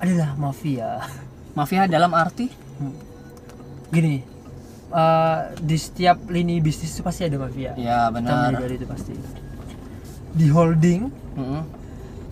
adalah 0.00 0.32
mafia. 0.40 1.04
Mafia 1.52 1.84
dalam 1.84 2.16
arti? 2.16 2.48
Gini 3.92 4.24
eh, 4.88 5.38
di 5.60 5.76
setiap 5.76 6.24
lini 6.32 6.56
bisnis 6.64 6.96
itu 6.96 7.04
pasti 7.04 7.28
ada 7.28 7.36
mafia. 7.36 7.76
Ya 7.76 8.08
benar. 8.08 8.48
Menyadari 8.48 8.80
itu 8.80 8.88
pasti. 8.88 9.12
Di 10.32 10.48
holding 10.48 11.12
Mm-mm. 11.36 11.62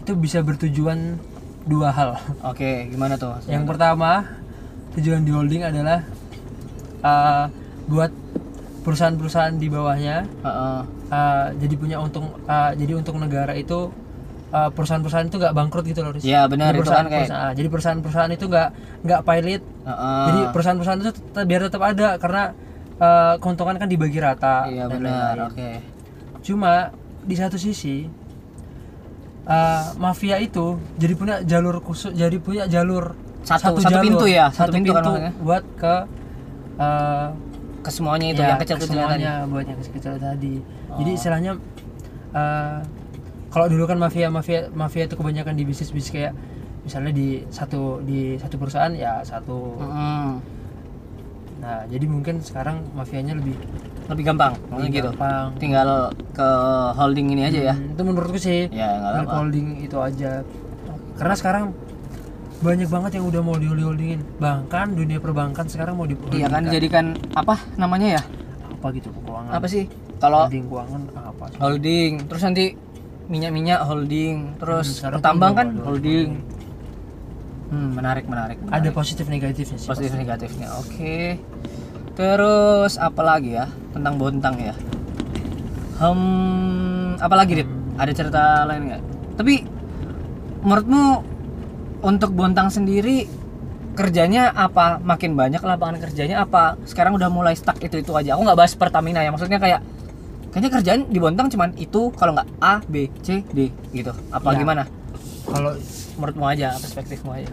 itu 0.01 0.12
bisa 0.16 0.40
bertujuan 0.40 1.20
dua 1.68 1.92
hal. 1.92 2.16
Oke 2.40 2.88
gimana 2.88 3.20
tuh? 3.20 3.37
Yang 3.44 3.68
pertama 3.68 4.25
tujuan 4.96 5.29
di 5.29 5.33
holding 5.37 5.61
adalah 5.68 6.01
eh, 7.05 7.44
buat 7.85 8.12
perusahaan-perusahaan 8.87 9.55
di 9.55 9.66
bawahnya 9.66 10.16
Heeh. 10.40 10.79
eh, 11.11 11.46
jadi 11.59 11.75
punya 11.75 11.96
untung 11.99 12.31
eh, 12.40 12.70
jadi 12.75 12.92
untuk 12.94 13.18
negara 13.18 13.53
itu 13.53 13.90
eh, 14.49 14.70
perusahaan-perusahaan 14.70 15.27
itu 15.27 15.37
nggak 15.37 15.53
bangkrut 15.53 15.85
gitu 15.85 16.01
loh 16.01 16.14
Riz. 16.14 16.22
ya 16.22 16.46
benar 16.46 16.70
jadi 16.70 16.72
itu 16.72 16.81
perusahaan, 16.81 17.03
kan 17.03 17.11
kayak 17.11 17.22
perusahaan- 17.25 17.53
jadi 17.53 17.68
perusahaan-perusahaan 17.68 18.33
itu 18.33 18.44
nggak 18.46 18.68
nggak 19.03 19.20
pilot 19.20 19.62
Heeh. 19.85 20.25
jadi 20.25 20.38
perusahaan-perusahaan 20.49 21.01
itu 21.01 21.11
tetap, 21.12 21.44
biar 21.44 21.61
tetap 21.66 21.83
ada 21.85 22.09
karena 22.16 22.42
eh, 22.96 23.35
keuntungan 23.37 23.75
kan 23.75 23.88
dibagi 23.90 24.18
rata 24.18 24.57
iya 24.66 24.87
benar 24.87 25.51
oke 25.51 25.70
cuma 26.40 26.94
di 27.20 27.35
satu 27.35 27.59
sisi 27.59 28.07
eh, 29.46 29.85
mafia 29.96 30.38
itu 30.38 30.79
jadi 30.94 31.14
punya 31.14 31.37
jalur 31.42 31.79
khusus 31.81 32.12
jadi 32.12 32.37
punya 32.38 32.64
jalur 32.66 33.18
Satu- 33.42 33.79
satu 33.79 34.03
pintu 34.03 34.27
ya, 34.27 34.51
satu 34.51 34.59
satu, 34.59 34.75
pintu 34.75 34.90
pintu, 34.90 34.96
kan 34.96 35.03
maksudnya? 35.07 35.33
buat 35.38 35.64
ke 35.77 35.94
eh, 36.77 37.27
ke 37.87 37.90
semuanya 37.94 38.27
itu 38.35 38.42
ya, 38.42 38.49
yang 38.51 38.59
kecil-kecil 38.59 38.99
tadi. 38.99 39.25
buat 39.46 39.64
yang 39.70 39.79
kecil-kecil 39.79 40.14
tadi. 40.18 40.55
Jadi 40.99 41.11
Oh. 41.11 41.18
istilahnya 41.18 41.53
eh, 42.35 42.79
kalau 43.55 43.66
dulu 43.70 43.87
kan 43.87 43.96
mafia 44.03 44.27
mafia 44.29 44.66
mafia 44.75 45.07
itu 45.07 45.14
kebanyakan 45.14 45.55
di 45.55 45.62
bisnis 45.62 45.94
bisnis 45.94 46.11
kayak 46.11 46.33
misalnya 46.83 47.14
di 47.14 47.46
satu 47.49 48.03
di 48.03 48.35
satu 48.37 48.59
perusahaan 48.59 48.90
ya 48.90 49.22
satu. 49.22 49.79
Mm-mm. 49.79 50.29
nah 51.57 51.83
jadi 51.88 52.05
mungkin 52.05 52.44
sekarang 52.44 52.85
mafianya 52.92 53.33
lebih 53.33 53.57
lebih 54.12 54.25
gampang 54.29 54.53
lebih 54.77 55.01
gitu. 55.01 55.09
gampang. 55.11 55.46
Tinggal 55.57 56.12
ke 56.37 56.49
holding 56.94 57.27
ini 57.33 57.42
aja 57.49 57.61
ya. 57.72 57.75
Hmm, 57.75 57.94
itu 57.96 58.03
menurutku 58.05 58.38
sih. 58.38 58.68
Ya 58.70 58.90
holding 59.25 59.81
itu 59.81 59.96
aja. 59.99 60.44
Karena 61.16 61.35
sekarang 61.35 61.64
banyak 62.57 62.88
banget 62.88 63.11
yang 63.16 63.27
udah 63.27 63.40
mau 63.40 63.55
di 63.55 63.69
holdingin 63.69 64.21
bahkan 64.37 64.90
dunia 64.90 65.21
perbankan 65.21 65.69
sekarang 65.69 65.95
mau 65.95 66.09
di 66.09 66.16
iya 66.33 66.49
kan 66.49 66.64
jadikan 66.66 67.12
apa 67.33 67.61
namanya 67.77 68.16
ya? 68.16 68.23
Apa 68.73 68.87
gitu 68.90 69.12
keuangan. 69.12 69.53
Apa 69.53 69.66
sih? 69.66 69.85
Kalau 70.16 70.49
holding 70.49 70.64
keuangan 70.66 71.01
apa 71.14 71.45
sih? 71.47 71.59
holding. 71.59 72.12
Terus 72.25 72.42
nanti 72.42 72.64
minyak-minyak 73.27 73.81
holding. 73.83 74.57
Terus 74.57 75.05
Hmm, 75.05 75.12
tuh 75.12 75.53
kan 75.53 75.69
ada 75.69 75.85
holding. 75.85 76.29
hmm, 77.66 77.88
menarik 77.92 78.25
menarik, 78.25 78.57
ada 78.62 78.79
menarik. 78.81 78.92
positif 78.95 79.27
negatifnya 79.27 79.77
sih 79.77 79.85
positif 79.85 80.11
pasti. 80.11 80.23
negatifnya 80.23 80.69
oke. 80.73 81.19
Terus 82.16 82.97
apa 82.97 83.21
lagi 83.21 83.53
ya 83.53 83.66
tentang 83.92 84.16
bontang 84.16 84.57
ya? 84.57 84.73
Hmm 85.97 87.16
apa 87.19 87.35
lagi 87.35 87.53
dit? 87.61 87.69
Ada 87.97 88.12
cerita 88.12 88.42
lain 88.64 88.83
nggak? 88.87 89.03
Tapi 89.37 89.55
menurutmu 90.62 91.05
untuk 92.07 92.31
bontang 92.31 92.71
sendiri 92.71 93.27
kerjanya 93.99 94.55
apa? 94.55 95.03
Makin 95.03 95.35
banyak 95.35 95.59
lapangan 95.59 95.99
kerjanya 95.99 96.47
apa? 96.47 96.79
Sekarang 96.87 97.19
udah 97.19 97.27
mulai 97.27 97.59
stuck 97.59 97.83
itu 97.83 97.99
itu 97.99 98.12
aja. 98.14 98.38
Aku 98.38 98.47
nggak 98.47 98.55
bahas 98.55 98.79
Pertamina 98.79 99.27
ya 99.27 99.35
maksudnya 99.35 99.59
kayak 99.59 99.83
kayaknya 100.55 100.71
kerjaan 100.71 101.01
di 101.11 101.19
bontang 101.19 101.51
cuman 101.51 101.75
itu 101.75 102.14
kalau 102.14 102.33
nggak 102.38 102.49
A 102.62 102.79
B 102.87 103.11
C 103.21 103.42
D 103.51 103.75
gitu. 103.90 104.14
Apa 104.31 104.55
Ya. 104.55 104.62
gimana? 104.62 104.83
Kalau 105.47 105.75
menurutmu 106.16 106.47
aja 106.47 106.79
perspektifmu 106.79 107.31
aja. 107.35 107.51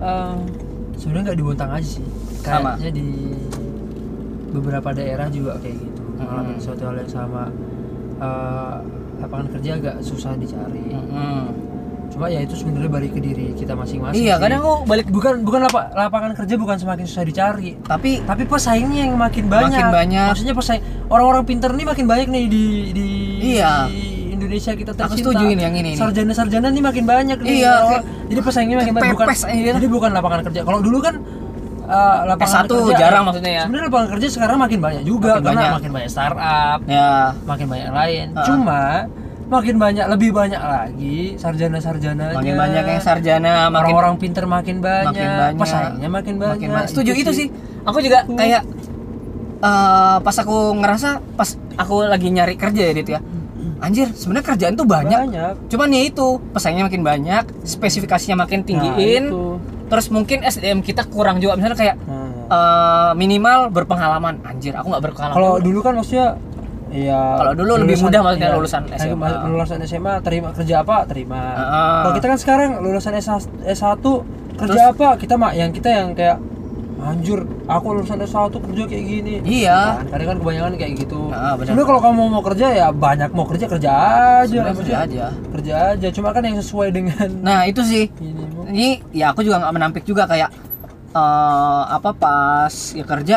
Eh, 0.00 0.36
sebenarnya 0.96 1.32
nggak 1.32 1.38
di 1.38 1.44
Bontang 1.44 1.70
aja 1.70 1.84
sih. 1.84 2.06
Sama. 2.40 2.74
kayaknya 2.74 2.92
di 2.96 3.08
beberapa 4.50 4.90
daerah 4.90 5.28
juga 5.28 5.60
kayak 5.60 5.76
gitu. 5.76 6.00
Hmm. 6.00 6.24
ngalamin 6.24 6.58
suatu 6.60 6.82
hal 6.88 6.96
yang 7.00 7.12
sama. 7.12 7.44
Eh, 8.20 8.76
lapangan 9.20 9.48
kerja 9.52 9.70
agak 9.76 9.96
susah 10.00 10.32
dicari. 10.36 10.92
Mm-mm. 10.92 11.44
Cuma 12.10 12.26
ya 12.26 12.40
itu 12.40 12.52
sebenarnya 12.52 12.90
balik 12.90 13.10
ke 13.12 13.20
diri 13.20 13.54
kita 13.54 13.72
masing-masing 13.72 14.18
iya 14.18 14.34
sih. 14.34 14.42
kadang 14.42 14.60
aku 14.60 14.74
balik 14.84 15.06
bukan 15.06 15.40
bukan 15.40 15.60
lapa- 15.62 15.90
lapangan 15.90 16.34
kerja 16.34 16.54
bukan 16.54 16.76
semakin 16.76 17.04
susah 17.04 17.22
dicari 17.22 17.78
tapi 17.80 18.18
tapi 18.20 18.42
pesaingnya 18.44 19.04
yang 19.04 19.14
makin 19.14 19.46
banyak 19.46 19.78
Makin 19.78 19.88
banyak. 19.90 20.26
maksudnya 20.28 20.52
pesaing 20.52 20.82
orang-orang 21.06 21.42
pinter 21.44 21.70
nih 21.70 21.86
makin 21.86 22.04
banyak 22.04 22.26
nih 22.28 22.44
di 22.44 22.64
di 22.90 23.06
Iya. 23.52 23.86
di 23.86 24.00
Indonesia 24.32 24.72
kita 24.72 24.92
tercinta. 24.92 25.12
Aku 25.12 25.20
setuju 25.20 25.44
ini, 25.46 25.60
yang 25.60 25.74
ini. 25.74 25.92
Sarjana-sarjana 25.94 26.68
nih 26.68 26.80
makin 26.80 27.04
banyak 27.04 27.38
nih. 27.38 27.60
Iya, 27.60 27.72
Orang- 27.74 27.88
kayak- 27.92 28.04
jadi 28.26 28.40
pesaingnya 28.40 28.76
makin 28.78 28.94
banyak 28.94 29.12
bukan. 29.12 29.26
aja. 29.28 29.70
Jadi 29.74 29.86
bukan 29.86 30.10
lapangan 30.10 30.40
kerja. 30.42 30.60
Kalau 30.62 30.80
dulu 30.80 30.98
kan 30.98 31.14
eh, 31.82 32.18
lapangan 32.24 32.62
S1 32.62 32.70
kerja 32.70 32.94
jarang 32.96 33.22
maksudnya 33.26 33.52
ya. 33.52 33.62
Sebenarnya 33.66 33.86
lapangan 33.86 34.08
kerja 34.10 34.26
sekarang 34.30 34.56
makin 34.58 34.78
banyak 34.80 35.02
juga 35.02 35.30
Makin 35.30 35.42
karena 35.42 35.60
banyak. 35.60 35.74
makin 35.76 35.90
banyak 35.92 36.10
startup, 36.10 36.78
ya 36.86 37.10
makin 37.44 37.66
banyak 37.66 37.84
yang 37.84 37.98
lain. 37.98 38.26
Ah. 38.32 38.44
Cuma 38.44 38.82
makin 39.50 39.76
banyak 39.76 40.06
lebih 40.06 40.30
banyak 40.30 40.56
lagi 40.58 41.34
sarjana-sarjana. 41.34 42.32
makin 42.32 42.54
banyak 42.54 42.84
yang 42.86 43.02
sarjana 43.02 43.66
makin 43.66 43.74
orang-orang 43.90 44.14
pinter 44.16 44.44
makin 44.46 44.76
banyak, 44.78 45.10
makin 45.10 45.28
banyak 45.34 45.58
pesaingnya 45.58 46.08
makin 46.08 46.34
banyak. 46.36 46.54
makin 46.56 46.68
banyak. 46.72 46.88
setuju 46.88 47.10
itu, 47.12 47.20
Itu 47.20 47.32
sih 47.34 47.48
aku 47.82 47.98
juga 47.98 48.18
kayak 48.24 48.62
eh, 49.60 50.16
pas 50.18 50.36
aku 50.36 50.56
ngerasa 50.74 51.08
pas 51.34 51.50
aku 51.74 51.94
lagi 52.04 52.28
nyari 52.28 52.54
kerja 52.54 52.82
ya 52.82 52.94
Dit 52.94 53.10
ya 53.10 53.20
anjir 53.80 54.12
sebenarnya 54.12 54.46
kerjaan 54.46 54.74
tuh 54.74 54.84
banyak 54.84 55.20
banyak. 55.26 55.52
cuman 55.66 55.88
ya 55.90 56.02
itu 56.04 56.26
pesaingnya 56.52 56.84
makin 56.84 57.00
banyak 57.00 57.44
spesifikasinya 57.64 58.36
makin 58.38 58.60
tinggiin 58.60 59.24
Nah, 59.24 59.32
itu. 59.32 59.42
terus 59.88 60.06
mungkin 60.08 60.44
SDM 60.44 60.80
kita 60.80 61.04
kurang 61.06 61.40
juga 61.40 61.56
misalnya 61.56 61.74
kayak 61.74 61.96
Nah. 61.98 62.28
eh, 62.46 63.12
minimal 63.14 63.72
berpengalaman 63.72 64.36
anjir 64.42 64.74
aku 64.74 64.86
nggak 64.86 65.02
berpengalaman 65.02 65.34
Kalau 65.34 65.52
dulu 65.58 65.80
kan 65.80 65.96
maksudnya 65.96 66.36
ya 66.92 67.38
Kalau 67.38 67.52
dulu 67.54 67.72
lebih 67.78 67.96
mudah 68.00 68.20
maksudnya 68.20 68.50
lulusan 68.52 68.82
kayak 68.84 69.00
SMA. 69.00 69.16
ma- 69.16 69.46
lulusan 69.46 69.78
SMA 69.82 70.14
terima 70.20 70.48
kerja 70.50 70.74
apa 70.80 70.96
terima. 71.04 71.40
Heeh. 71.54 71.98
Kalau 72.02 72.12
kita 72.14 72.26
kan 72.26 72.38
sekarang 72.38 72.70
lulusan 72.78 73.12
S1 73.14 73.42
S1 73.64 74.04
kerja 74.56 74.80
apa 74.90 75.08
kita 75.16 75.34
mah 75.34 75.50
yang 75.52 75.70
kita 75.70 75.88
yang 75.88 76.12
kayak 76.12 76.36
anjur 77.00 77.48
aku 77.64 77.86
lulusan 77.96 78.20
S1 78.20 78.52
kerja 78.52 78.82
kayak 78.84 79.04
gini. 79.06 79.34
Iya. 79.40 79.80
Kan, 79.96 80.06
kadang 80.10 80.26
kan 80.26 80.36
kebanyakan 80.38 80.72
kayak 80.76 80.92
gitu. 80.98 81.20
Nah, 81.28 81.54
benar. 81.54 81.64
Sebenarnya 81.64 81.88
kalau 81.88 82.00
kamu 82.02 82.22
mau 82.28 82.42
kerja 82.44 82.66
ya 82.70 82.86
banyak 82.90 83.30
mau 83.30 83.46
kerja 83.46 83.66
kerja 83.66 83.90
aja. 84.42 84.60
Kerja 84.74 84.96
aja 85.00 85.24
Kerja 85.50 85.74
aja. 85.94 86.08
Cuma 86.10 86.28
kan 86.30 86.42
yang 86.42 86.58
sesuai 86.58 86.88
dengan 86.90 87.28
nah 87.40 87.64
itu 87.64 87.80
sih 87.80 88.10
ini. 88.14 88.42
Ini 88.68 88.88
ya 89.12 89.30
aku 89.30 89.40
juga 89.40 89.58
nggak 89.58 89.72
menampik 89.72 90.04
juga 90.04 90.26
kayak 90.26 90.50
eh, 91.10 91.82
apa 91.88 92.10
pas 92.12 92.74
ya 92.92 93.02
kerja 93.02 93.36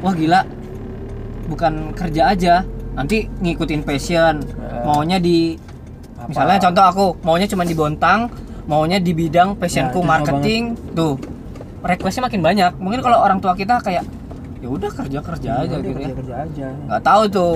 wah 0.00 0.14
gila 0.14 0.40
bukan 1.46 1.92
kerja 1.92 2.30
aja 2.30 2.54
nanti 2.92 3.26
ngikutin 3.26 3.80
passion. 3.82 4.34
Eh. 4.40 4.82
maunya 4.82 5.16
di 5.16 5.54
Apa? 6.16 6.26
misalnya 6.26 6.58
contoh 6.60 6.84
aku 6.84 7.04
maunya 7.20 7.46
cuma 7.46 7.62
di 7.62 7.72
Bontang 7.72 8.28
maunya 8.64 8.98
di 8.98 9.10
bidang 9.10 9.54
passionku 9.54 9.98
Ya, 9.98 10.06
marketing. 10.06 10.62
tuh 10.92 11.16
requestnya 11.80 12.26
makin 12.26 12.40
banyak. 12.40 12.72
Mungkin 12.76 13.00
kalau 13.00 13.18
orang 13.18 13.38
tua 13.38 13.52
kita 13.52 13.80
kayak 13.80 14.04
ya 14.60 14.68
udah 14.68 14.90
kerja 14.90 15.18
kerja 15.18 15.50
aja 15.58 15.72
Udah, 15.72 15.80
gitu 15.80 15.90
ya. 15.90 16.06
kerja 16.06 16.14
kerja 16.14 16.34
aja. 16.44 16.66
nggak 16.86 17.02
tahu 17.02 17.22
tuh 17.26 17.54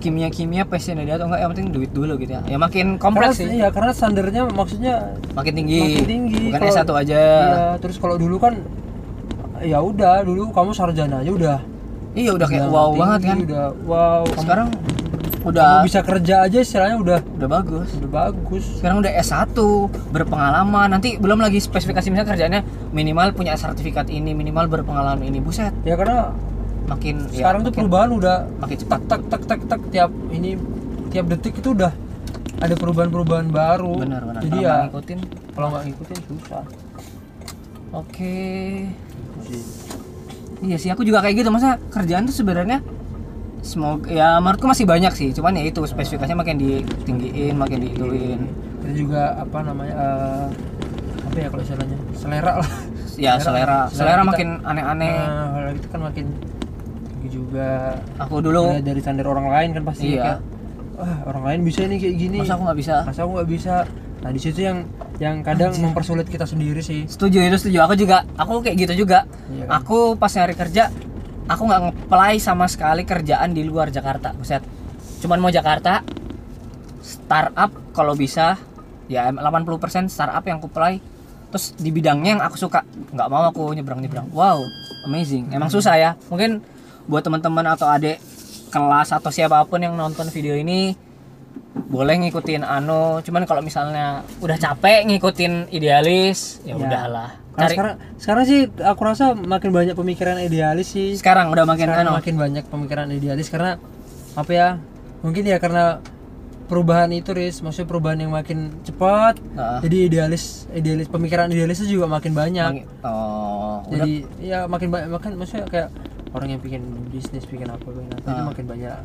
kimia 0.00 0.32
kimia 0.32 0.64
passionnya 0.64 1.04
dia 1.04 1.14
atau 1.14 1.28
enggak 1.28 1.40
yang 1.40 1.50
penting 1.52 1.68
duit 1.70 1.90
dulu 1.92 2.16
gitu 2.16 2.32
ya. 2.32 2.40
Ya 2.46 2.56
makin 2.56 2.96
Karena, 2.96 3.04
kompleks 3.28 3.36
sih. 3.36 3.52
iya, 3.52 3.68
karena 3.68 3.92
standarnya 3.92 4.48
maksudnya 4.48 4.94
makin 5.30 5.52
tinggi, 5.54 5.80
makin 5.92 6.08
tinggi. 6.08 6.42
bukan 6.48 6.60
Kalau- 6.64 6.72
S1 6.72 6.90
aja. 6.96 7.20
Iya, 7.20 7.68
terus 7.76 7.96
kalau 8.00 8.16
dulu 8.16 8.40
kan 8.40 8.56
ya 9.60 9.76
udah 9.78 10.24
dulu 10.24 10.48
kamu 10.50 10.72
sarjana 10.72 11.20
aja 11.20 11.30
udah 11.30 11.58
iya 12.12 12.30
udah 12.32 12.46
kayak 12.46 12.66
wow 12.66 12.88
tinggi, 12.88 13.00
banget 13.00 13.20
kan? 13.22 13.36
udah 13.40 13.64
wow. 13.84 14.22
Kamu, 14.24 14.40
sekarang 14.40 14.68
kamu 14.70 14.98
udah 15.40 15.80
bisa 15.80 16.00
kerja 16.04 16.44
aja 16.44 16.58
istilahnya 16.60 16.96
udah 17.00 17.18
udah 17.24 17.48
bagus. 17.48 17.88
Udah 17.96 18.10
bagus. 18.12 18.64
Sekarang 18.76 19.00
udah 19.00 19.12
S1 19.16 19.56
berpengalaman. 20.12 20.88
Nanti 20.90 21.16
belum 21.16 21.40
lagi 21.40 21.56
spesifikasi 21.56 22.12
misalnya 22.12 22.28
kerjanya 22.28 22.60
minimal 22.92 23.32
punya 23.32 23.56
sertifikat 23.56 24.12
ini 24.12 24.36
minimal 24.36 24.68
berpengalaman 24.68 25.24
ini. 25.24 25.40
Buset. 25.40 25.72
Ya 25.80 25.96
karena 25.96 26.36
makin 26.84 27.24
ya, 27.32 27.40
sekarang 27.40 27.64
tuh 27.64 27.72
makin- 27.72 27.80
perubahan 27.88 28.10
udah 28.12 28.36
makin 28.60 28.76
cepat. 28.76 29.00
tak 29.08 29.20
tak 29.32 29.40
tak 29.40 29.42
tak 29.48 29.60
tak 29.64 29.80
tiap 29.88 30.10
ini 30.28 30.60
tiap 31.08 31.24
detik 31.24 31.56
itu 31.56 31.72
udah 31.72 31.92
ada 32.60 32.74
perubahan-perubahan 32.76 33.48
baru. 33.48 33.96
Benar 33.96 34.22
benar. 34.28 34.40
Jadi 34.44 34.58
Kalau 34.60 34.68
ya 34.68 34.76
ngikutin. 34.92 35.18
kalau 35.56 35.66
nggak 35.72 35.82
ngikutin 35.88 36.18
susah. 36.28 36.62
Oke. 37.90 38.36
Sih. 39.48 39.79
Iya 40.60 40.76
sih 40.76 40.88
aku 40.88 41.02
juga 41.02 41.20
kayak 41.20 41.40
gitu. 41.40 41.48
Masa 41.48 41.76
kerjaan 41.88 42.24
tuh 42.24 42.34
sebenarnya 42.34 42.78
semoga 43.60 44.08
ya 44.08 44.40
menurutku 44.40 44.66
masih 44.66 44.84
banyak 44.84 45.12
sih. 45.12 45.28
Cuman 45.32 45.56
ya 45.56 45.64
itu 45.64 45.80
spesifikasinya 45.82 46.40
makin 46.40 46.56
ditinggiin 46.56 47.54
makin 47.54 47.78
diituin 47.80 48.40
Kita 48.80 48.92
juga 48.96 49.22
apa 49.36 49.58
namanya 49.60 49.94
eh, 49.94 50.46
apa 51.24 51.36
ya 51.36 51.48
kalau 51.48 51.62
istilahnya? 51.62 51.98
Selera 52.16 52.52
lah. 52.60 52.70
Ya 53.20 53.36
selera. 53.36 53.80
selera, 53.92 54.24
kita- 54.24 54.30
makin 54.32 54.48
aneh-aneh. 54.64 55.12
Nah, 55.20 55.46
kalau 55.52 55.70
itu 55.76 55.88
kan 55.92 56.00
makin 56.00 56.26
tinggi 57.04 57.28
juga. 57.30 57.68
Aku 58.16 58.40
dulu 58.40 58.72
Lihat 58.72 58.84
dari 58.84 59.00
standar 59.04 59.26
orang 59.28 59.52
lain 59.52 59.68
kan 59.76 59.82
pasti 59.84 60.16
Iya. 60.16 60.22
kayak, 60.24 60.38
wah 60.96 61.16
orang 61.28 61.44
lain 61.44 61.60
bisa 61.68 61.84
nih 61.84 61.98
kayak 62.00 62.16
gini. 62.16 62.38
Masa 62.40 62.56
aku 62.56 62.62
nggak 62.64 62.78
bisa? 62.80 62.96
Masa 63.04 63.20
aku 63.20 63.30
nggak 63.36 63.50
bisa 63.52 63.74
nah 64.20 64.30
di 64.32 64.40
situ 64.40 64.60
yang 64.60 64.84
yang 65.20 65.40
kadang 65.44 65.76
mempersulit 65.80 66.28
kita 66.28 66.48
sendiri 66.48 66.80
sih. 66.80 67.04
Setuju 67.04 67.44
itu 67.44 67.56
setuju. 67.60 67.84
Aku 67.84 67.94
juga 67.96 68.24
aku 68.36 68.64
kayak 68.64 68.76
gitu 68.88 69.04
juga. 69.04 69.28
Iya 69.52 69.68
kan? 69.68 69.84
aku 69.84 69.98
pas 70.16 70.32
nyari 70.32 70.54
kerja 70.56 70.88
aku 71.44 71.62
nggak 71.66 71.80
ngeplay 71.88 72.34
sama 72.40 72.64
sekali 72.68 73.04
kerjaan 73.04 73.52
di 73.52 73.64
luar 73.64 73.92
Jakarta. 73.92 74.32
Buset. 74.32 74.64
Cuman 75.20 75.40
mau 75.40 75.52
Jakarta 75.52 76.00
startup 77.04 77.70
kalau 77.92 78.16
bisa 78.16 78.56
ya 79.12 79.28
80% 79.28 80.08
startup 80.08 80.44
yang 80.46 80.62
aku 80.62 80.70
play 80.70 81.02
terus 81.50 81.74
di 81.74 81.90
bidangnya 81.90 82.38
yang 82.38 82.42
aku 82.46 82.54
suka 82.54 82.86
nggak 83.10 83.26
mau 83.26 83.42
aku 83.50 83.74
nyebrang 83.74 83.98
nyebrang 83.98 84.30
wow 84.32 84.62
amazing. 85.04 85.52
Emang 85.52 85.68
susah 85.68 85.96
ya. 86.00 86.10
Mungkin 86.32 86.62
buat 87.10 87.26
teman-teman 87.26 87.66
atau 87.74 87.90
adik 87.90 88.22
kelas 88.70 89.10
atau 89.10 89.28
siapa 89.34 89.58
pun 89.66 89.82
yang 89.82 89.98
nonton 89.98 90.30
video 90.30 90.54
ini 90.54 90.94
boleh 91.86 92.14
ngikutin 92.18 92.62
Ano 92.62 93.18
cuman 93.20 93.42
kalau 93.44 93.60
misalnya 93.60 94.22
udah 94.38 94.56
capek 94.56 95.06
ngikutin 95.06 95.70
idealis 95.70 96.62
ya 96.62 96.72
Ya. 96.72 96.76
udahlah. 96.76 97.30
Nah, 97.50 97.58
cari 97.60 97.72
sekarang 97.72 97.94
sekarang 98.16 98.44
sih 98.44 98.60
aku 98.74 99.00
rasa 99.02 99.24
makin 99.34 99.70
banyak 99.70 99.94
pemikiran 99.94 100.38
idealis 100.38 100.86
sih. 100.88 101.12
Sekarang 101.12 101.50
udah 101.50 101.62
makin 101.64 101.86
sekarang 101.86 102.06
Ano? 102.06 102.16
makin 102.16 102.34
banyak 102.36 102.64
pemikiran 102.64 103.10
idealis 103.10 103.48
karena 103.48 103.76
apa 104.32 104.50
ya 104.50 104.68
mungkin 105.20 105.42
ya 105.42 105.58
karena 105.58 105.98
perubahan 106.64 107.10
itu 107.10 107.30
ris 107.30 107.58
maksudnya 107.58 107.88
perubahan 107.88 108.18
yang 108.18 108.30
makin 108.30 108.70
cepat. 108.80 109.42
Heeh. 109.42 109.78
jadi 109.82 109.96
idealis 110.06 110.70
idealis 110.70 111.06
pemikiran 111.06 111.50
idealis 111.50 111.82
itu 111.82 111.98
juga 111.98 112.06
makin 112.08 112.32
banyak. 112.32 112.70
Makin- 112.76 112.88
oh 113.02 113.82
udah. 113.84 113.98
Jadi 113.98 114.12
ya 114.40 114.58
makin 114.64 114.88
banyak 114.88 115.08
makan 115.10 115.30
maksudnya 115.34 115.66
kayak 115.66 115.88
orang 116.30 116.48
yang 116.48 116.60
bikin 116.60 116.82
bisnis 117.10 117.42
bikin 117.42 117.66
apa 117.66 117.82
bikin 117.82 118.06
apa 118.08 118.22
itu 118.22 118.30
Ah. 118.32 118.46
makin 118.46 118.64
banyak 118.64 118.96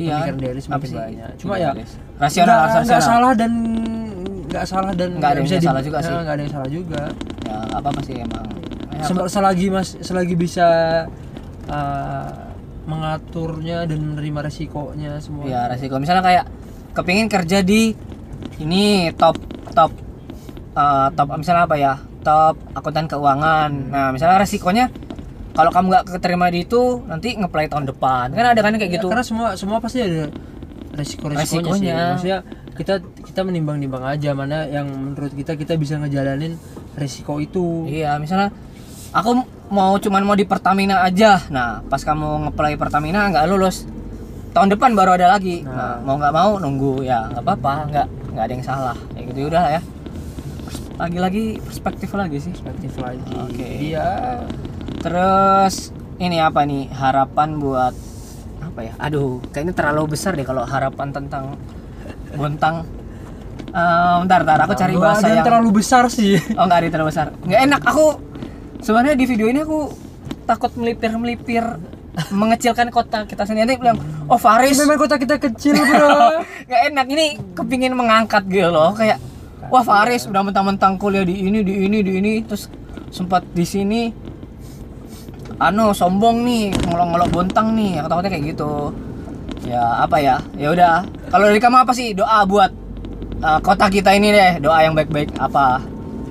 iya. 0.00 0.16
pemikiran 0.16 0.36
idealis 0.38 0.64
makin 0.66 0.88
sih? 0.88 0.96
banyak 0.96 1.30
cuma 1.36 1.54
ya 1.54 1.70
rasional 2.16 2.58
nggak- 2.80 3.02
salah 3.02 3.32
dan 3.32 3.52
nggak 4.46 4.64
salah 4.66 4.92
dan 4.92 5.08
Nggak 5.14 5.30
ada 5.30 5.36
yang 5.36 5.46
bisa 5.46 5.56
salah 5.60 5.78
juga 5.80 5.96
Nah, 5.96 6.02
sih. 6.02 6.14
nggak 6.16 6.34
ada 6.34 6.42
yang 6.42 6.52
salah 6.52 6.68
juga. 6.68 7.02
Ya 7.40 7.56
apa 7.70 7.86
apa 7.86 8.00
sih 8.02 8.14
emang. 8.18 8.46
Sem- 9.00 9.30
selagi 9.30 9.66
mas 9.68 9.88
selagi 9.96 10.34
bisa 10.34 10.68
uh, 11.66 12.30
mengaturnya 12.82 13.86
dan 13.86 13.98
menerima 14.04 14.40
resikonya 14.42 15.22
semua. 15.22 15.46
Ya 15.46 15.70
resiko. 15.70 15.96
Misalnya 15.96 16.24
kayak 16.24 16.44
kepingin 16.92 17.30
kerja 17.30 17.62
di 17.62 17.94
ini 18.58 18.84
top 19.14 19.38
top 19.70 19.94
eh, 20.72 21.08
top 21.12 21.28
misalnya 21.32 21.64
apa 21.64 21.76
ya? 21.76 21.94
Top 22.20 22.58
akuntan 22.72 23.06
keuangan. 23.06 23.70
Nah 23.86 24.10
misalnya 24.10 24.42
resikonya 24.42 24.90
kalau 25.50 25.70
kamu 25.70 25.86
nggak 25.90 26.04
keterima 26.18 26.46
di 26.48 26.62
itu 26.62 27.02
nanti 27.04 27.34
ngeplay 27.34 27.66
tahun 27.66 27.90
depan 27.90 28.30
kan 28.30 28.46
ada 28.48 28.60
kan 28.60 28.74
kayak 28.74 28.90
Ya, 28.90 28.96
gitu 28.96 29.06
karena 29.10 29.24
semua 29.26 29.48
semua 29.54 29.78
pasti 29.78 29.98
ada 29.98 30.30
resiko-resikonya 30.90 31.46
sih. 31.46 31.58
Resikonya. 31.60 31.96
Maksudnya 32.14 32.38
kita 32.74 32.94
kita 33.22 33.40
menimbang-nimbang 33.44 34.02
aja 34.02 34.30
mana 34.32 34.64
yang 34.64 34.88
menurut 34.88 35.34
kita 35.34 35.54
kita 35.54 35.76
bisa 35.76 36.00
ngejalanin 36.00 36.56
resiko 36.96 37.38
itu. 37.38 37.84
iya 37.86 38.16
misalnya 38.16 38.50
aku 39.10 39.42
mau 39.68 39.94
cuman 39.98 40.22
mau 40.24 40.34
di 40.34 40.46
Pertamina 40.46 41.02
aja 41.04 41.44
nah 41.50 41.82
pas 41.84 42.00
kamu 42.00 42.48
ngeplay 42.48 42.74
Pertamina 42.74 43.28
nggak 43.28 43.46
lulus 43.46 43.84
tahun 44.50 44.74
depan 44.74 44.98
baru 44.98 45.14
ada 45.14 45.30
lagi 45.30 45.62
nah, 45.62 45.98
Nah. 46.00 46.08
mau 46.08 46.16
nggak 46.18 46.34
mau 46.34 46.50
nunggu 46.58 47.04
ya 47.06 47.30
nggak 47.30 47.42
apa-apa 47.42 47.74
nggak 47.90 48.06
nggak 48.34 48.44
ada 48.48 48.52
yang 48.54 48.64
salah 48.66 48.96
kayak 49.14 49.24
gitu 49.30 49.46
udah 49.46 49.64
ya 49.78 49.80
lagi-lagi 51.00 51.44
perspektif 51.64 52.10
lagi 52.12 52.38
sih 52.38 52.52
Perspektif 52.52 52.92
lagi. 53.00 53.32
Oke. 53.40 53.68
Iya. 53.88 54.44
Terus 55.00 55.96
ini 56.20 56.36
apa 56.36 56.68
nih 56.68 56.92
harapan 56.92 57.56
buat 57.56 57.94
apa 58.60 58.80
ya? 58.84 58.92
Aduh, 59.00 59.40
kayaknya 59.50 59.72
terlalu 59.72 60.14
besar 60.14 60.36
deh 60.36 60.44
kalau 60.44 60.62
harapan 60.68 61.08
tentang 61.10 61.56
Bontang. 62.30 62.86
Eh, 63.70 64.14
bentar, 64.26 64.42
bentar, 64.42 64.58
aku 64.66 64.74
cari 64.74 64.94
Nggak 64.98 65.02
bahasa 65.02 65.26
yang 65.30 65.46
terlalu 65.46 65.70
besar 65.82 66.04
sih. 66.10 66.38
Oh, 66.58 66.66
enggak 66.66 66.78
ada 66.82 66.84
yang 66.86 66.94
terlalu 66.94 67.10
besar. 67.10 67.26
Nggak 67.46 67.60
enak 67.70 67.80
aku 67.86 68.06
sebenarnya 68.82 69.14
di 69.14 69.26
video 69.26 69.46
ini 69.46 69.60
aku 69.62 69.90
takut 70.46 70.74
melipir-melipir 70.74 71.62
mengecilkan 72.34 72.90
kota 72.90 73.22
kita 73.22 73.46
sendiri 73.46 73.70
nanti 73.70 73.78
bilang 73.78 73.98
oh 74.26 74.34
Faris 74.34 74.82
Memang 74.82 74.98
kota 74.98 75.14
kita 75.14 75.38
kecil, 75.38 75.78
Bro. 75.78 76.42
nggak 76.66 76.80
enak 76.90 77.06
ini 77.06 77.26
kepingin 77.54 77.94
mengangkat 77.94 78.42
gitu 78.50 78.66
loh 78.66 78.90
kayak 78.98 79.22
wah 79.70 79.86
Faris 79.86 80.26
udah 80.26 80.42
mentang-mentang 80.42 80.98
kuliah 80.98 81.22
di 81.22 81.38
ini 81.38 81.62
di 81.62 81.86
ini 81.86 81.98
di 82.02 82.12
ini 82.18 82.32
terus 82.42 82.66
sempat 83.14 83.46
di 83.54 83.62
sini 83.62 84.10
anu 85.60 85.92
sombong 85.92 86.40
nih 86.42 86.72
ngelok-ngelok 86.88 87.28
bontang 87.30 87.76
nih 87.76 88.00
aku 88.00 88.08
takutnya 88.08 88.30
kayak 88.32 88.44
gitu 88.56 88.72
ya 89.60 90.02
apa 90.02 90.16
ya 90.16 90.36
ya 90.56 90.72
udah 90.72 90.94
Kalau 91.28 91.44
dari 91.46 91.60
kamu 91.60 91.84
apa 91.84 91.92
sih 91.92 92.16
doa 92.16 92.42
buat 92.42 92.72
uh, 93.38 93.60
kota 93.60 93.86
kita 93.86 94.10
ini 94.16 94.32
deh? 94.32 94.52
Doa 94.58 94.82
yang 94.82 94.96
baik-baik 94.96 95.30
apa? 95.38 95.78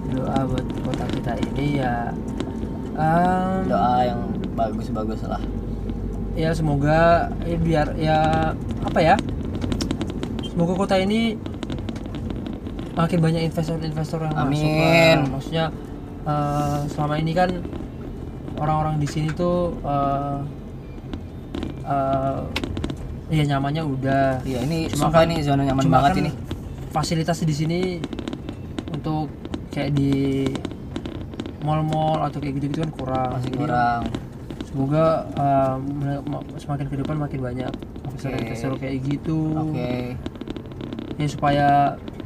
doa 0.10 0.38
buat 0.44 0.65
kota 0.84 1.06
kita 1.13 1.34
ini 1.54 1.80
ya 1.80 2.10
em, 2.98 3.70
Doa 3.70 3.94
yang 4.04 4.20
bagus-bagus 4.58 5.22
lah. 5.24 5.39
ya 6.34 6.50
semoga 6.52 7.30
ya 7.46 7.58
biar 7.62 7.88
ya 7.96 8.20
apa 8.82 9.00
ya 9.00 9.15
semoga 10.44 10.74
kota 10.74 10.96
ini 10.98 11.38
makin 12.98 13.20
banyak 13.22 13.42
investor-investor 13.48 14.20
yang 14.26 14.34
masuk 14.36 14.65
Amin. 14.65 15.18
lah. 15.22 15.30
maksudnya 15.32 15.65
eh, 16.26 16.78
selama 16.92 17.15
ini 17.15 17.32
kan 17.32 17.50
orang-orang 18.60 18.95
di 18.98 19.08
sini 19.08 19.30
tuh 19.32 19.74
eh, 19.82 20.38
eh, 21.86 22.39
ya 23.30 23.43
nyamannya 23.48 23.84
udah 23.84 24.41
Iya, 24.41 24.60
ini 24.63 24.89
Cuma 24.89 25.10
kan- 25.10 25.26
ini 25.26 25.39
zona 25.39 25.62
nyaman 25.63 25.84
cuma 25.84 25.95
banget 25.98 26.12
kan 26.12 26.22
ini. 26.22 26.32
fasilitas 26.89 27.39
di 27.39 27.54
sini 27.54 27.82
untuk 28.89 29.30
kayak 29.69 29.93
di 29.93 30.50
mall-mall 31.62 32.26
atau 32.26 32.39
kayak 32.39 32.58
gitu-gitu 32.58 32.82
kan 32.82 32.91
kurang 32.91 33.30
Masih 33.36 33.50
Jadi, 33.50 33.60
kurang. 33.60 34.02
semoga 34.65 35.06
uh, 35.36 35.76
semakin 36.56 36.86
ke 36.88 36.95
depan 36.98 37.15
makin 37.17 37.39
banyak 37.39 37.74
investor-investor 38.06 38.72
kayak 38.78 38.98
gitu 39.04 39.39
Oke. 39.56 40.13
ya 41.15 41.28
supaya 41.28 41.67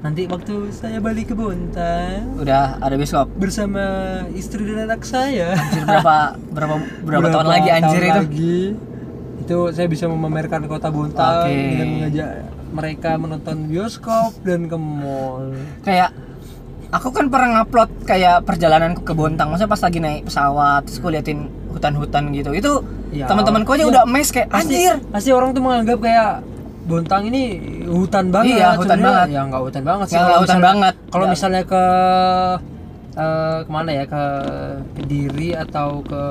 nanti 0.04 0.28
waktu 0.28 0.68
saya 0.70 1.00
balik 1.00 1.32
ke 1.32 1.36
Bontang 1.36 2.36
Udah 2.36 2.76
ada 2.78 2.94
bioskop. 2.94 3.32
bersama 3.34 3.84
istri 4.32 4.62
dan 4.62 4.86
anak 4.86 5.02
saya 5.02 5.56
Anjir 5.56 5.84
berapa 5.86 6.16
berapa 6.52 6.76
berapa, 7.02 7.28
tahun 7.32 7.48
lagi 7.48 7.70
anjir 7.72 8.02
tahun 8.02 8.10
itu? 8.10 8.20
lagi, 8.20 8.58
itu 9.40 9.58
saya 9.72 9.88
bisa 9.88 10.06
memamerkan 10.06 10.68
kota 10.68 10.88
Bontang 10.88 11.48
Oke. 11.48 11.56
dengan 11.56 11.88
mengajak 11.90 12.30
mereka 12.70 13.10
menonton 13.16 13.58
bioskop 13.66 14.36
dan 14.42 14.66
ke 14.66 14.76
mall 14.76 15.56
Kayak 15.82 16.12
aku 16.90 17.08
kan 17.10 17.26
pernah 17.28 17.50
ngupload 17.58 18.04
kayak 18.04 18.44
perjalananku 18.44 19.02
ke 19.02 19.14
Bontang. 19.14 19.50
Maksudnya 19.50 19.66
pas 19.68 19.82
lagi 19.82 19.98
naik 19.98 20.22
pesawat, 20.26 20.86
terus 20.86 20.98
aku 20.98 21.10
liatin 21.10 21.40
hutan-hutan 21.70 22.30
gitu. 22.30 22.52
Itu 22.52 22.72
Ya. 23.10 23.26
teman-temanku 23.26 23.70
aja 23.72 23.82
Iya. 23.82 23.90
udah 23.90 24.04
mes 24.06 24.30
kayak 24.30 24.46
pasti 24.48 24.78
anjir. 24.84 24.98
pasti 25.08 25.30
orang 25.30 25.54
tuh 25.54 25.62
menganggap 25.62 25.98
kayak 25.98 26.32
Bontang 26.84 27.24
ini 27.24 27.44
hutan 27.86 28.28
banget 28.28 28.56
Iya, 28.56 28.70
hutan 28.76 29.00
banget. 29.00 29.28
ya 29.30 29.42
nggak 29.46 29.62
hutan 29.62 29.84
banget 29.84 30.06
sih 30.06 30.18
Kalau 30.18 30.38
hutan 30.38 30.60
banget. 30.60 30.94
kalau 31.08 31.26
misalnya 31.28 31.64
ke 31.64 31.84
eh, 33.16 33.58
ke 33.62 33.70
mana 33.70 33.92
ya 33.94 34.04
ke 34.04 34.24
Kediri 34.94 35.50
atau 35.56 36.02
ke 36.02 36.22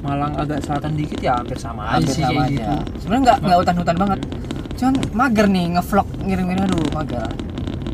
Malang 0.00 0.32
agak 0.34 0.58
selatan 0.60 0.96
dikit 0.96 1.20
ya 1.20 1.36
hampir 1.36 1.54
sama 1.56 1.84
aja 1.86 2.00
Hampir 2.00 2.10
sih 2.10 2.22
sama 2.22 2.32
kayak 2.32 2.42
aja. 2.42 2.56
gitu 2.56 2.74
Sebenarnya 2.98 3.22
nggak 3.22 3.38
nggak 3.40 3.58
hutan-hutan 3.60 3.96
banget. 3.98 4.18
Cuman 4.72 4.94
mager 5.12 5.46
nih 5.46 5.64
ngevlog 5.70 6.08
ngirim-ngirim 6.20 6.62
aduh 6.64 6.88
mager. 6.90 7.22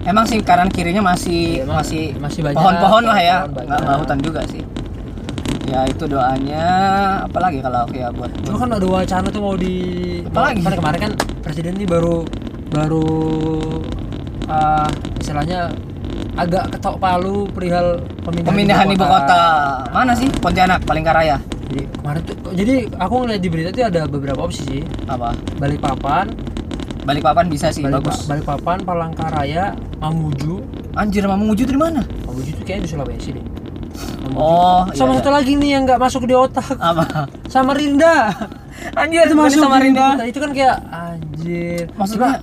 Emang 0.07 0.23
sih 0.23 0.39
kanan 0.41 0.71
kirinya 0.71 1.03
masih 1.05 1.35
Iya, 1.59 1.67
emang 1.67 1.77
masih 1.77 2.03
masih 2.17 2.41
banyak, 2.41 2.57
pohon-pohon 2.57 3.03
lah 3.05 3.19
ya, 3.19 3.37
pohon-pohon 3.43 3.67
nggak 3.67 3.67
nggak 3.77 3.83
banyak. 3.83 4.01
hutan 4.01 4.19
juga 4.23 4.41
sih. 4.47 4.63
Ya 5.67 5.83
itu 5.85 6.05
doanya. 6.07 6.65
Apalagi 7.27 7.59
kalau 7.59 7.83
kayak 7.91 8.11
buat, 8.15 8.31
Cuma 8.47 8.57
kan 8.63 8.71
ada 8.79 8.87
wacana 8.87 9.27
tuh 9.29 9.43
mau 9.43 9.55
di 9.59 9.75
Apa 10.31 10.41
lagi? 10.51 10.63
kan 10.63 10.73
kemarin 10.79 11.01
kan 11.11 11.13
presiden 11.43 11.75
ini 11.75 11.87
baru 11.87 12.23
baru 12.71 13.07
ah, 14.47 14.87
istilahnya 15.19 15.71
agak 16.37 16.77
ketok 16.77 16.97
palu 17.01 17.49
perihal 17.51 17.99
pemindahan, 18.23 18.53
pemindahan 18.53 18.87
ibu 18.93 19.05
kota. 19.05 19.43
Mana 19.91 20.13
sih 20.15 20.29
Pontianak 20.39 20.85
paling 20.87 21.03
karaya? 21.03 21.37
Jadi 21.67 21.83
kemarin 21.99 22.21
tuh 22.23 22.37
jadi 22.55 22.75
aku 22.95 23.15
ngeliat 23.27 23.41
di 23.43 23.49
berita 23.51 23.69
tuh 23.75 23.85
ada 23.91 24.03
beberapa 24.07 24.41
opsi 24.47 24.63
sih. 24.71 24.83
Apa? 25.11 25.35
Balikpapan, 25.59 26.31
Balikpapan 27.03 27.47
bisa 27.47 27.71
sih 27.71 27.83
Balik, 27.83 28.07
bagus. 28.07 28.27
Balikpapan, 28.27 28.79
Palangkaraya, 28.83 29.75
Mamuju. 29.99 30.63
Anjir 30.95 31.27
Mamuju 31.27 31.63
dari 31.67 31.79
mana? 31.79 32.03
Mamuju 32.27 32.51
tuh 32.55 32.65
kayaknya 32.67 32.87
di 32.87 32.91
Sulawesi 32.91 33.31
deh. 33.35 33.45
Oh, 34.35 34.83
Sama 34.93 35.15
iya, 35.15 35.19
satu 35.23 35.31
lagi 35.31 35.53
nih 35.55 35.71
yang 35.79 35.83
nggak 35.87 36.01
masuk 36.01 36.27
di 36.27 36.35
otak. 36.35 36.75
Apa? 36.75 37.31
Samarinda. 37.47 38.33
Anjir 38.93 39.25
itu 39.25 39.35
masuk 39.35 39.61
sama 39.63 39.81
Rinda. 39.81 40.21
Itu 40.25 40.39
kan 40.39 40.51
kayak 40.53 40.77
anjir. 40.89 41.89
Maksudnya 41.97 42.43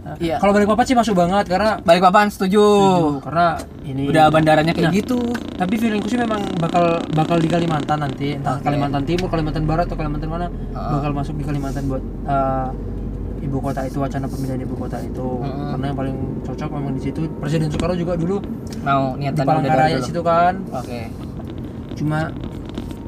Cuma, 0.00 0.16
iya. 0.18 0.36
Kalau 0.42 0.50
Balikpapan 0.50 0.84
sih 0.84 0.96
masuk 0.98 1.14
banget 1.14 1.44
karena 1.46 1.78
Balikpapan 1.80 2.26
setuju. 2.28 2.60
Setuju, 2.60 3.22
karena 3.22 3.46
ini 3.86 4.02
Udah 4.10 4.24
bandaranya 4.28 4.72
kayak 4.74 4.90
Nah, 4.90 4.96
gitu. 4.96 5.18
tapi 5.54 5.74
feelingku 5.78 6.08
sih 6.10 6.18
memang 6.18 6.42
bakal 6.58 6.98
bakal 7.14 7.38
di 7.38 7.46
Kalimantan 7.46 8.02
nanti 8.02 8.34
entah 8.34 8.58
Oke. 8.58 8.66
Kalimantan 8.66 9.06
Timur 9.06 9.28
Kalimantan 9.30 9.64
Barat 9.64 9.86
atau 9.86 9.96
Kalimantan 9.96 10.28
mana 10.28 10.46
Heeh. 10.50 10.90
bakal 10.98 11.10
masuk 11.14 11.34
di 11.38 11.44
Kalimantan 11.46 11.84
buat 11.86 12.02
eh, 12.26 12.66
ibu 13.40 13.56
kota 13.58 13.80
itu 13.88 13.96
wacana 13.98 14.28
pemindahan 14.28 14.60
ibu 14.60 14.76
kota 14.76 15.00
itu 15.00 15.26
Heeh. 15.40 15.68
karena 15.72 15.84
yang 15.88 15.98
paling 15.98 16.16
cocok 16.44 16.68
memang 16.76 16.92
di 16.96 17.02
situ 17.08 17.20
Presiden 17.40 17.68
Soekarno 17.72 17.96
juga 17.96 18.12
dulu 18.14 18.36
Mau 18.84 19.16
di 19.16 19.24
niatan 19.24 19.42
udah 19.42 19.48
Palangkaraya 19.48 19.98
situ 20.04 20.20
kan 20.20 20.54
Oke. 20.70 21.08
cuma 21.96 22.28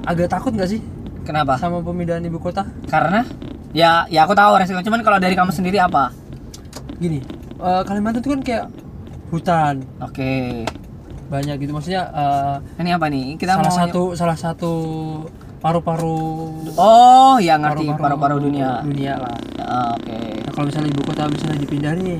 agak 0.09 0.29
takut 0.33 0.53
nggak 0.57 0.71
sih 0.73 0.81
Kenapa? 1.23 1.55
sama 1.55 1.79
pemindahan 1.85 2.25
ibu 2.25 2.41
kota 2.41 2.65
Karena 2.89 3.23
ya 3.71 4.09
ya 4.09 4.25
aku 4.27 4.33
tahu 4.35 4.59
resiko 4.59 4.81
cuman 4.83 5.01
kalau 5.05 5.19
dari 5.21 5.37
kamu 5.37 5.53
sendiri 5.53 5.79
apa? 5.79 6.11
gini 6.99 7.21
eh, 7.61 7.83
Kalimantan 7.85 8.21
itu 8.25 8.31
kan 8.33 8.41
kayak 8.43 8.65
hutan 9.31 9.75
Oke. 10.01 10.65
banyak 11.29 11.57
gitu 11.61 11.73
maksudnya 11.73 12.03
eh, 12.13 12.57
Ini 12.83 12.97
apa 12.97 13.07
nih? 13.09 13.37
Kita 13.37 13.57
salah 13.57 13.65
mau 13.69 13.73
satu 13.73 14.03
salah 14.17 14.37
satu 14.37 14.73
paru-paru 15.63 16.19
Oh, 16.75 17.39
ya 17.39 17.55
ngerti 17.57 17.87
paru-paru 17.95 18.43
dunia. 18.43 18.83
dunia 18.83 19.15
lah 19.17 19.37
Ya, 19.55 19.67
Oke. 19.95 20.19
Nah, 20.43 20.51
kalau 20.51 20.67
misalnya 20.67 20.91
ibu 20.91 21.03
kota 21.03 21.23
misalnya 21.27 21.57
dipindah 21.57 21.93
nih, 21.95 22.19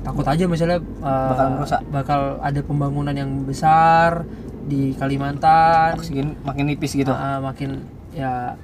takut 0.00 0.22
aja 0.24 0.44
misalnya 0.44 0.78
uh, 1.00 1.28
Bakal 1.28 1.46
merusak. 1.52 1.80
bakal 1.90 2.20
ada 2.38 2.60
pembangunan 2.60 3.12
yang 3.12 3.42
besar 3.42 4.22
di 4.62 4.94
Kalimantan, 4.94 5.92
Oksigen 5.94 6.38
makin 6.40 6.64
nipis 6.66 6.94
gitu. 6.94 7.10
uh, 7.10 7.36
makin 7.38 7.84
ya 8.10 8.54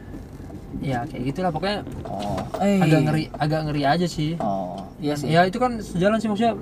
ya 0.79 1.03
kayak 1.05 1.23
gitulah 1.27 1.51
pokoknya 1.51 1.83
Oh. 2.07 2.38
Eh. 2.59 2.79
agak 2.79 3.01
ngeri 3.05 3.25
agak 3.35 3.61
ngeri 3.66 3.83
aja 3.85 4.07
sih. 4.07 4.38
Oh, 4.38 4.81
iya 4.96 5.12
sih. 5.12 5.29
Ya 5.29 5.42
itu 5.42 5.59
kan 5.59 5.77
sejalan 5.77 6.16
sih 6.16 6.29
maksudnya 6.29 6.55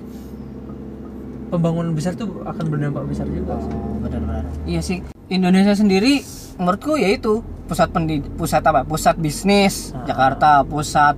pembangunan 1.49 1.91
besar 1.91 2.13
tuh 2.13 2.41
akan 2.41 2.65
berdampak 2.65 3.03
besar 3.05 3.25
juga. 3.25 3.57
sih. 3.57 3.73
Benar-benar. 3.99 4.43
Iya 4.63 4.81
sih. 4.81 4.97
Indonesia 5.27 5.73
sendiri 5.73 6.21
menurutku 6.55 6.95
ya 6.95 7.09
itu 7.09 7.41
pusat 7.65 7.89
pendid 7.89 8.25
pusat 8.33 8.61
apa? 8.61 8.81
Pusat 8.83 9.15
bisnis 9.17 9.91
Ah. 9.91 10.05
Jakarta, 10.05 10.61
pusat 10.63 11.17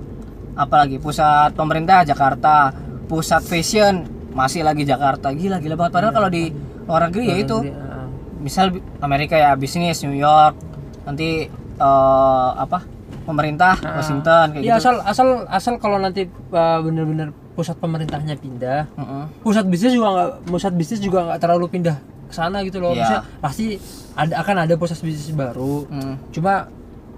apalagi 0.52 0.96
pusat 0.96 1.52
pemerintah 1.52 2.04
Jakarta, 2.04 2.72
pusat 3.06 3.40
fashion 3.40 4.04
masih 4.32 4.60
lagi 4.60 4.84
Jakarta. 4.84 5.32
Gila 5.32 5.60
gila 5.60 5.76
banget 5.76 5.92
padahal 5.92 6.12
kalau 6.12 6.28
di 6.28 6.52
luar 6.82 7.08
negeri 7.08 7.24
ya 7.24 7.36
itu 7.38 7.56
Jadi, 7.62 7.72
uh, 7.72 8.06
misal 8.42 8.66
Amerika 9.00 9.36
ya 9.36 9.54
bisnis 9.54 10.02
New 10.02 10.12
York 10.12 10.56
nanti 11.02 11.46
eh, 11.78 12.50
apa 12.54 12.84
pemerintah 13.22 13.74
Ah. 13.80 13.96
Washington 13.98 14.52
kayak 14.52 14.62
ya 14.62 14.76
gitu 14.76 14.80
asal 14.82 14.94
asal 15.02 15.28
asal 15.46 15.74
kalau 15.78 15.96
nanti 15.96 16.26
uh, 16.50 16.78
bener-bener 16.82 17.30
pusat 17.52 17.76
pemerintahnya 17.76 18.34
pindah, 18.34 18.88
Heeh. 18.90 19.24
pusat 19.40 19.68
bisnis 19.68 19.92
juga 19.92 20.08
nggak 20.10 20.30
pusat 20.48 20.72
bisnis 20.72 21.00
juga 21.00 21.18
nggak 21.28 21.40
terlalu 21.40 21.66
pindah 21.68 21.96
ke 22.26 22.32
sana 22.32 22.64
gitu 22.64 22.80
loh. 22.80 22.96
Maksudnya 22.96 23.22
pasti 23.38 23.76
ada 24.12 24.34
akan 24.40 24.56
ada 24.64 24.74
pusat 24.76 24.98
bisnis 25.00 25.32
baru 25.32 25.84
Hmm. 25.86 26.14
cuma 26.28 26.68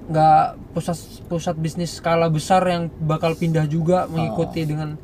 nggak 0.04 0.44
pusat 0.72 0.98
pusat 1.26 1.56
bisnis 1.56 1.96
skala 1.96 2.28
besar 2.28 2.60
yang 2.66 2.92
bakal 3.00 3.32
pindah 3.32 3.64
juga 3.64 4.04
mengikuti 4.04 4.62
dengan 4.62 5.00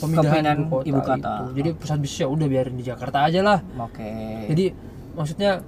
pemindahan 0.00 0.64
ibu 0.64 0.80
kota, 0.80 0.88
ibu 0.88 1.00
kota. 1.04 1.12
itu. 1.12 1.44
jadi 1.54 1.68
pusat 1.76 1.98
bisnis 2.00 2.20
ya 2.24 2.28
udah 2.30 2.46
biarin 2.48 2.72
di 2.72 2.82
Jakarta 2.82 3.28
aja 3.28 3.40
lah 3.44 3.58
oke 3.60 4.10
jadi 4.48 4.72
maksudnya 5.12 5.60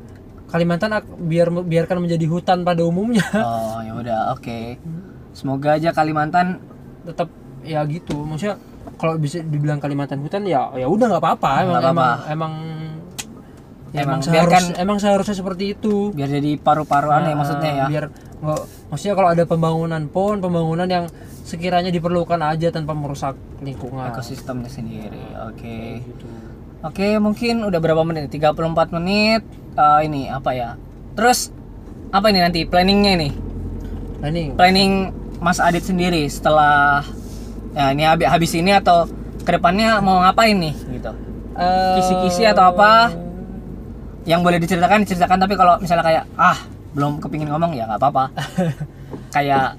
Kalimantan 0.48 0.88
biar 1.20 1.48
biarkan 1.52 2.00
menjadi 2.00 2.24
hutan 2.28 2.64
pada 2.64 2.80
umumnya 2.82 3.24
oh 3.36 3.84
ya 3.84 3.92
udah 3.92 4.20
oke 4.32 4.80
semoga 5.36 5.76
aja 5.76 5.92
Kalimantan 5.92 6.64
tetap 7.04 7.28
ya 7.60 7.84
gitu 7.84 8.24
maksudnya 8.24 8.56
kalau 8.96 9.14
bisa 9.16 9.40
dibilang 9.40 9.78
Kalimantan 9.78 10.20
hutan 10.20 10.42
ya 10.44 10.70
ya 10.72 10.86
udah 10.86 11.06
nggak 11.08 11.22
apa-apa. 11.22 11.50
Emang 11.60 11.76
apa-apa. 11.76 11.90
emang 11.90 12.12
emang 12.28 12.52
ya 13.92 14.00
Emang 14.02 14.04
emang 14.08 14.20
seharus, 14.20 14.36
biarkan- 14.36 14.74
emang 14.78 14.98
seharusnya 14.98 15.36
seperti 15.36 15.64
itu. 15.72 16.10
Biar 16.10 16.28
jadi 16.28 16.56
paru-paru 16.56 17.08
aneh 17.10 17.32
Nah, 17.32 17.38
maksudnya 17.38 17.70
ya. 17.74 17.84
Biar 17.86 18.04
nggak 18.38 18.60
maksudnya 18.88 19.14
kalau 19.14 19.28
ada 19.30 19.44
pembangunan 19.44 20.02
pun 20.06 20.38
pembangunan 20.38 20.88
yang 20.88 21.04
sekiranya 21.42 21.90
diperlukan 21.90 22.40
aja 22.40 22.70
tanpa 22.70 22.92
merusak 22.92 23.34
lingkungan. 23.60 24.08
Ekosistemnya 24.08 24.70
sendiri 24.70 25.20
oke. 25.36 25.76
Gitu. 26.00 26.26
Oke 26.82 27.14
mungkin 27.18 27.62
udah 27.62 27.78
berapa 27.78 28.02
menit? 28.02 28.32
34 28.32 28.90
menit. 28.92 29.42
Eh, 29.72 30.00
ini 30.04 30.26
apa 30.26 30.50
ya? 30.50 30.74
Terus 31.12 31.52
apa 32.08 32.28
ini 32.28 32.40
nanti? 32.40 32.64
Planningnya 32.64 33.12
ini? 33.14 33.28
Ini 34.22 34.54
planning 34.54 34.92
Mas 35.38 35.58
Adit 35.58 35.82
sendiri 35.82 36.22
setelah 36.26 37.02
ya 37.72 37.84
ini 37.90 38.02
habis 38.04 38.26
habis 38.28 38.52
ini 38.52 38.70
atau 38.70 39.08
ke 39.42 39.50
depannya 39.50 39.98
mau 39.98 40.20
ngapain 40.20 40.54
nih 40.54 40.74
gitu 40.92 41.12
eh, 41.56 41.94
kisi-kisi 41.98 42.44
atau 42.44 42.70
apa? 42.70 43.10
yang 44.22 44.38
boleh 44.40 44.62
diceritakan 44.62 45.02
diceritakan 45.02 45.38
tapi 45.40 45.54
kalau 45.58 45.74
misalnya 45.82 46.04
kayak 46.06 46.24
ah 46.38 46.54
belum 46.94 47.18
kepingin 47.18 47.50
ngomong 47.50 47.74
ya 47.74 47.90
nggak 47.90 47.98
apa-apa 47.98 48.24
kayak 49.34 49.74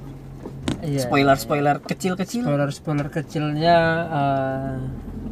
Iya. 0.83 1.07
spoiler 1.07 1.39
spoiler 1.39 1.79
kecil 1.79 2.19
kecil 2.19 2.43
spoiler 2.43 2.67
spoiler 2.67 3.07
kecilnya 3.07 3.77
eh, 4.03 4.71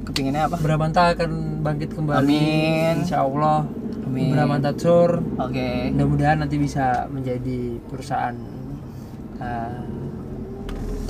kepinginnya 0.08 0.48
apa 0.48 0.56
Bramanta 0.56 1.12
akan 1.12 1.60
bangkit 1.60 1.92
kembali 1.92 2.24
Amin. 2.24 3.04
insya 3.04 3.28
Allah 3.28 3.68
Amin. 4.08 4.32
Bramanta 4.32 4.72
Tour 4.72 5.20
oke 5.20 5.68
mudah-mudahan 5.92 6.40
nanti 6.40 6.56
bisa 6.56 7.04
menjadi 7.12 7.84
perusahaan 7.84 8.32
eh, 9.44 9.84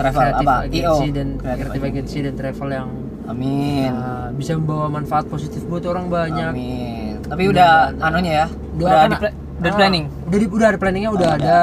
travel 0.04 0.22
kreatif 0.22 0.44
apa? 0.44 0.56
Agency 0.64 1.08
dan 1.10 1.28
Kreatif 1.38 1.82
agency. 1.84 2.18
dan 2.20 2.34
travel 2.34 2.70
yang 2.70 2.90
amin. 3.24 3.90
eh, 3.90 4.28
bisa 4.34 4.52
membawa 4.54 4.86
manfaat 4.90 5.26
positif 5.26 5.62
buat 5.64 5.84
orang 5.84 6.06
banyak. 6.08 6.52
Amin. 6.52 7.14
Tapi 7.22 7.44
udah 7.48 7.72
anunya 7.98 8.34
ya? 8.36 8.48
Udah 8.74 8.82
Doakan, 8.82 9.08
di, 9.08 9.16
pla- 9.18 9.36
udah 9.58 9.70
ah, 9.70 9.78
planning? 9.78 10.06
udah 10.26 10.38
di, 10.38 10.46
udah 10.48 10.68
ada 10.68 10.78
planningnya 10.78 11.12
udah 11.12 11.28
Oh, 11.28 11.38
ada. 11.38 11.60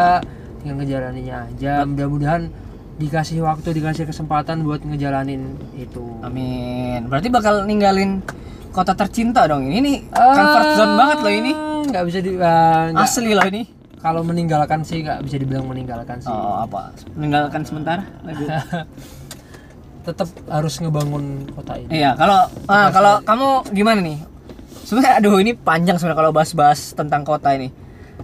tinggal 0.59 0.77
ngejalaninnya 0.77 1.37
aja. 1.45 1.73
Mudah-mudahan 1.85 2.43
dikasih 2.97 3.39
waktu 3.41 3.69
dikasih 3.73 4.05
kesempatan 4.05 4.63
buat 4.63 4.81
ngejalanin 4.81 5.43
itu. 5.75 6.03
Amin. 6.21 7.07
Berarti 7.07 7.29
bakal 7.29 7.63
ninggalin 7.63 8.23
kota 8.69 8.93
tercinta 8.93 9.45
dong 9.45 9.65
ini. 9.65 9.79
Nih 9.79 9.97
comfort 10.09 10.69
zone 10.75 10.95
banget 10.95 11.19
loh 11.19 11.33
ini. 11.33 11.53
Ah, 11.53 11.83
nggak 11.85 12.05
bisa 12.05 12.19
di 12.19 12.31
ah, 12.35 12.91
nggak- 12.91 13.05
asli 13.05 13.31
loh 13.31 13.47
ini 13.47 13.63
kalau 13.99 14.23
meninggalkan 14.23 14.81
sih 14.83 15.03
nggak 15.03 15.27
bisa 15.27 15.37
dibilang 15.37 15.67
meninggalkan 15.67 16.19
sih 16.19 16.31
oh 16.31 16.63
apa 16.63 16.95
meninggalkan 17.15 17.63
sementara 17.63 18.03
tetap 20.07 20.29
harus 20.49 20.81
ngebangun 20.81 21.45
kota 21.53 21.77
ini 21.77 21.91
Iya, 22.01 22.17
kalau 22.17 22.49
ah, 22.65 22.89
kalau 22.89 23.21
kamu 23.21 23.49
gimana 23.77 24.01
nih? 24.01 24.19
Sebenarnya 24.89 25.21
aduh 25.21 25.37
ini 25.37 25.53
panjang 25.53 26.01
sebenarnya 26.01 26.17
kalau 26.17 26.33
bahas-bahas 26.33 26.97
tentang 26.97 27.29
kota 27.29 27.53
ini. 27.53 27.69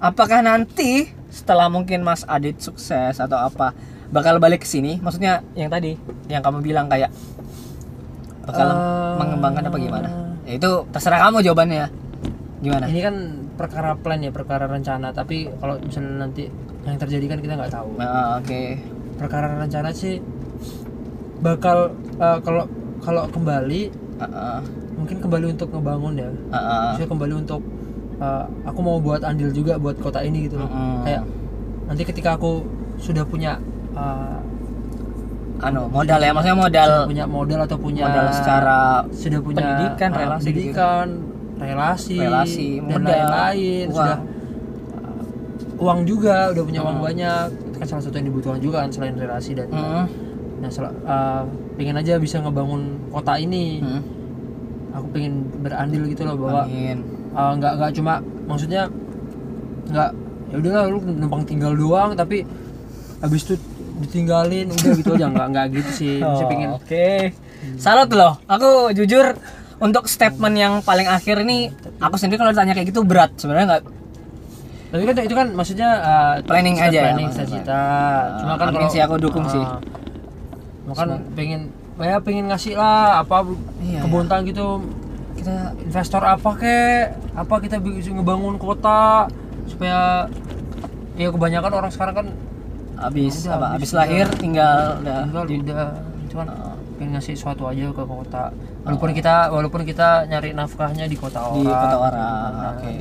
Apakah 0.00 0.40
nanti 0.40 1.12
setelah 1.28 1.68
mungkin 1.68 2.00
Mas 2.00 2.24
Adit 2.24 2.56
sukses 2.56 3.20
atau 3.20 3.36
apa 3.36 3.76
bakal 4.08 4.40
balik 4.40 4.64
ke 4.64 4.68
sini? 4.68 4.96
Maksudnya 4.96 5.44
yang 5.52 5.68
tadi 5.68 5.92
yang 6.32 6.40
kamu 6.40 6.64
bilang 6.64 6.88
kayak 6.88 7.12
bakal 8.48 8.64
Eh, 8.64 9.12
mengembangkan 9.20 9.68
apa 9.68 9.76
gimana? 9.76 10.08
Ya 10.48 10.56
itu 10.56 10.70
terserah 10.88 11.20
kamu 11.28 11.44
jawabannya. 11.44 11.86
Gimana? 12.64 12.88
ini 12.88 13.00
kan 13.04 13.14
perkara 13.54 13.94
plan 13.94 14.18
ya 14.18 14.30
perkara 14.30 14.66
rencana 14.66 15.10
tapi 15.10 15.46
kalau 15.58 15.78
misalnya 15.78 16.26
nanti 16.26 16.50
yang 16.82 16.98
terjadi 16.98 17.24
kan 17.26 17.38
kita 17.38 17.54
nggak 17.54 17.72
tahu 17.72 17.90
Nah, 17.96 18.38
oke. 18.38 18.62
perkara 19.14 19.46
rencana 19.56 19.88
sih 19.90 20.18
bakal 21.38 21.94
eh, 22.18 22.38
kalau 22.42 22.64
kalau 23.00 23.22
kembali 23.28 24.02
Ah, 24.14 24.30
ah, 24.30 24.58
mungkin 24.94 25.18
kembali 25.18 25.58
untuk 25.58 25.74
ngebangun 25.74 26.14
ya 26.14 26.30
ah, 26.50 26.56
ah. 26.56 26.90
saya 26.94 27.06
kembali 27.06 27.34
untuk 27.34 27.58
eh, 28.18 28.44
aku 28.62 28.78
mau 28.78 29.02
buat 29.02 29.26
andil 29.26 29.50
juga 29.50 29.74
buat 29.74 29.98
kota 29.98 30.22
ini 30.22 30.46
gitu 30.46 30.58
loh 30.58 30.70
Mm-mm. 30.70 31.02
kayak 31.02 31.22
nanti 31.90 32.02
ketika 32.06 32.38
aku 32.38 32.62
sudah 32.96 33.26
punya 33.26 33.58
Anu, 35.64 35.86
modal 35.88 36.20
ya, 36.20 36.34
maksudnya 36.34 36.58
modal 36.58 36.90
sudah 36.92 37.08
punya 37.08 37.24
modal 37.24 37.60
atau 37.64 37.78
punya 37.78 38.04
modal 38.04 38.26
secara 38.34 38.78
sudah 39.14 39.40
punya 39.40 39.64
pendidikan, 39.64 40.10
relasi 40.12 40.50
gitu. 40.50 40.74
Relasi, 41.56 42.16
relasi, 42.16 42.68
dan 42.82 43.00
lain-lain 43.02 43.86
uang. 43.86 43.94
sudah 43.94 44.18
eh, 44.92 45.22
uang 45.76 46.00
juga 46.04 46.36
udah 46.50 46.62
punya 46.62 46.80
uang 46.80 46.96
Hmm. 46.96 47.06
banyak 47.06 47.46
itu 47.64 47.76
kan 47.76 47.86
salah 47.88 48.02
satu 48.02 48.14
yang 48.16 48.26
dibutuhkan 48.28 48.60
juga 48.60 48.76
kan 48.80 48.90
selain 48.90 49.14
relasi 49.14 49.52
dan 49.52 49.66
Mm, 49.68 50.04
nah 50.56 50.68
sel- 50.68 50.90
eh, 50.96 51.42
pengen 51.74 51.96
aja 51.96 52.14
bisa 52.16 52.38
ngebangun 52.38 52.82
kota 53.08 53.34
ini 53.36 53.78
mm. 53.78 54.02
aku 54.92 55.06
pengen 55.10 55.32
berandil 55.58 56.06
gitu 56.06 56.22
loh 56.22 56.36
bahwa 56.36 56.62
eh, 56.66 56.94
nggak 57.34 57.72
nggak 57.76 57.90
cuma 57.92 58.18
maksudnya 58.44 58.86
nggak 59.84 60.10
ya 60.46 60.56
udahlah 60.56 60.84
lu 60.88 60.98
numpang 61.02 61.42
tinggal 61.42 61.72
doang 61.72 62.14
tapi 62.14 62.46
habis 63.18 63.42
itu 63.42 63.54
ditinggalin 63.96 64.68
udah 64.68 64.90
gitu 64.92 65.10
aja 65.12 65.26
nggak 65.28 65.46
nggak 65.48 65.66
gitu 65.72 65.90
sih 65.92 66.16
Oh, 66.18 66.44
pengen 66.44 66.70
Oke. 66.74 67.30
Salut 67.74 68.10
loh. 68.10 68.36
Aku 68.44 68.92
jujur 68.92 69.32
untuk 69.82 70.06
statement 70.06 70.54
yang 70.54 70.72
paling 70.82 71.08
akhir 71.10 71.42
ini 71.42 71.70
aku 71.98 72.14
sendiri 72.18 72.38
kalau 72.38 72.52
ditanya 72.54 72.74
kayak 72.76 72.88
gitu 72.94 73.02
berat 73.02 73.34
sebenarnya 73.38 73.66
nggak? 73.74 73.82
Tapi 74.94 75.02
kan 75.10 75.14
itu 75.26 75.34
kan 75.34 75.48
maksudnya 75.50 75.90
uh, 75.98 76.34
Planning 76.46 76.76
aja 76.78 76.94
ya, 76.94 77.02
planning 77.10 77.26
maksudnya. 77.34 77.50
cita 77.50 77.82
cuma 78.38 78.54
kan 78.54 78.66
kalau 78.70 78.86
sih, 78.86 79.02
aku 79.02 79.14
dukung 79.18 79.46
sih. 79.50 79.64
makan 80.84 81.08
pengen 81.34 81.72
ya 81.98 82.20
pengen 82.22 82.46
ngasih 82.52 82.76
lah 82.78 83.24
apa 83.24 83.42
Iya, 83.82 84.04
ke 84.04 84.06
Bontang 84.06 84.46
gitu. 84.46 84.84
Kita 85.34 85.74
investor 85.82 86.22
apa 86.22 86.50
kek? 86.54 87.04
Apa 87.34 87.58
kita 87.58 87.82
bisa 87.82 88.14
ngebangun 88.14 88.54
kota? 88.60 89.26
Supaya 89.66 90.30
ya 91.18 91.28
kebanyakan 91.34 91.72
orang 91.74 91.90
sekarang 91.90 92.14
kan 92.14 92.26
habis 92.94 93.42
apa 93.50 93.74
habis 93.74 93.90
lahir 93.90 94.30
tinggal 94.38 95.02
udah 95.02 95.26
tinggal 95.26 95.42
udah. 95.42 95.90
Itu 96.22 96.34
kan 96.38 96.48
pengen 97.00 97.18
ngasih 97.18 97.34
sesuatu 97.34 97.66
aja 97.66 97.90
ke 97.90 98.04
kota 98.06 98.54
walaupun 98.84 99.10
kita 99.16 99.48
walaupun 99.48 99.82
kita 99.82 100.28
nyari 100.28 100.52
nafkahnya 100.52 101.08
di 101.08 101.16
kota 101.16 101.40
orang 101.40 101.64
di 101.64 101.72
kota 101.72 101.96
orang. 101.96 102.50
Oke. 102.76 102.94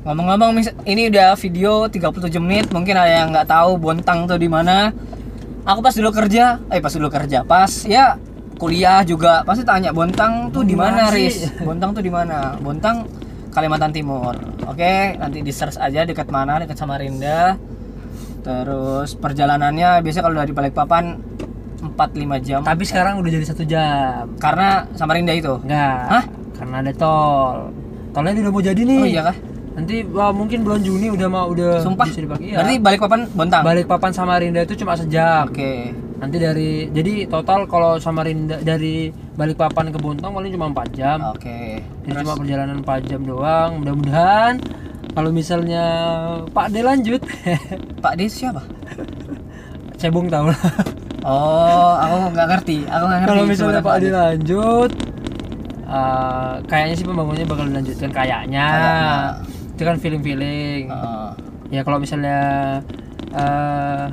Ngomong-ngomong 0.00 0.50
mis- 0.56 0.76
ini 0.88 1.12
udah 1.12 1.36
video 1.36 1.84
37 1.90 2.40
menit, 2.40 2.72
mungkin 2.72 2.96
ada 2.96 3.20
yang 3.20 3.28
nggak 3.34 3.50
tahu 3.50 3.76
Bontang 3.76 4.24
tuh 4.24 4.40
di 4.40 4.48
mana. 4.48 4.94
Aku 5.68 5.84
pas 5.84 5.92
dulu 5.92 6.08
kerja, 6.08 6.56
eh 6.72 6.80
pas 6.80 6.88
dulu 6.88 7.12
kerja, 7.12 7.44
pas 7.44 7.68
ya 7.84 8.16
kuliah 8.56 9.04
juga 9.04 9.44
pasti 9.44 9.60
tanya 9.60 9.92
Bontang 9.92 10.48
tuh 10.48 10.64
di 10.64 10.72
mana? 10.72 11.12
Riz? 11.12 11.52
Bontang 11.60 11.92
tuh 11.92 12.00
di 12.00 12.08
mana? 12.08 12.56
Bontang 12.56 13.04
Kalimantan 13.52 13.92
Timur. 13.92 14.32
Oke, 14.64 15.18
nanti 15.20 15.42
di 15.44 15.52
search 15.52 15.76
aja 15.76 16.06
dekat 16.06 16.30
mana, 16.32 16.62
dekat 16.62 16.80
Samarinda. 16.80 17.60
Terus 18.40 19.12
perjalanannya 19.20 20.00
biasanya 20.00 20.24
kalau 20.24 20.36
dari 20.40 20.52
Balikpapan 20.56 21.04
4-5 21.80 21.96
jam. 22.40 22.60
tapi 22.60 22.82
sekarang 22.82 23.18
udah 23.18 23.30
jadi 23.30 23.46
satu 23.46 23.64
jam 23.64 24.28
Karena 24.36 24.84
Samarinda 24.92 25.32
itu. 25.32 25.56
enggak 25.60 25.98
Hah? 26.06 26.24
karena 26.52 26.76
ada 26.78 26.92
tol 26.92 27.72
tolnya 28.10 28.36
udah 28.38 28.52
mau 28.52 28.60
jadi 28.60 28.76
nih 28.78 28.98
Oh 28.98 29.08
iya 29.08 29.22
kah? 29.24 29.36
nanti 29.70 30.02
wah, 30.04 30.28
mungkin 30.28 30.60
bulan 30.60 30.82
Juni 30.82 31.08
udah 31.08 31.24
mau 31.26 31.46
udah 31.48 31.80
Sumpah. 31.80 32.04
bisa 32.04 32.20
dipakai 32.20 32.46
ya 32.48 32.56
Berarti 32.58 32.74
Balikpapan 32.78 33.20
Bontang. 33.32 33.62
balik 33.62 33.86
papan 33.86 34.10
Samarinda 34.10 34.60
itu 34.60 34.74
cuma 34.76 34.92
sejam 34.92 35.46
Oke. 35.46 35.94
nanti 36.16 36.36
dari 36.36 36.70
jadi 36.90 37.24
total 37.24 37.64
kalau 37.64 37.96
Samarinda 37.96 38.60
dari 38.60 39.08
Balikpapan 39.32 39.88
ke 39.88 39.96
Bontang 39.96 40.30
paling 40.30 40.50
cuma 40.50 40.68
4 40.68 40.90
jam 40.92 41.18
Oke. 41.28 41.80
Jadi 42.02 42.12
cuma 42.18 42.34
perjalanan 42.34 42.76
4 42.82 43.08
jam 43.08 43.20
doang. 43.22 43.80
Mudah-mudahan 43.80 44.60
kalau 45.10 45.30
misalnya 45.30 45.82
Pak 46.50 46.70
D 46.70 46.82
lanjut, 46.82 47.18
Pak 47.98 48.14
D 48.14 48.26
siapa? 48.26 48.62
cebong 49.98 50.26
tahu 50.26 50.48
lah. 50.48 50.60
Oh, 51.20 51.92
aku 52.00 52.14
nggak 52.32 52.48
ngerti. 52.56 52.78
Aku 52.88 53.04
nggak 53.04 53.18
ngerti. 53.24 53.30
kalau 53.32 53.44
misalnya 53.44 53.80
Pak 53.84 53.96
D 54.00 54.04
lanjut, 54.08 54.90
eh, 55.84 56.54
kayaknya 56.64 56.94
sih 56.96 57.06
pembangunannya 57.06 57.46
bakal 57.48 57.64
dilanjutkan 57.68 58.10
kayaknya. 58.12 58.66
Kayaknya. 58.66 59.14
Itu 59.76 59.82
kan 59.84 59.96
feeling-feeling. 60.00 60.82
Heeh. 60.88 61.28
Ya 61.70 61.80
kalau 61.84 61.98
misalnya 62.00 62.40
eh, 63.36 64.04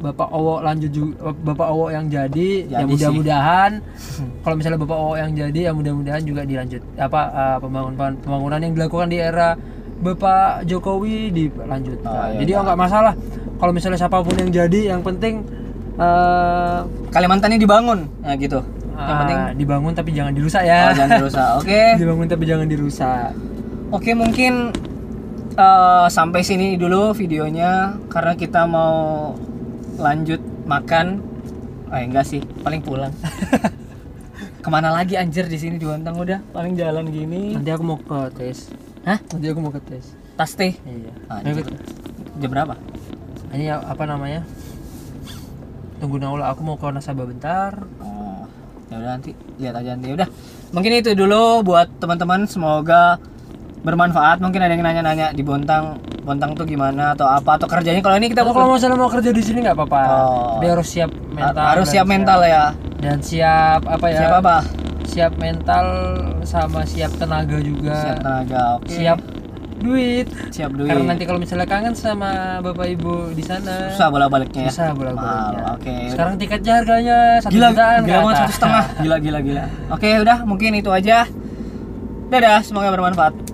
Bapak 0.00 0.32
Owo 0.32 0.64
lanjut 0.64 0.88
juga, 0.88 1.36
Bapak 1.44 1.68
Owo 1.68 1.92
yang 1.92 2.08
jadi, 2.08 2.64
ya 2.64 2.80
Jadi 2.80 2.88
sih. 2.88 2.92
mudah-mudahan 2.96 3.70
kalau 4.44 4.54
misalnya 4.56 4.80
Bapak 4.80 4.96
Owo 4.96 5.14
yang 5.20 5.36
jadi 5.36 5.60
ya 5.68 5.72
mudah-mudahan 5.76 6.24
juga 6.24 6.48
dilanjut 6.48 6.80
apa 6.96 7.20
eh, 7.28 7.56
pembangunan 7.60 8.16
pembangunan 8.24 8.58
yang 8.64 8.72
dilakukan 8.72 9.12
di 9.12 9.20
era 9.20 9.60
Bapak 10.00 10.64
Jokowi 10.64 11.28
dilanjut. 11.28 12.00
Oh, 12.08 12.32
iya, 12.32 12.40
jadi 12.40 12.50
iya. 12.56 12.58
oh, 12.58 12.64
nggak 12.64 12.80
masalah 12.80 13.12
kalau 13.60 13.72
misalnya 13.76 14.00
siapa 14.00 14.24
pun 14.24 14.32
yang 14.40 14.48
jadi, 14.48 14.96
yang 14.96 15.04
penting 15.04 15.44
eh, 16.00 16.78
Kalimantannya 17.12 17.58
dibangun. 17.60 18.08
Nah, 18.24 18.34
gitu. 18.40 18.60
Yang 19.00 19.16
ah, 19.16 19.20
penting 19.24 19.38
dibangun 19.56 19.92
tapi 19.96 20.10
jangan 20.12 20.32
dirusak 20.36 20.62
oh, 20.64 20.68
ya. 20.68 20.92
jangan 20.92 21.10
dirusak. 21.24 21.50
Oke. 21.60 21.82
dibangun 21.96 22.26
tapi 22.28 22.44
jangan 22.44 22.66
dirusak. 22.68 23.30
Oke, 23.90 24.10
mungkin 24.12 24.52
eh, 25.56 26.06
sampai 26.08 26.40
sini 26.44 26.76
dulu 26.76 27.12
videonya 27.16 27.96
karena 28.08 28.32
kita 28.36 28.64
mau 28.64 29.32
lanjut 30.00 30.40
makan. 30.68 31.20
Eh 31.90 32.06
enggak 32.06 32.28
sih, 32.28 32.40
paling 32.62 32.80
pulang. 32.84 33.10
Ke 34.64 34.68
mana 34.68 34.92
lagi 34.92 35.16
anjir 35.16 35.48
di 35.48 35.56
sini 35.56 35.80
di 35.80 35.88
Bontang 35.88 36.20
udah 36.20 36.44
paling 36.52 36.76
jalan 36.76 37.08
gini. 37.08 37.56
Nanti 37.56 37.72
aku 37.72 37.82
mau 37.82 37.96
ke 37.96 38.28
tes. 38.36 38.68
Hah? 39.08 39.16
Nanti 39.16 39.46
aku 39.48 39.60
mau 39.64 39.72
ke 39.72 39.80
tes. 39.80 40.12
Tas 40.36 40.52
teh. 40.52 40.76
Iya. 40.84 41.12
Anjir. 41.32 41.64
Jam 42.36 42.52
berapa? 42.52 42.76
ini 43.50 43.66
ya- 43.66 43.82
apa 43.82 44.06
namanya 44.06 44.46
tunggu 46.00 46.16
naula 46.16 46.48
aku 46.48 46.60
mau 46.62 46.74
ke 46.74 46.88
nasabah 46.88 47.24
bentar 47.24 47.72
Oh, 48.00 48.48
ya 48.88 48.96
udah 48.96 49.10
nanti 49.14 49.30
lihat 49.56 49.76
aja 49.76 49.92
nanti. 49.92 50.10
Udah. 50.10 50.26
Mungkin 50.70 50.92
itu 50.96 51.12
dulu 51.12 51.60
buat 51.62 51.86
teman-teman 51.96 52.44
semoga 52.44 53.20
bermanfaat. 53.80 54.38
Mungkin 54.38 54.58
ada 54.58 54.70
yang 54.70 54.82
nanya-nanya 54.82 55.30
di 55.30 55.40
Bontang, 55.40 55.96
Bontang 56.20 56.52
tuh 56.52 56.64
gimana 56.64 57.12
atau 57.12 57.24
apa 57.24 57.56
atau 57.56 57.66
kerjanya 57.66 58.00
kalau 58.00 58.16
ini 58.16 58.28
kita 58.28 58.42
kalau 58.42 58.68
masalah 58.70 58.92
mau 58.94 59.08
kerja 59.08 59.30
di 59.30 59.40
sini 59.40 59.60
nggak 59.60 59.72
apa-apa 59.74 60.00
Oh. 60.02 60.58
dia 60.58 60.70
harus 60.70 60.88
siap 60.88 61.10
mental 61.30 61.64
harus 61.64 61.86
siap 61.86 62.06
mental 62.06 62.40
ya. 62.42 62.64
dan 62.98 63.16
siap 63.20 63.80
apa 63.84 64.06
ya 64.08 64.20
Siap 64.20 64.32
apa? 64.36 64.56
siap 65.02 65.32
mental 65.36 65.86
sama 66.44 66.84
siap 66.84 67.10
tenaga 67.16 67.56
juga 67.58 67.96
Siap 67.96 68.16
tenaga. 68.20 68.62
Oke. 68.76 68.92
siap 68.92 69.18
duit. 69.80 70.26
Siap 70.52 70.70
duit. 70.76 70.88
Karena 70.88 71.04
nanti 71.10 71.24
kalau 71.26 71.40
misalnya 71.40 71.66
kangen 71.66 71.96
sama 71.96 72.60
bapak 72.62 72.86
ibu 72.92 73.32
di 73.34 73.42
sana 73.42 73.90
susah 73.92 74.08
bolak 74.12 74.28
baliknya 74.30 74.68
ya? 74.68 74.70
Bisa 74.70 74.84
bolak 74.94 75.16
baliknya 75.18 75.60
oke. 75.74 75.94
Sekarang 76.12 76.34
tiketnya 76.38 76.72
harganya 76.84 77.18
satu 77.42 77.52
gila 77.56 77.68
jutaan 77.72 78.00
gila 78.06 78.18
banget 78.22 78.36
satu 78.38 78.52
setengah. 78.54 78.84
Gila 79.04 79.16
gila 79.18 79.38
gila. 79.40 79.64
Oke 79.90 80.10
udah 80.20 80.38
mungkin 80.46 80.70
itu 80.78 80.90
aja. 80.92 81.26
Dadah 82.30 82.62
semoga 82.62 82.94
bermanfaat 82.94 83.49